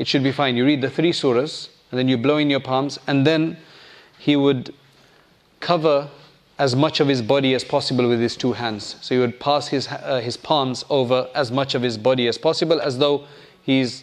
it 0.00 0.08
should 0.08 0.24
be 0.24 0.32
fine. 0.32 0.56
You 0.56 0.64
read 0.64 0.80
the 0.80 0.90
three 0.90 1.12
surahs, 1.12 1.68
and 1.92 1.98
then 1.98 2.08
you 2.08 2.18
blow 2.18 2.38
in 2.38 2.50
your 2.50 2.58
palms, 2.58 2.98
and 3.06 3.24
then 3.24 3.56
he 4.18 4.34
would 4.34 4.74
cover 5.60 6.08
as 6.58 6.74
much 6.74 6.98
of 6.98 7.06
his 7.06 7.22
body 7.22 7.54
as 7.54 7.62
possible 7.62 8.08
with 8.08 8.18
his 8.18 8.36
two 8.36 8.54
hands. 8.54 8.96
So 9.00 9.14
he 9.14 9.20
would 9.20 9.38
pass 9.38 9.68
his, 9.68 9.86
uh, 9.86 10.20
his 10.20 10.36
palms 10.36 10.84
over 10.90 11.28
as 11.36 11.52
much 11.52 11.76
of 11.76 11.82
his 11.82 11.96
body 11.96 12.26
as 12.26 12.36
possible, 12.36 12.80
as 12.80 12.98
though 12.98 13.26
he's 13.62 14.02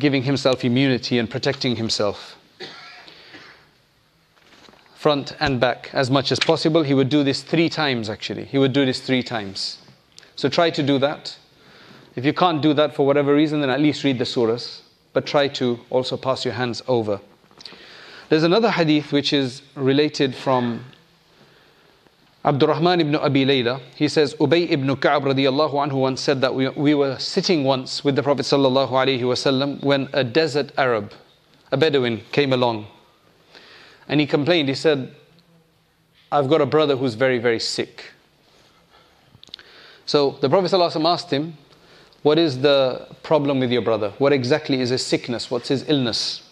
giving 0.00 0.24
himself 0.24 0.64
immunity 0.64 1.20
and 1.20 1.30
protecting 1.30 1.76
himself. 1.76 2.37
Front 4.98 5.36
and 5.38 5.60
back 5.60 5.90
as 5.92 6.10
much 6.10 6.32
as 6.32 6.40
possible. 6.40 6.82
He 6.82 6.92
would 6.92 7.08
do 7.08 7.22
this 7.22 7.42
three 7.42 7.68
times 7.68 8.10
actually. 8.10 8.46
He 8.46 8.58
would 8.58 8.72
do 8.72 8.84
this 8.84 8.98
three 9.00 9.22
times. 9.22 9.78
So 10.34 10.48
try 10.48 10.70
to 10.70 10.82
do 10.82 10.98
that. 10.98 11.36
If 12.16 12.24
you 12.24 12.32
can't 12.32 12.60
do 12.60 12.74
that 12.74 12.96
for 12.96 13.06
whatever 13.06 13.32
reason, 13.32 13.60
then 13.60 13.70
at 13.70 13.80
least 13.80 14.02
read 14.02 14.18
the 14.18 14.24
surahs. 14.24 14.80
But 15.12 15.24
try 15.24 15.46
to 15.60 15.78
also 15.90 16.16
pass 16.16 16.44
your 16.44 16.54
hands 16.54 16.82
over. 16.88 17.20
There's 18.28 18.42
another 18.42 18.72
hadith 18.72 19.12
which 19.12 19.32
is 19.32 19.62
related 19.76 20.34
from 20.34 20.84
Abdurrahman 22.44 23.00
ibn 23.00 23.14
Abi 23.14 23.44
Layla, 23.44 23.80
he 23.94 24.08
says, 24.08 24.34
Ubay 24.34 24.70
ibn 24.70 24.96
Ka'ab 24.96 25.24
radiallahu 25.24 25.74
anhu 25.74 26.00
once 26.00 26.20
said 26.20 26.40
that 26.40 26.54
we, 26.54 26.68
we 26.70 26.94
were 26.94 27.18
sitting 27.18 27.62
once 27.62 28.02
with 28.02 28.16
the 28.16 28.22
Prophet 28.22 28.42
sallallahu 28.46 28.90
alaihi 28.90 29.20
wasallam 29.20 29.80
when 29.84 30.08
a 30.12 30.24
desert 30.24 30.72
Arab, 30.76 31.12
a 31.70 31.76
Bedouin, 31.76 32.22
came 32.32 32.52
along. 32.52 32.86
And 34.08 34.20
he 34.20 34.26
complained, 34.26 34.68
he 34.68 34.74
said, 34.74 35.14
I've 36.32 36.48
got 36.48 36.60
a 36.60 36.66
brother 36.66 36.96
who's 36.96 37.14
very, 37.14 37.38
very 37.38 37.60
sick. 37.60 38.12
So 40.06 40.32
the 40.40 40.48
Prophet 40.48 40.70
ﷺ 40.70 41.04
asked 41.04 41.30
him, 41.30 41.56
What 42.22 42.38
is 42.38 42.60
the 42.60 43.06
problem 43.22 43.60
with 43.60 43.70
your 43.70 43.82
brother? 43.82 44.12
What 44.18 44.32
exactly 44.32 44.80
is 44.80 44.90
his 44.90 45.04
sickness? 45.04 45.50
What's 45.50 45.68
his 45.68 45.88
illness? 45.88 46.42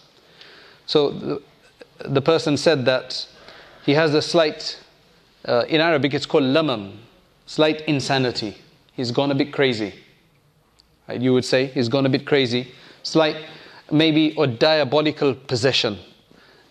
So 0.85 1.09
the, 1.09 1.41
the 2.05 2.21
person 2.21 2.57
said 2.57 2.85
that 2.85 3.27
he 3.85 3.93
has 3.93 4.13
a 4.13 4.21
slight 4.21 4.79
uh, 5.45 5.63
in 5.69 5.79
Arabic, 5.81 6.13
it's 6.13 6.25
called 6.25 6.43
lamam, 6.43 6.97
slight 7.45 7.81
insanity. 7.81 8.57
He's 8.93 9.11
gone 9.11 9.31
a 9.31 9.35
bit 9.35 9.53
crazy. 9.53 9.93
You 11.09 11.33
would 11.33 11.45
say 11.45 11.67
he's 11.67 11.87
gone 11.87 12.05
a 12.05 12.09
bit 12.09 12.25
crazy. 12.25 12.73
Slight, 13.03 13.37
maybe, 13.89 14.35
or 14.35 14.45
diabolical 14.45 15.33
possession. 15.33 15.99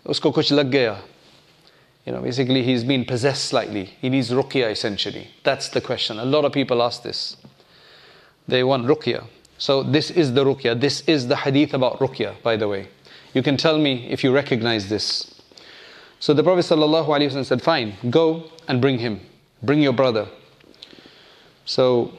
Usko 0.07 0.33
kuch 0.33 0.51
lag 0.51 0.71
gaya. 0.71 0.97
You 2.05 2.13
know, 2.13 2.21
basically, 2.21 2.63
he's 2.63 2.83
been 2.83 3.03
possessed 3.03 3.45
slightly. 3.45 3.85
He 4.01 4.09
needs 4.09 4.31
ruqya 4.31 4.71
essentially. 4.71 5.29
That's 5.43 5.69
the 5.69 5.81
question. 5.81 6.19
A 6.19 6.25
lot 6.25 6.45
of 6.45 6.53
people 6.53 6.81
ask 6.81 7.03
this. 7.03 7.35
They 8.47 8.63
want 8.63 8.85
ruqya. 8.87 9.25
So, 9.57 9.83
this 9.83 10.09
is 10.09 10.33
the 10.33 10.45
ruqya. 10.45 10.79
This 10.79 11.01
is 11.01 11.27
the 11.27 11.35
hadith 11.35 11.73
about 11.73 11.99
ruqya, 11.99 12.41
by 12.41 12.55
the 12.55 12.67
way. 12.67 12.87
You 13.33 13.43
can 13.43 13.57
tell 13.57 13.77
me 13.77 14.07
if 14.09 14.23
you 14.23 14.31
recognize 14.33 14.89
this. 14.89 15.37
So 16.19 16.33
the 16.33 16.43
Prophet 16.43 16.65
ﷺ 16.65 17.45
said, 17.45 17.61
Fine, 17.61 17.93
go 18.09 18.49
and 18.67 18.81
bring 18.81 18.99
him. 18.99 19.21
Bring 19.61 19.81
your 19.81 19.93
brother. 19.93 20.27
So 21.65 22.11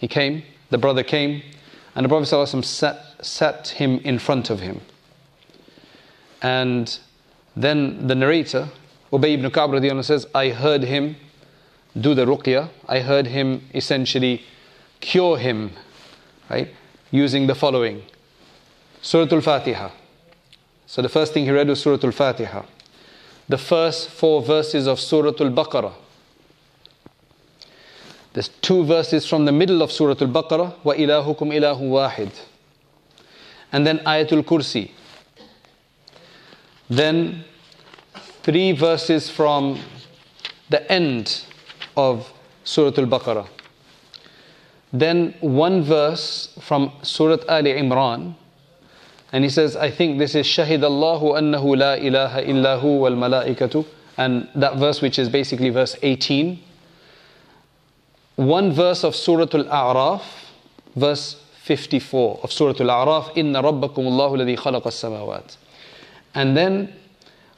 he 0.00 0.08
came, 0.08 0.42
the 0.70 0.78
brother 0.78 1.02
came, 1.02 1.42
and 1.94 2.04
the 2.04 2.08
Prophet 2.08 2.28
ﷺ 2.28 2.64
sat, 2.64 3.24
sat 3.24 3.68
him 3.68 3.98
in 3.98 4.18
front 4.18 4.50
of 4.50 4.60
him. 4.60 4.80
And 6.44 6.98
then 7.56 8.06
the 8.06 8.14
narrator, 8.14 8.68
Ubay 9.10 9.34
ibn 9.34 9.50
Ka'b 9.50 10.04
says, 10.04 10.26
I 10.34 10.50
heard 10.50 10.82
him 10.84 11.16
do 11.98 12.14
the 12.14 12.26
ruqya. 12.26 12.68
I 12.86 13.00
heard 13.00 13.26
him 13.28 13.62
essentially 13.74 14.42
cure 15.00 15.38
him, 15.38 15.70
right? 16.50 16.68
Using 17.10 17.46
the 17.46 17.54
following 17.54 18.02
Surah 19.00 19.32
Al 19.32 19.40
Fatiha. 19.40 19.90
So 20.86 21.00
the 21.00 21.08
first 21.08 21.32
thing 21.32 21.44
he 21.44 21.50
read 21.50 21.68
was 21.68 21.80
Surah 21.80 21.98
Al 22.04 22.12
Fatiha 22.12 22.64
the 23.48 23.58
first 23.58 24.08
four 24.08 24.42
verses 24.42 24.86
of 24.86 24.98
Surah 24.98 25.32
Al 25.40 25.50
Baqarah. 25.50 25.92
There's 28.32 28.48
two 28.48 28.84
verses 28.84 29.28
from 29.28 29.44
the 29.44 29.52
middle 29.52 29.82
of 29.82 29.92
Surah 29.92 30.16
Al 30.20 30.28
Baqarah, 30.28 30.74
Wa 30.82 30.94
ilahukum 30.94 31.52
ilahu 31.54 31.80
wahid. 31.90 32.32
and 33.72 33.86
then 33.86 33.98
Ayatul 34.00 34.42
Kursi. 34.44 34.90
Then 36.88 37.44
three 38.42 38.72
verses 38.72 39.30
from 39.30 39.80
the 40.68 40.90
end 40.90 41.44
of 41.96 42.32
Surah 42.64 42.92
Al 42.98 43.06
Baqarah. 43.06 43.48
Then 44.92 45.34
one 45.40 45.82
verse 45.82 46.56
from 46.60 46.92
Surah 47.02 47.38
Ali 47.48 47.72
Imran. 47.72 48.34
And 49.32 49.42
he 49.42 49.50
says, 49.50 49.76
I 49.76 49.90
think 49.90 50.18
this 50.18 50.34
is 50.34 50.46
Shahid 50.46 50.84
Allahu 50.84 51.32
annahu 51.32 51.76
la 51.76 51.94
ilaha 51.94 52.42
illahu 52.42 53.00
wal 53.00 53.12
malaikatu. 53.12 53.84
And 54.16 54.48
that 54.54 54.76
verse, 54.76 55.02
which 55.02 55.18
is 55.18 55.28
basically 55.28 55.70
verse 55.70 55.96
18. 56.02 56.60
One 58.36 58.72
verse 58.72 59.02
of 59.02 59.16
Surah 59.16 59.48
Al 59.52 59.64
A'raf, 59.64 60.22
verse 60.94 61.42
54 61.62 62.40
of 62.42 62.52
Surah 62.52 62.74
Al 62.78 63.06
A'raf, 63.06 63.36
Inna 63.36 63.62
rabbakum 63.62 64.06
Allahu 64.06 64.36
ladhi 64.36 64.56
khalaqa 64.56 64.86
samawat. 64.86 65.56
And 66.33 66.55
then 66.55 66.93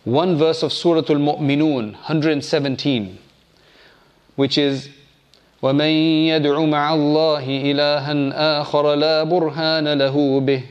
one 0.03 0.37
verse 0.37 0.63
of 0.63 0.73
Surah 0.73 1.03
Al 1.09 1.17
Mu'minun, 1.17 1.93
117, 1.93 3.19
which 4.35 4.57
is 4.57 4.89
ومن 5.61 5.91
يدع 6.25 6.59
مع 6.59 6.93
الله 6.93 7.45
إلها 7.71 8.61
آخر 8.61 8.95
لا 8.95 9.23
برهان 9.23 9.93
له 9.93 10.39
به 10.39 10.63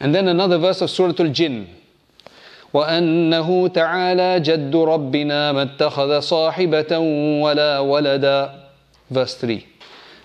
And 0.00 0.12
then 0.14 0.26
another 0.26 0.58
verse 0.58 0.82
of 0.82 0.90
Surah 0.90 1.14
Al-Jinn 1.20 1.66
وأنه 2.74 3.68
تعالى 3.68 4.40
جد 4.40 4.74
ربنا 4.76 5.52
ما 5.52 5.62
اتخذ 5.62 6.20
صاحبة 6.20 6.98
ولا 7.42 7.78
ولدا 7.78 8.50
Verse 9.10 9.34
3 9.34 9.64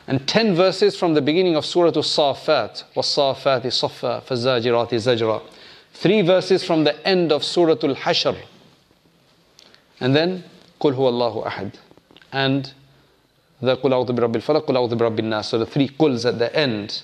And 0.08 0.28
10 0.28 0.56
verses 0.56 0.96
from 0.96 1.14
the 1.14 1.22
beginning 1.22 1.56
of 1.56 1.64
Surah 1.64 1.92
Al-Safat 1.96 2.86
والصافات 2.96 3.68
صفا 3.68 4.20
فالزاجرات 4.20 4.96
زجرا 4.96 5.42
Three 5.95 6.23
verses 6.23 6.65
from 6.65 6.85
the 6.85 7.07
end 7.07 7.33
of 7.33 7.43
Surah 7.43 7.79
Al 7.83 7.95
Hashr. 7.95 8.37
And 10.01 10.15
then, 10.15 10.45
Qul 10.81 10.95
Allahu 10.95 11.43
Ahad. 11.43 11.75
And 12.33 12.73
the 13.61 13.77
Qul 13.77 13.91
A'udhu 13.91 14.11
Birabbil 14.11 14.43
Falaq, 14.43 14.67
Qul 14.67 15.25
Nas. 15.25 15.49
So 15.49 15.59
the 15.59 15.67
three 15.67 15.89
Quls 15.89 16.27
at 16.27 16.39
the 16.39 16.55
end. 16.55 17.03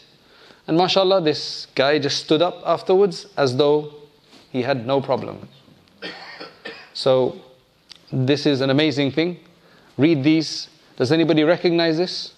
And 0.67 0.77
mashallah, 0.77 1.23
this 1.23 1.67
guy 1.75 1.99
just 1.99 2.19
stood 2.19 2.43
up 2.43 2.63
afterwards 2.67 3.27
as 3.37 3.57
though 3.57 3.95
he 4.51 4.63
had 4.63 4.87
no 4.87 5.01
problem. 5.01 5.49
So, 6.93 7.41
this 8.13 8.45
is 8.45 8.61
an 8.61 8.71
amazing 8.71 9.13
thing. 9.13 9.39
Read 9.97 10.25
these. 10.25 10.69
Does 10.97 11.13
anybody 11.13 11.45
recognize 11.45 11.97
this? 11.97 12.35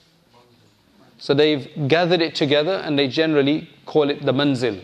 So 1.18 1.34
they've 1.34 1.68
gathered 1.88 2.20
it 2.20 2.34
together 2.34 2.82
and 2.84 2.98
they 2.98 3.09
generally 3.09 3.70
call 3.86 4.11
it 4.11 4.24
the 4.24 4.32
manzil. 4.32 4.82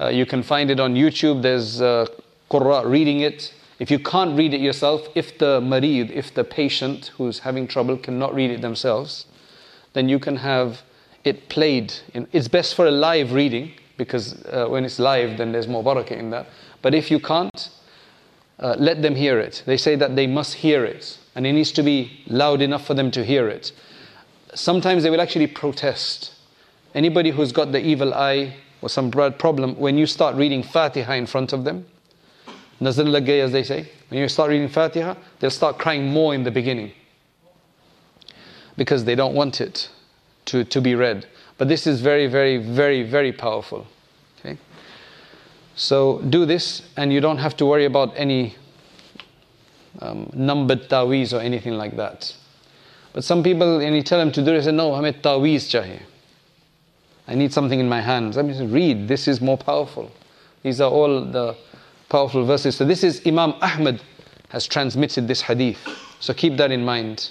Uh, 0.00 0.08
you 0.08 0.26
can 0.26 0.42
find 0.42 0.70
it 0.70 0.80
on 0.80 0.94
YouTube. 0.94 1.42
There's 1.42 1.80
uh, 1.80 2.06
reading 2.50 3.20
it. 3.20 3.54
If 3.78 3.90
you 3.90 3.98
can't 3.98 4.36
read 4.36 4.54
it 4.54 4.60
yourself, 4.60 5.08
if 5.14 5.38
the 5.38 5.60
marid, 5.60 6.10
if 6.10 6.32
the 6.34 6.44
patient 6.44 7.10
who's 7.16 7.40
having 7.40 7.66
trouble 7.66 7.96
cannot 7.96 8.34
read 8.34 8.50
it 8.50 8.60
themselves, 8.60 9.26
then 9.92 10.08
you 10.08 10.18
can 10.18 10.36
have 10.36 10.82
it 11.24 11.48
played. 11.48 11.92
In, 12.12 12.28
it's 12.32 12.48
best 12.48 12.74
for 12.74 12.86
a 12.86 12.90
live 12.90 13.32
reading 13.32 13.72
because 13.96 14.44
uh, 14.46 14.66
when 14.68 14.84
it's 14.84 14.98
live, 14.98 15.38
then 15.38 15.52
there's 15.52 15.68
more 15.68 15.82
barakah 15.82 16.12
in 16.18 16.30
that. 16.30 16.46
But 16.82 16.94
if 16.94 17.10
you 17.10 17.18
can't, 17.18 17.70
uh, 18.58 18.76
let 18.78 19.02
them 19.02 19.14
hear 19.14 19.38
it. 19.38 19.62
They 19.66 19.76
say 19.76 19.96
that 19.96 20.14
they 20.16 20.26
must 20.26 20.54
hear 20.54 20.84
it, 20.84 21.18
and 21.34 21.46
it 21.46 21.52
needs 21.52 21.72
to 21.72 21.82
be 21.82 22.22
loud 22.26 22.62
enough 22.62 22.86
for 22.86 22.94
them 22.94 23.10
to 23.12 23.24
hear 23.24 23.48
it. 23.48 23.72
Sometimes 24.54 25.02
they 25.02 25.10
will 25.10 25.20
actually 25.20 25.48
protest. 25.48 26.32
Anybody 26.94 27.30
who's 27.30 27.50
got 27.50 27.72
the 27.72 27.84
evil 27.84 28.14
eye 28.14 28.54
or 28.84 28.90
some 28.90 29.10
problem, 29.10 29.74
when 29.76 29.96
you 29.96 30.04
start 30.04 30.36
reading 30.36 30.62
Fatiha 30.62 31.14
in 31.14 31.24
front 31.24 31.54
of 31.54 31.64
them, 31.64 31.86
Nazar 32.80 33.06
lagay, 33.06 33.40
as 33.40 33.50
they 33.50 33.62
say. 33.62 33.88
When 34.10 34.20
you 34.20 34.28
start 34.28 34.50
reading 34.50 34.68
Fatiha, 34.68 35.14
they'll 35.38 35.48
start 35.48 35.78
crying 35.78 36.08
more 36.08 36.34
in 36.34 36.44
the 36.44 36.50
beginning 36.50 36.92
because 38.76 39.06
they 39.06 39.14
don't 39.14 39.34
want 39.34 39.62
it 39.62 39.88
to, 40.44 40.64
to 40.64 40.82
be 40.82 40.94
read. 40.94 41.26
But 41.56 41.68
this 41.68 41.86
is 41.86 42.02
very, 42.02 42.26
very, 42.26 42.58
very, 42.58 43.02
very 43.02 43.32
powerful. 43.32 43.86
Okay? 44.38 44.58
So 45.76 46.20
do 46.28 46.44
this, 46.44 46.82
and 46.98 47.10
you 47.10 47.22
don't 47.22 47.38
have 47.38 47.56
to 47.56 47.64
worry 47.64 47.86
about 47.86 48.12
any 48.16 48.54
um, 50.00 50.28
numbered 50.34 50.90
taweez 50.90 51.32
or 51.32 51.40
anything 51.40 51.78
like 51.78 51.96
that. 51.96 52.36
But 53.14 53.24
some 53.24 53.42
people, 53.42 53.78
when 53.78 53.94
you 53.94 54.02
tell 54.02 54.18
them 54.18 54.30
to 54.32 54.44
do 54.44 54.50
it, 54.52 54.58
they 54.58 54.64
say, 54.64 54.72
No, 54.72 54.94
hame 54.94 55.14
taweez 55.14 55.70
chahiye. 55.72 56.02
I 57.26 57.34
need 57.34 57.52
something 57.52 57.80
in 57.80 57.88
my 57.88 58.00
hands. 58.00 58.36
I 58.36 58.42
mean, 58.42 58.70
read. 58.70 59.08
This 59.08 59.26
is 59.28 59.40
more 59.40 59.56
powerful. 59.56 60.10
These 60.62 60.80
are 60.80 60.90
all 60.90 61.24
the 61.24 61.56
powerful 62.08 62.44
verses. 62.44 62.76
So 62.76 62.84
this 62.84 63.02
is 63.02 63.22
Imam 63.26 63.54
Ahmad 63.60 64.00
has 64.50 64.66
transmitted 64.66 65.26
this 65.26 65.40
hadith. 65.42 65.78
So 66.20 66.34
keep 66.34 66.56
that 66.58 66.70
in 66.70 66.84
mind. 66.84 67.30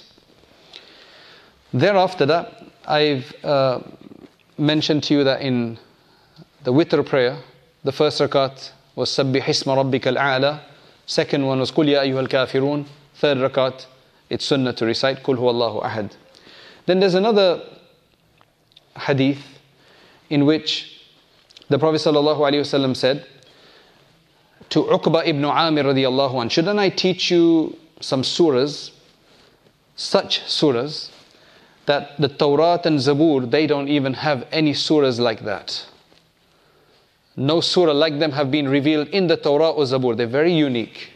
Thereafter 1.72 2.26
that, 2.26 2.64
I've 2.86 3.34
uh, 3.44 3.80
mentioned 4.58 5.04
to 5.04 5.14
you 5.14 5.24
that 5.24 5.42
in 5.42 5.78
the 6.64 6.72
witr 6.72 7.04
prayer, 7.04 7.38
the 7.82 7.92
first 7.92 8.20
rakat 8.20 8.72
was 8.94 9.10
Sabbih 9.10 9.42
Hisma 9.42 9.76
Rabbika 9.76 10.16
al-A'la. 10.16 10.60
Second 11.06 11.46
one 11.46 11.60
was 11.60 11.72
Qul 11.72 11.90
Ya 11.90 12.02
Ayyuhal 12.02 12.28
Kafirun. 12.28 12.86
Third 13.14 13.38
rakat, 13.38 13.86
it's 14.28 14.44
sunnah 14.44 14.72
to 14.74 14.86
recite 14.86 15.22
Qul 15.22 15.38
Allahu 15.38 15.80
Ahad. 15.80 16.12
Then 16.86 17.00
there's 17.00 17.14
another 17.14 17.62
hadith 18.96 19.53
in 20.34 20.44
which 20.46 21.00
the 21.68 21.78
Prophet 21.78 22.00
ﷺ 22.00 22.96
said, 22.96 23.26
to 24.70 24.82
Uqba 24.82 25.26
ibn 25.26 25.44
Amir 25.44 25.84
radiallahu 25.84 26.40
anh, 26.42 26.48
shouldn't 26.48 26.78
I 26.78 26.88
teach 26.88 27.30
you 27.30 27.76
some 28.00 28.22
surahs, 28.22 28.90
such 29.94 30.40
surahs, 30.40 31.10
that 31.86 32.20
the 32.20 32.28
Torah 32.28 32.80
and 32.84 32.98
Zabur, 32.98 33.48
they 33.48 33.66
don't 33.66 33.88
even 33.88 34.14
have 34.14 34.46
any 34.50 34.72
surahs 34.72 35.20
like 35.20 35.44
that. 35.44 35.86
No 37.36 37.60
surah 37.60 37.92
like 37.92 38.18
them 38.18 38.32
have 38.32 38.50
been 38.50 38.68
revealed 38.68 39.08
in 39.08 39.26
the 39.26 39.36
Torah 39.36 39.70
or 39.70 39.84
Zabur. 39.84 40.16
They're 40.16 40.26
very 40.26 40.52
unique. 40.52 41.10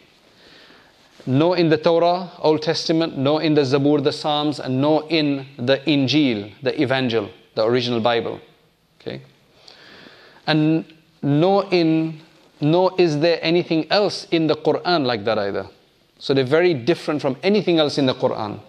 No 1.27 1.55
in 1.55 1.69
the 1.69 1.79
Torah, 1.79 2.31
Old 2.39 2.63
Testament, 2.63 3.19
no 3.19 3.39
in 3.39 3.55
the 3.55 3.63
Zabur, 3.63 4.03
the 4.03 4.13
Psalms, 4.13 4.61
and 4.61 4.81
no 4.81 5.07
in 5.09 5.47
the 5.57 5.79
Injil, 5.87 6.53
the 6.63 6.81
Evangel, 6.81 7.31
the 7.55 7.65
original 7.65 8.01
Bible. 8.01 8.41
Okay? 9.00 9.22
And 10.48 10.86
no 11.22 11.62
in 11.70 12.22
nor 12.64 12.94
is 12.98 13.20
there 13.20 13.40
anything 13.42 13.92
else 13.92 14.26
in 14.32 14.48
the 14.48 14.56
Quran 14.56 15.06
like 15.06 15.26
that 15.26 15.38
either. 15.38 15.68
So 16.18 16.34
they're 16.34 16.46
very 16.46 16.74
different 16.74 17.22
from 17.22 17.36
anything 17.44 17.78
else 17.78 17.98
in 17.98 18.06
the 18.06 18.14
Quran. 18.14 18.60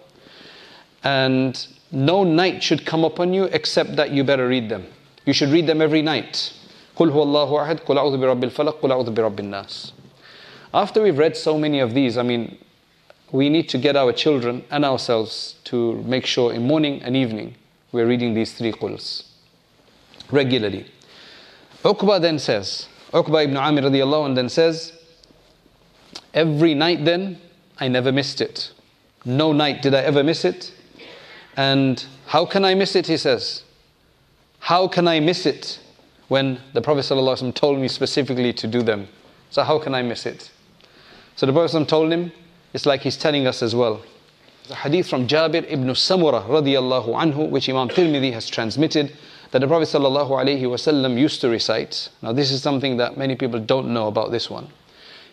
And 1.03 1.67
no 1.91 2.23
night 2.23 2.61
should 2.61 2.85
come 2.85 3.05
upon 3.05 3.33
you 3.33 3.45
except 3.45 3.95
that 3.95 4.11
you 4.11 4.23
better 4.23 4.47
read 4.47 4.67
them. 4.67 4.85
You 5.25 5.33
should 5.33 5.49
read 5.49 5.65
them 5.67 5.81
every 5.81 6.01
night. 6.01 6.51
قل 6.97 7.09
هو 7.09 7.23
الله 7.23 7.63
أحد 7.63 7.79
قل 7.85 7.97
أعوذ 7.97 8.17
برب 8.17 8.43
الفلق 8.43 8.81
قل 8.81 8.91
أعوذ 8.91 9.13
برب 9.13 9.39
الناس. 9.39 9.91
After 10.73 11.01
we've 11.01 11.17
read 11.17 11.37
so 11.37 11.57
many 11.57 11.79
of 11.79 11.93
these, 11.93 12.17
I 12.17 12.23
mean, 12.23 12.57
we 13.31 13.49
need 13.49 13.69
to 13.69 13.77
get 13.77 13.95
our 13.95 14.11
children 14.11 14.63
and 14.69 14.83
ourselves 14.83 15.55
to 15.65 15.95
make 16.03 16.25
sure 16.25 16.53
in 16.53 16.67
morning 16.67 17.01
and 17.01 17.15
evening 17.15 17.55
we're 17.91 18.05
reading 18.05 18.33
these 18.33 18.53
three 18.53 18.71
quls 18.71 19.23
regularly. 20.32 20.86
Uqba 21.82 22.20
then 22.20 22.38
says, 22.38 22.88
Uqba 23.12 23.44
ibn 23.44 23.56
Amir 23.56 23.84
radiallahu 23.84 24.26
anh 24.26 24.34
then 24.34 24.48
says, 24.48 24.92
Every 26.34 26.74
night 26.74 27.04
then, 27.04 27.38
I 27.78 27.88
never 27.88 28.12
missed 28.12 28.40
it. 28.40 28.72
No 29.24 29.52
night 29.52 29.82
did 29.82 29.94
I 29.94 30.02
ever 30.02 30.22
miss 30.22 30.44
it. 30.44 30.72
And 31.56 32.04
how 32.26 32.46
can 32.46 32.64
I 32.64 32.74
miss 32.74 32.94
it? 32.94 33.06
He 33.06 33.16
says. 33.16 33.64
How 34.60 34.86
can 34.86 35.08
I 35.08 35.20
miss 35.20 35.46
it 35.46 35.80
when 36.28 36.60
the 36.74 36.82
Prophet 36.82 37.06
told 37.54 37.78
me 37.78 37.88
specifically 37.88 38.52
to 38.52 38.66
do 38.66 38.82
them? 38.82 39.08
So 39.50 39.62
how 39.62 39.78
can 39.78 39.94
I 39.94 40.02
miss 40.02 40.26
it? 40.26 40.50
So 41.34 41.46
the 41.46 41.52
Prophet 41.52 41.88
told 41.88 42.12
him, 42.12 42.30
it's 42.72 42.86
like 42.86 43.00
he's 43.00 43.16
telling 43.16 43.46
us 43.46 43.62
as 43.62 43.74
well. 43.74 44.02
The 44.68 44.76
hadith 44.76 45.08
from 45.08 45.26
Jabir 45.26 45.64
ibn 45.68 45.88
Samurah 45.88 46.46
radiallahu 46.46 47.08
anhu, 47.08 47.50
which 47.50 47.68
Imam 47.68 47.88
Tirmidhi 47.88 48.32
has 48.32 48.48
transmitted 48.48 49.16
that 49.50 49.58
the 49.58 49.66
Prophet 49.66 49.88
ﷺ 49.88 51.18
used 51.18 51.40
to 51.40 51.48
recite. 51.48 52.08
Now, 52.22 52.32
this 52.32 52.50
is 52.50 52.62
something 52.62 52.98
that 52.98 53.16
many 53.16 53.34
people 53.34 53.58
don't 53.58 53.92
know 53.92 54.06
about 54.06 54.30
this 54.30 54.48
one. 54.48 54.68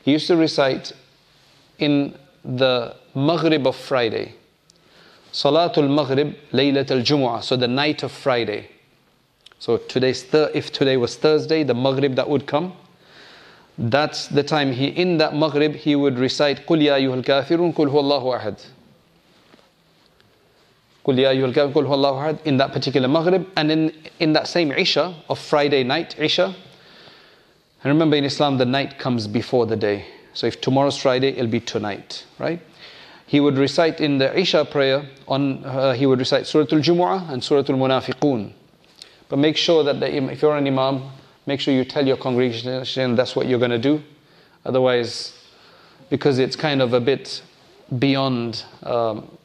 He 0.03 0.11
used 0.11 0.28
to 0.28 0.36
recite 0.36 0.91
in 1.78 2.18
the 2.43 2.95
Maghrib 3.13 3.68
of 3.68 3.76
Friday. 3.76 4.34
Salatul 5.32 5.93
Maghrib, 5.93 6.36
Laylat 6.51 6.89
al 6.89 7.01
Jumu'ah, 7.01 7.43
so 7.43 7.55
the 7.55 7.68
night 7.68 8.01
of 8.01 8.11
Friday. 8.11 8.70
So 9.59 9.78
today's 9.78 10.24
thir- 10.24 10.51
if 10.53 10.72
today 10.72 10.97
was 10.97 11.15
Thursday, 11.15 11.63
the 11.63 11.74
Maghrib 11.74 12.15
that 12.15 12.30
would 12.30 12.47
come, 12.47 12.74
that's 13.78 14.28
the 14.28 14.43
time 14.43 14.72
he 14.72 14.88
in 14.88 15.18
that 15.18 15.36
Maghrib 15.36 15.76
he 15.76 15.95
would 15.95 16.18
recite 16.18 16.65
Qul 16.65 16.82
ya 16.82 16.95
ayyuhal 16.95 17.24
kafirun 17.24 17.74
huwallahu 17.76 18.39
ahad. 18.39 18.59
Qul 21.08 21.20
ya 21.20 21.30
ayyuhal 21.30 21.53
Qul 21.53 21.86
huwallahu 21.86 22.20
ahad 22.22 22.45
in 22.45 22.58
that 22.58 22.74
particular 22.74 23.08
Maghrib 23.08 23.47
and 23.55 23.72
in, 23.72 23.93
in 24.20 24.34
that 24.34 24.45
same 24.45 24.74
Isha 24.74 25.16
of 25.30 25.39
Friday 25.39 25.84
night, 25.84 26.20
Isha. 26.20 26.47
And 27.84 27.86
remember 27.86 28.18
in 28.18 28.26
Islam, 28.26 28.58
the 28.58 28.66
night 28.66 28.99
comes 28.99 29.26
before 29.26 29.66
the 29.66 29.78
day. 29.78 30.05
So 30.34 30.47
if 30.47 30.60
tomorrow's 30.60 30.97
Friday, 30.97 31.30
it'll 31.30 31.47
be 31.47 31.62
tonight, 31.62 32.26
right? 32.39 32.60
He 33.26 33.39
would 33.39 33.58
recite 33.58 34.01
in 34.01 34.18
the 34.18 34.38
Isha 34.38 34.66
prayer, 34.66 35.08
on, 35.30 35.64
uh, 35.64 35.93
he 35.93 36.05
would 36.05 36.20
recite 36.20 36.45
Surah 36.45 36.66
Al-Jumu'ah 36.72 37.30
and 37.30 37.41
Surah 37.41 37.60
Al-Munafiqun. 37.60 38.51
But 39.30 39.39
make 39.39 39.55
sure 39.55 39.84
that 39.84 40.01
the, 40.01 40.14
if 40.14 40.41
you're 40.41 40.58
an 40.58 40.68
imam, 40.68 41.10
make 41.45 41.62
sure 41.62 41.74
you 41.74 41.86
tell 41.86 42.05
your 42.05 42.18
congregation 42.18 43.16
that's 43.16 43.36
what 43.36 43.47
you're 43.47 43.60
going 43.60 43.72
to 43.72 43.78
do. 43.78 44.03
Otherwise, 44.66 45.34
because 46.10 46.39
it's 46.39 46.58
kind 46.58 46.82
of 46.82 46.93
a 46.93 46.99
bit 46.99 47.41
beyond 47.97 48.66
um, 48.84 49.36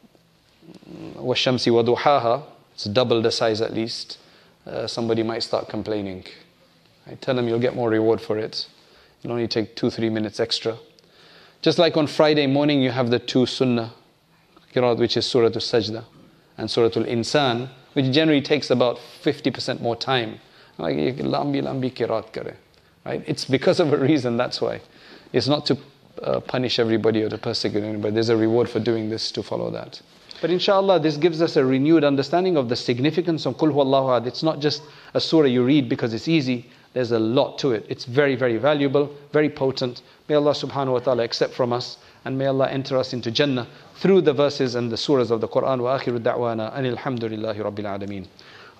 وَالشَّمْسِ 1.16 1.66
وَضُحَاهَا 1.68 2.42
It's 2.74 2.84
double 2.84 3.22
the 3.22 3.30
size 3.30 3.60
at 3.60 3.72
least. 3.72 4.18
Uh, 4.66 4.86
somebody 4.86 5.22
might 5.22 5.42
start 5.42 5.68
complaining. 5.68 6.24
I 7.06 7.14
tell 7.14 7.34
them 7.34 7.48
you'll 7.48 7.58
get 7.58 7.74
more 7.74 7.88
reward 7.88 8.20
for 8.20 8.38
it. 8.38 8.66
It'll 9.22 9.32
only 9.32 9.48
take 9.48 9.74
two, 9.76 9.90
three 9.90 10.10
minutes 10.10 10.38
extra. 10.40 10.76
Just 11.62 11.78
like 11.78 11.96
on 11.96 12.06
Friday 12.06 12.46
morning, 12.46 12.82
you 12.82 12.90
have 12.90 13.10
the 13.10 13.18
two 13.18 13.46
sunnah, 13.46 13.92
which 14.74 15.16
is 15.16 15.26
Surah 15.26 15.46
Al-Sajda 15.46 16.04
and 16.56 16.70
Surah 16.70 16.90
Al-Insan, 16.94 17.68
which 17.94 18.12
generally 18.12 18.42
takes 18.42 18.70
about 18.70 18.98
50% 19.24 19.80
more 19.80 19.96
time. 19.96 20.38
Like, 20.76 20.96
lambi 20.96 21.62
lambi 21.62 21.92
kirat 21.92 22.32
kare. 22.32 22.56
Right? 23.04 23.24
It's 23.26 23.44
because 23.44 23.80
of 23.80 23.92
a 23.92 23.96
reason, 23.96 24.36
that's 24.36 24.60
why. 24.60 24.80
It's 25.32 25.48
not 25.48 25.66
to 25.66 25.78
uh, 26.22 26.40
punish 26.40 26.78
everybody 26.78 27.22
or 27.22 27.28
to 27.28 27.38
persecute 27.38 27.82
anybody. 27.82 28.14
There's 28.14 28.28
a 28.28 28.36
reward 28.36 28.68
for 28.68 28.78
doing 28.78 29.08
this 29.10 29.32
to 29.32 29.42
follow 29.42 29.70
that. 29.70 30.00
But 30.43 30.51
inshallah, 30.51 30.99
this 30.99 31.15
gives 31.15 31.41
us 31.41 31.55
a 31.55 31.63
renewed 31.63 32.03
understanding 32.03 32.57
of 32.57 32.67
the 32.67 32.75
significance 32.75 33.45
of 33.45 33.55
Qul 33.55 33.71
Huwallahu 33.71 34.09
Ahad. 34.09 34.27
It's 34.27 34.43
not 34.43 34.59
just 34.59 34.83
a 35.13 35.21
surah 35.21 35.47
you 35.47 35.63
read 35.63 35.87
because 35.87 36.13
it's 36.13 36.27
easy. 36.27 36.65
There's 36.91 37.13
a 37.13 37.17
lot 37.17 37.57
to 37.59 37.71
it. 37.71 37.85
It's 37.87 38.03
very, 38.03 38.35
very 38.35 38.57
valuable, 38.57 39.09
very 39.31 39.49
potent. 39.49 40.01
May 40.27 40.35
Allah 40.35 40.51
subhanahu 40.51 40.91
wa 40.91 40.99
ta'ala 40.99 41.23
accept 41.23 41.53
from 41.53 41.71
us 41.71 41.97
and 42.25 42.37
may 42.37 42.47
Allah 42.47 42.67
enter 42.69 42.97
us 42.97 43.13
into 43.13 43.31
Jannah 43.31 43.69
through 43.95 44.19
the 44.19 44.33
verses 44.33 44.75
and 44.75 44.91
the 44.91 44.97
surahs 44.97 45.31
of 45.31 45.39
the 45.39 45.47
Quran. 45.47 45.79
Wa 45.79 45.97
akhiru 45.97 46.19
da'wana 46.19 46.75
anil 46.75 46.97
hamdulillahi 46.97 47.63
rabbil 47.63 47.97
alameen. 47.97 48.27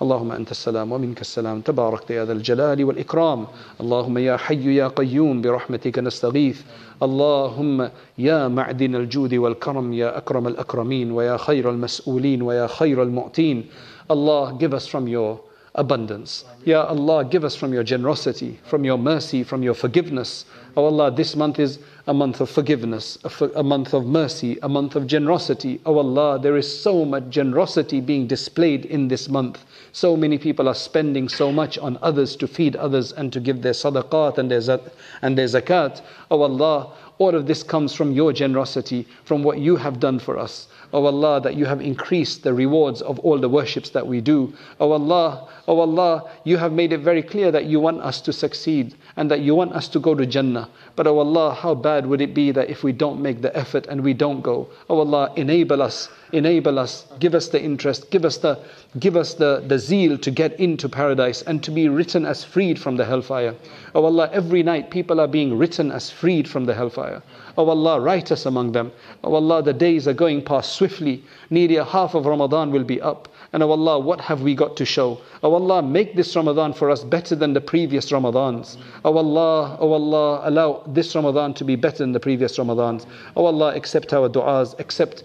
اللهم 0.02 0.32
أنت 0.32 0.50
السلام 0.50 0.92
ومنك 0.92 1.20
السلام. 1.20 1.60
تبارك 1.60 2.10
يا 2.10 2.24
ذا 2.24 2.32
الجلال 2.32 2.84
والإكرام. 2.84 3.46
اللهم 3.80 4.18
يا 4.18 4.36
حي 4.36 4.76
يا 4.76 4.88
قيوم 4.88 5.42
برحمتك 5.42 5.98
نستغيث. 5.98 6.62
اللهم 7.02 7.90
يا 8.18 8.48
معدن 8.48 8.94
الجود 8.94 9.34
والكرم 9.34 9.92
يا 9.92 10.18
أكرم 10.18 10.46
الأكرمين 10.46 11.12
ويا 11.12 11.36
خير 11.36 11.70
المسؤولين 11.70 12.42
ويا 12.42 12.66
خير 12.66 13.02
المعطين 13.02 13.64
Allah 14.10 14.52
give 14.58 14.74
us 14.74 14.86
from 14.86 15.08
your 15.08 15.40
abundance. 15.74 16.44
Ya 16.64 16.84
Allah, 16.84 17.24
give 17.24 17.44
us 17.44 17.56
from 17.56 17.72
your 17.72 17.82
generosity, 17.82 18.58
from 18.64 18.84
your 18.84 18.96
mercy, 18.96 19.42
from 19.42 19.62
your 19.62 19.74
forgiveness. 19.74 20.44
Oh 20.76 20.84
Allah, 20.84 21.10
this 21.10 21.34
month 21.34 21.58
is 21.58 21.78
a 22.06 22.14
month 22.14 22.40
of 22.40 22.48
forgiveness, 22.48 23.18
a, 23.24 23.44
a, 23.56 23.62
month 23.62 23.92
of 23.92 24.06
mercy, 24.06 24.58
a 24.62 24.68
month 24.68 24.94
of 24.94 25.06
generosity. 25.06 25.80
Oh 25.84 25.98
Allah, 25.98 26.38
there 26.38 26.56
is 26.56 26.82
so 26.82 27.04
much 27.04 27.28
generosity 27.28 28.00
being 28.00 28.26
displayed 28.26 28.84
in 28.84 29.08
this 29.08 29.28
month. 29.28 29.64
So 29.92 30.16
many 30.16 30.38
people 30.38 30.68
are 30.68 30.74
spending 30.74 31.28
so 31.28 31.50
much 31.50 31.76
on 31.78 31.98
others 32.02 32.36
to 32.36 32.46
feed 32.46 32.76
others 32.76 33.12
and 33.12 33.32
to 33.32 33.40
give 33.40 33.62
their 33.62 33.72
sadaqat 33.72 34.38
and 34.38 34.50
their, 34.50 34.80
and 35.22 35.36
their 35.36 35.46
zakat. 35.46 36.02
Oh 36.30 36.42
Allah, 36.42 36.92
all 37.18 37.34
of 37.34 37.46
this 37.46 37.62
comes 37.62 37.94
from 37.94 38.12
your 38.12 38.32
generosity, 38.32 39.06
from 39.24 39.42
what 39.42 39.58
you 39.58 39.76
have 39.76 40.00
done 40.00 40.18
for 40.18 40.38
us. 40.38 40.68
O 40.94 41.04
Allah, 41.06 41.40
that 41.40 41.56
you 41.56 41.66
have 41.66 41.80
increased 41.80 42.44
the 42.44 42.54
rewards 42.54 43.02
of 43.02 43.18
all 43.18 43.38
the 43.38 43.48
worships 43.48 43.90
that 43.90 44.06
we 44.06 44.20
do. 44.20 44.54
O 44.78 44.92
Allah, 44.92 45.48
O 45.66 45.80
Allah, 45.80 46.30
you 46.44 46.56
have 46.56 46.72
made 46.72 46.92
it 46.92 47.00
very 47.00 47.22
clear 47.22 47.50
that 47.50 47.64
you 47.64 47.80
want 47.80 48.00
us 48.00 48.20
to 48.20 48.32
succeed 48.32 48.94
and 49.16 49.28
that 49.28 49.40
you 49.40 49.56
want 49.56 49.72
us 49.72 49.88
to 49.88 49.98
go 49.98 50.14
to 50.14 50.24
Jannah. 50.24 50.68
But 50.96 51.08
O 51.08 51.18
Allah, 51.18 51.54
how 51.54 51.74
bad 51.74 52.06
would 52.06 52.20
it 52.20 52.34
be 52.34 52.52
that 52.52 52.70
if 52.70 52.84
we 52.84 52.92
don't 52.92 53.20
make 53.20 53.42
the 53.42 53.56
effort 53.56 53.86
and 53.88 54.02
we 54.02 54.14
don't 54.14 54.42
go? 54.42 54.68
O 54.88 55.00
Allah, 55.00 55.32
enable 55.34 55.82
us, 55.82 56.08
enable 56.32 56.78
us, 56.78 57.06
give 57.18 57.34
us 57.34 57.48
the 57.48 57.60
interest, 57.60 58.10
give 58.10 58.24
us 58.24 58.36
the 58.36 58.58
give 59.00 59.16
us 59.16 59.34
the, 59.34 59.64
the 59.66 59.78
zeal 59.78 60.16
to 60.18 60.30
get 60.30 60.58
into 60.60 60.88
paradise 60.88 61.42
and 61.42 61.64
to 61.64 61.72
be 61.72 61.88
written 61.88 62.24
as 62.24 62.44
freed 62.44 62.78
from 62.78 62.96
the 62.96 63.04
hellfire. 63.04 63.56
O 63.94 64.04
Allah, 64.04 64.30
every 64.32 64.62
night 64.62 64.90
people 64.90 65.20
are 65.20 65.26
being 65.26 65.58
written 65.58 65.90
as 65.90 66.10
freed 66.10 66.48
from 66.48 66.64
the 66.66 66.74
hellfire. 66.74 67.22
Oh 67.56 67.68
Allah, 67.68 68.00
write 68.00 68.32
us 68.32 68.46
among 68.46 68.72
them. 68.72 68.90
Oh 69.22 69.34
Allah, 69.34 69.62
the 69.62 69.72
days 69.72 70.08
are 70.08 70.12
going 70.12 70.42
past 70.42 70.74
swiftly. 70.74 71.22
Nearly 71.50 71.76
a 71.76 71.84
half 71.84 72.14
of 72.14 72.26
Ramadan 72.26 72.72
will 72.72 72.84
be 72.84 73.00
up. 73.00 73.28
And 73.52 73.62
oh 73.62 73.70
Allah, 73.70 74.00
what 74.00 74.20
have 74.20 74.42
we 74.42 74.56
got 74.56 74.76
to 74.78 74.84
show? 74.84 75.20
Oh 75.42 75.54
Allah, 75.54 75.80
make 75.82 76.16
this 76.16 76.34
Ramadan 76.34 76.72
for 76.72 76.90
us 76.90 77.04
better 77.04 77.36
than 77.36 77.52
the 77.52 77.60
previous 77.60 78.10
Ramadans. 78.10 78.76
Oh 79.04 79.16
Allah, 79.16 79.76
oh 79.80 79.92
Allah, 79.92 80.40
allow 80.44 80.82
this 80.87 81.15
Ramadan 81.15 81.53
to 81.55 81.63
be 81.63 81.75
better 81.75 81.99
than 81.99 82.11
the 82.11 82.19
previous 82.19 82.57
Ramadans. 82.57 83.05
Oh 83.35 83.45
Allah, 83.45 83.75
accept 83.75 84.13
our 84.13 84.29
du'as, 84.29 84.79
accept 84.79 85.23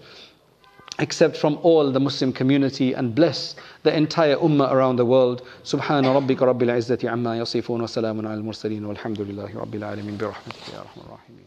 accept 0.99 1.35
from 1.37 1.59
all 1.61 1.91
the 1.91 1.99
Muslim 1.99 2.31
community 2.31 2.93
and 2.93 3.13
bless 3.13 3.55
the 3.83 3.93
entire 3.95 4.37
ummah 4.37 4.71
around 4.71 4.95
the 4.95 5.05
world. 5.05 5.41
سبحان 5.63 6.05
ربك 6.05 6.41
رب 6.41 6.61
العزة 6.63 7.09
عما 7.09 7.37
يصفون 7.37 7.81
وسلام 7.81 8.27
على 8.27 8.39
المرسلين 8.39 8.85
والحمد 8.85 9.21
لله 9.21 9.57
رب 9.57 9.75
العالمين 9.75 10.17
برحمتك 10.17 10.73
يا 10.73 10.79
أرحم 10.79 11.01
الراحمين. 11.01 11.45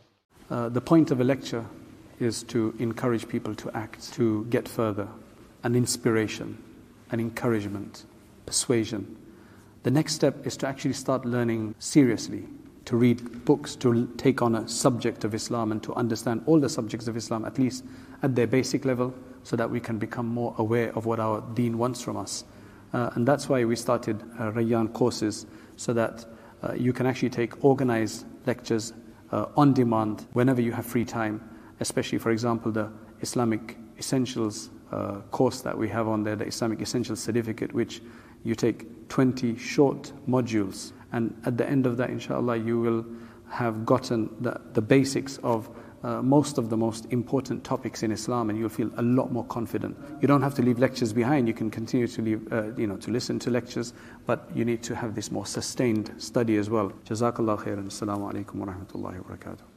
Uh, 0.50 0.68
the 0.68 0.80
point 0.80 1.11
of 1.11 1.20
a 1.20 1.24
lecture 1.24 1.64
is 2.20 2.42
to 2.42 2.74
encourage 2.78 3.28
people 3.28 3.54
to 3.54 3.70
act, 3.74 4.12
to 4.12 4.44
get 4.50 4.68
further, 4.68 5.09
an 5.62 5.74
inspiration, 5.74 6.59
an 7.11 7.20
encouragement, 7.20 8.04
persuasion. 8.44 9.16
The 9.84 9.90
next 9.90 10.14
step 10.14 10.46
is 10.46 10.56
to 10.59 10.66
actually 10.66 10.94
start 10.94 11.24
learning 11.24 11.74
seriously, 11.78 12.44
to 12.86 12.97
read 12.97 13.45
books, 13.45 13.75
to 13.77 14.07
take 14.17 14.41
on 14.41 14.55
a 14.55 14.67
subject 14.67 15.23
of 15.23 15.34
Islam 15.34 15.71
and 15.71 15.81
to 15.84 15.93
understand 15.93 16.43
all 16.45 16.59
the 16.59 16.69
subjects 16.69 17.07
of 17.07 17.15
Islam, 17.15 17.45
at 17.45 17.57
least 17.57 17.86
at 18.21 18.36
their 18.36 18.47
basic 18.47 18.86
level, 18.86 19.13
so 19.43 19.55
that 19.55 19.69
we 19.69 19.79
can 19.79 19.97
become 19.97 20.27
more 20.27 20.53
aware 20.57 20.95
of 20.95 21.05
what 21.05 21.19
our 21.19 21.41
deen 21.53 21.77
wants 21.77 22.01
from 22.01 22.17
us. 22.17 22.43
Uh, 22.93 23.09
and 23.15 23.27
that's 23.27 23.49
why 23.49 23.63
we 23.65 23.75
started 23.75 24.21
uh, 24.38 24.51
Rayyan 24.51 24.91
courses, 24.93 25.45
so 25.75 25.93
that 25.93 26.25
uh, 26.61 26.73
you 26.73 26.93
can 26.93 27.05
actually 27.05 27.29
take 27.29 27.63
organized 27.63 28.25
lectures 28.45 28.93
uh, 29.31 29.47
on 29.57 29.73
demand 29.73 30.27
whenever 30.34 30.61
you 30.61 30.71
have 30.71 30.86
free 30.86 31.05
time, 31.05 31.41
especially, 31.79 32.17
for 32.17 32.31
example, 32.31 32.71
the 32.71 32.89
Islamic 33.21 33.77
Essentials 33.97 34.69
uh, 34.91 35.21
course 35.31 35.61
that 35.61 35.77
we 35.77 35.89
have 35.89 36.07
on 36.07 36.23
there, 36.23 36.36
the 36.36 36.45
Islamic 36.45 36.81
Essentials 36.81 37.19
Certificate, 37.19 37.73
which 37.73 38.01
you 38.43 38.55
take 38.55 39.07
20 39.09 39.57
short 39.57 40.11
modules. 40.27 40.91
And 41.14 41.39
at 41.45 41.57
the 41.57 41.70
end 41.70 41.86
of 41.86 41.97
that, 41.97 42.09
inshallah, 42.09 42.57
you 42.57 42.80
will 42.80 43.05
have 43.49 43.86
gotten 43.86 44.30
the, 44.41 44.59
the 44.74 44.82
basics 44.82 45.38
of 45.43 45.70
uh, 46.03 46.22
most 46.22 46.57
of 46.57 46.70
the 46.70 46.76
most 46.76 47.05
important 47.11 47.64
topics 47.64 48.03
in 48.03 48.11
Islam, 48.11 48.49
and 48.49 48.59
you'll 48.59 48.68
feel 48.68 48.91
a 48.97 49.01
lot 49.01 49.32
more 49.32 49.45
confident. 49.45 49.97
You 50.22 50.28
don't 50.28 50.41
have 50.41 50.53
to 50.55 50.61
leave 50.61 50.78
lectures 50.80 51.14
behind. 51.14 51.47
You 51.47 51.53
can 51.53 51.72
continue 51.72 52.07
to 52.07 52.22
leave, 52.22 52.51
uh, 52.51 52.76
you 52.76 52.88
know, 52.88 52.97
to 52.97 53.11
listen 53.11 53.39
to 53.39 53.49
lectures, 53.49 53.93
but 54.26 54.49
you 54.53 54.66
need 54.66 54.84
to 54.84 54.95
have 54.95 55.16
this 55.16 55.32
more 55.32 55.45
sustained 55.45 56.11
study 56.18 56.57
as 56.57 56.70
well. 56.70 56.91
Jazakallah 57.05 57.64
khairan. 57.64 57.86
Assalamu 57.86 58.34
alaikum 58.34 58.55
wa 58.55 58.66
rahmatullahi 58.66 59.24
wa 59.24 59.36
barakatuh. 59.36 59.72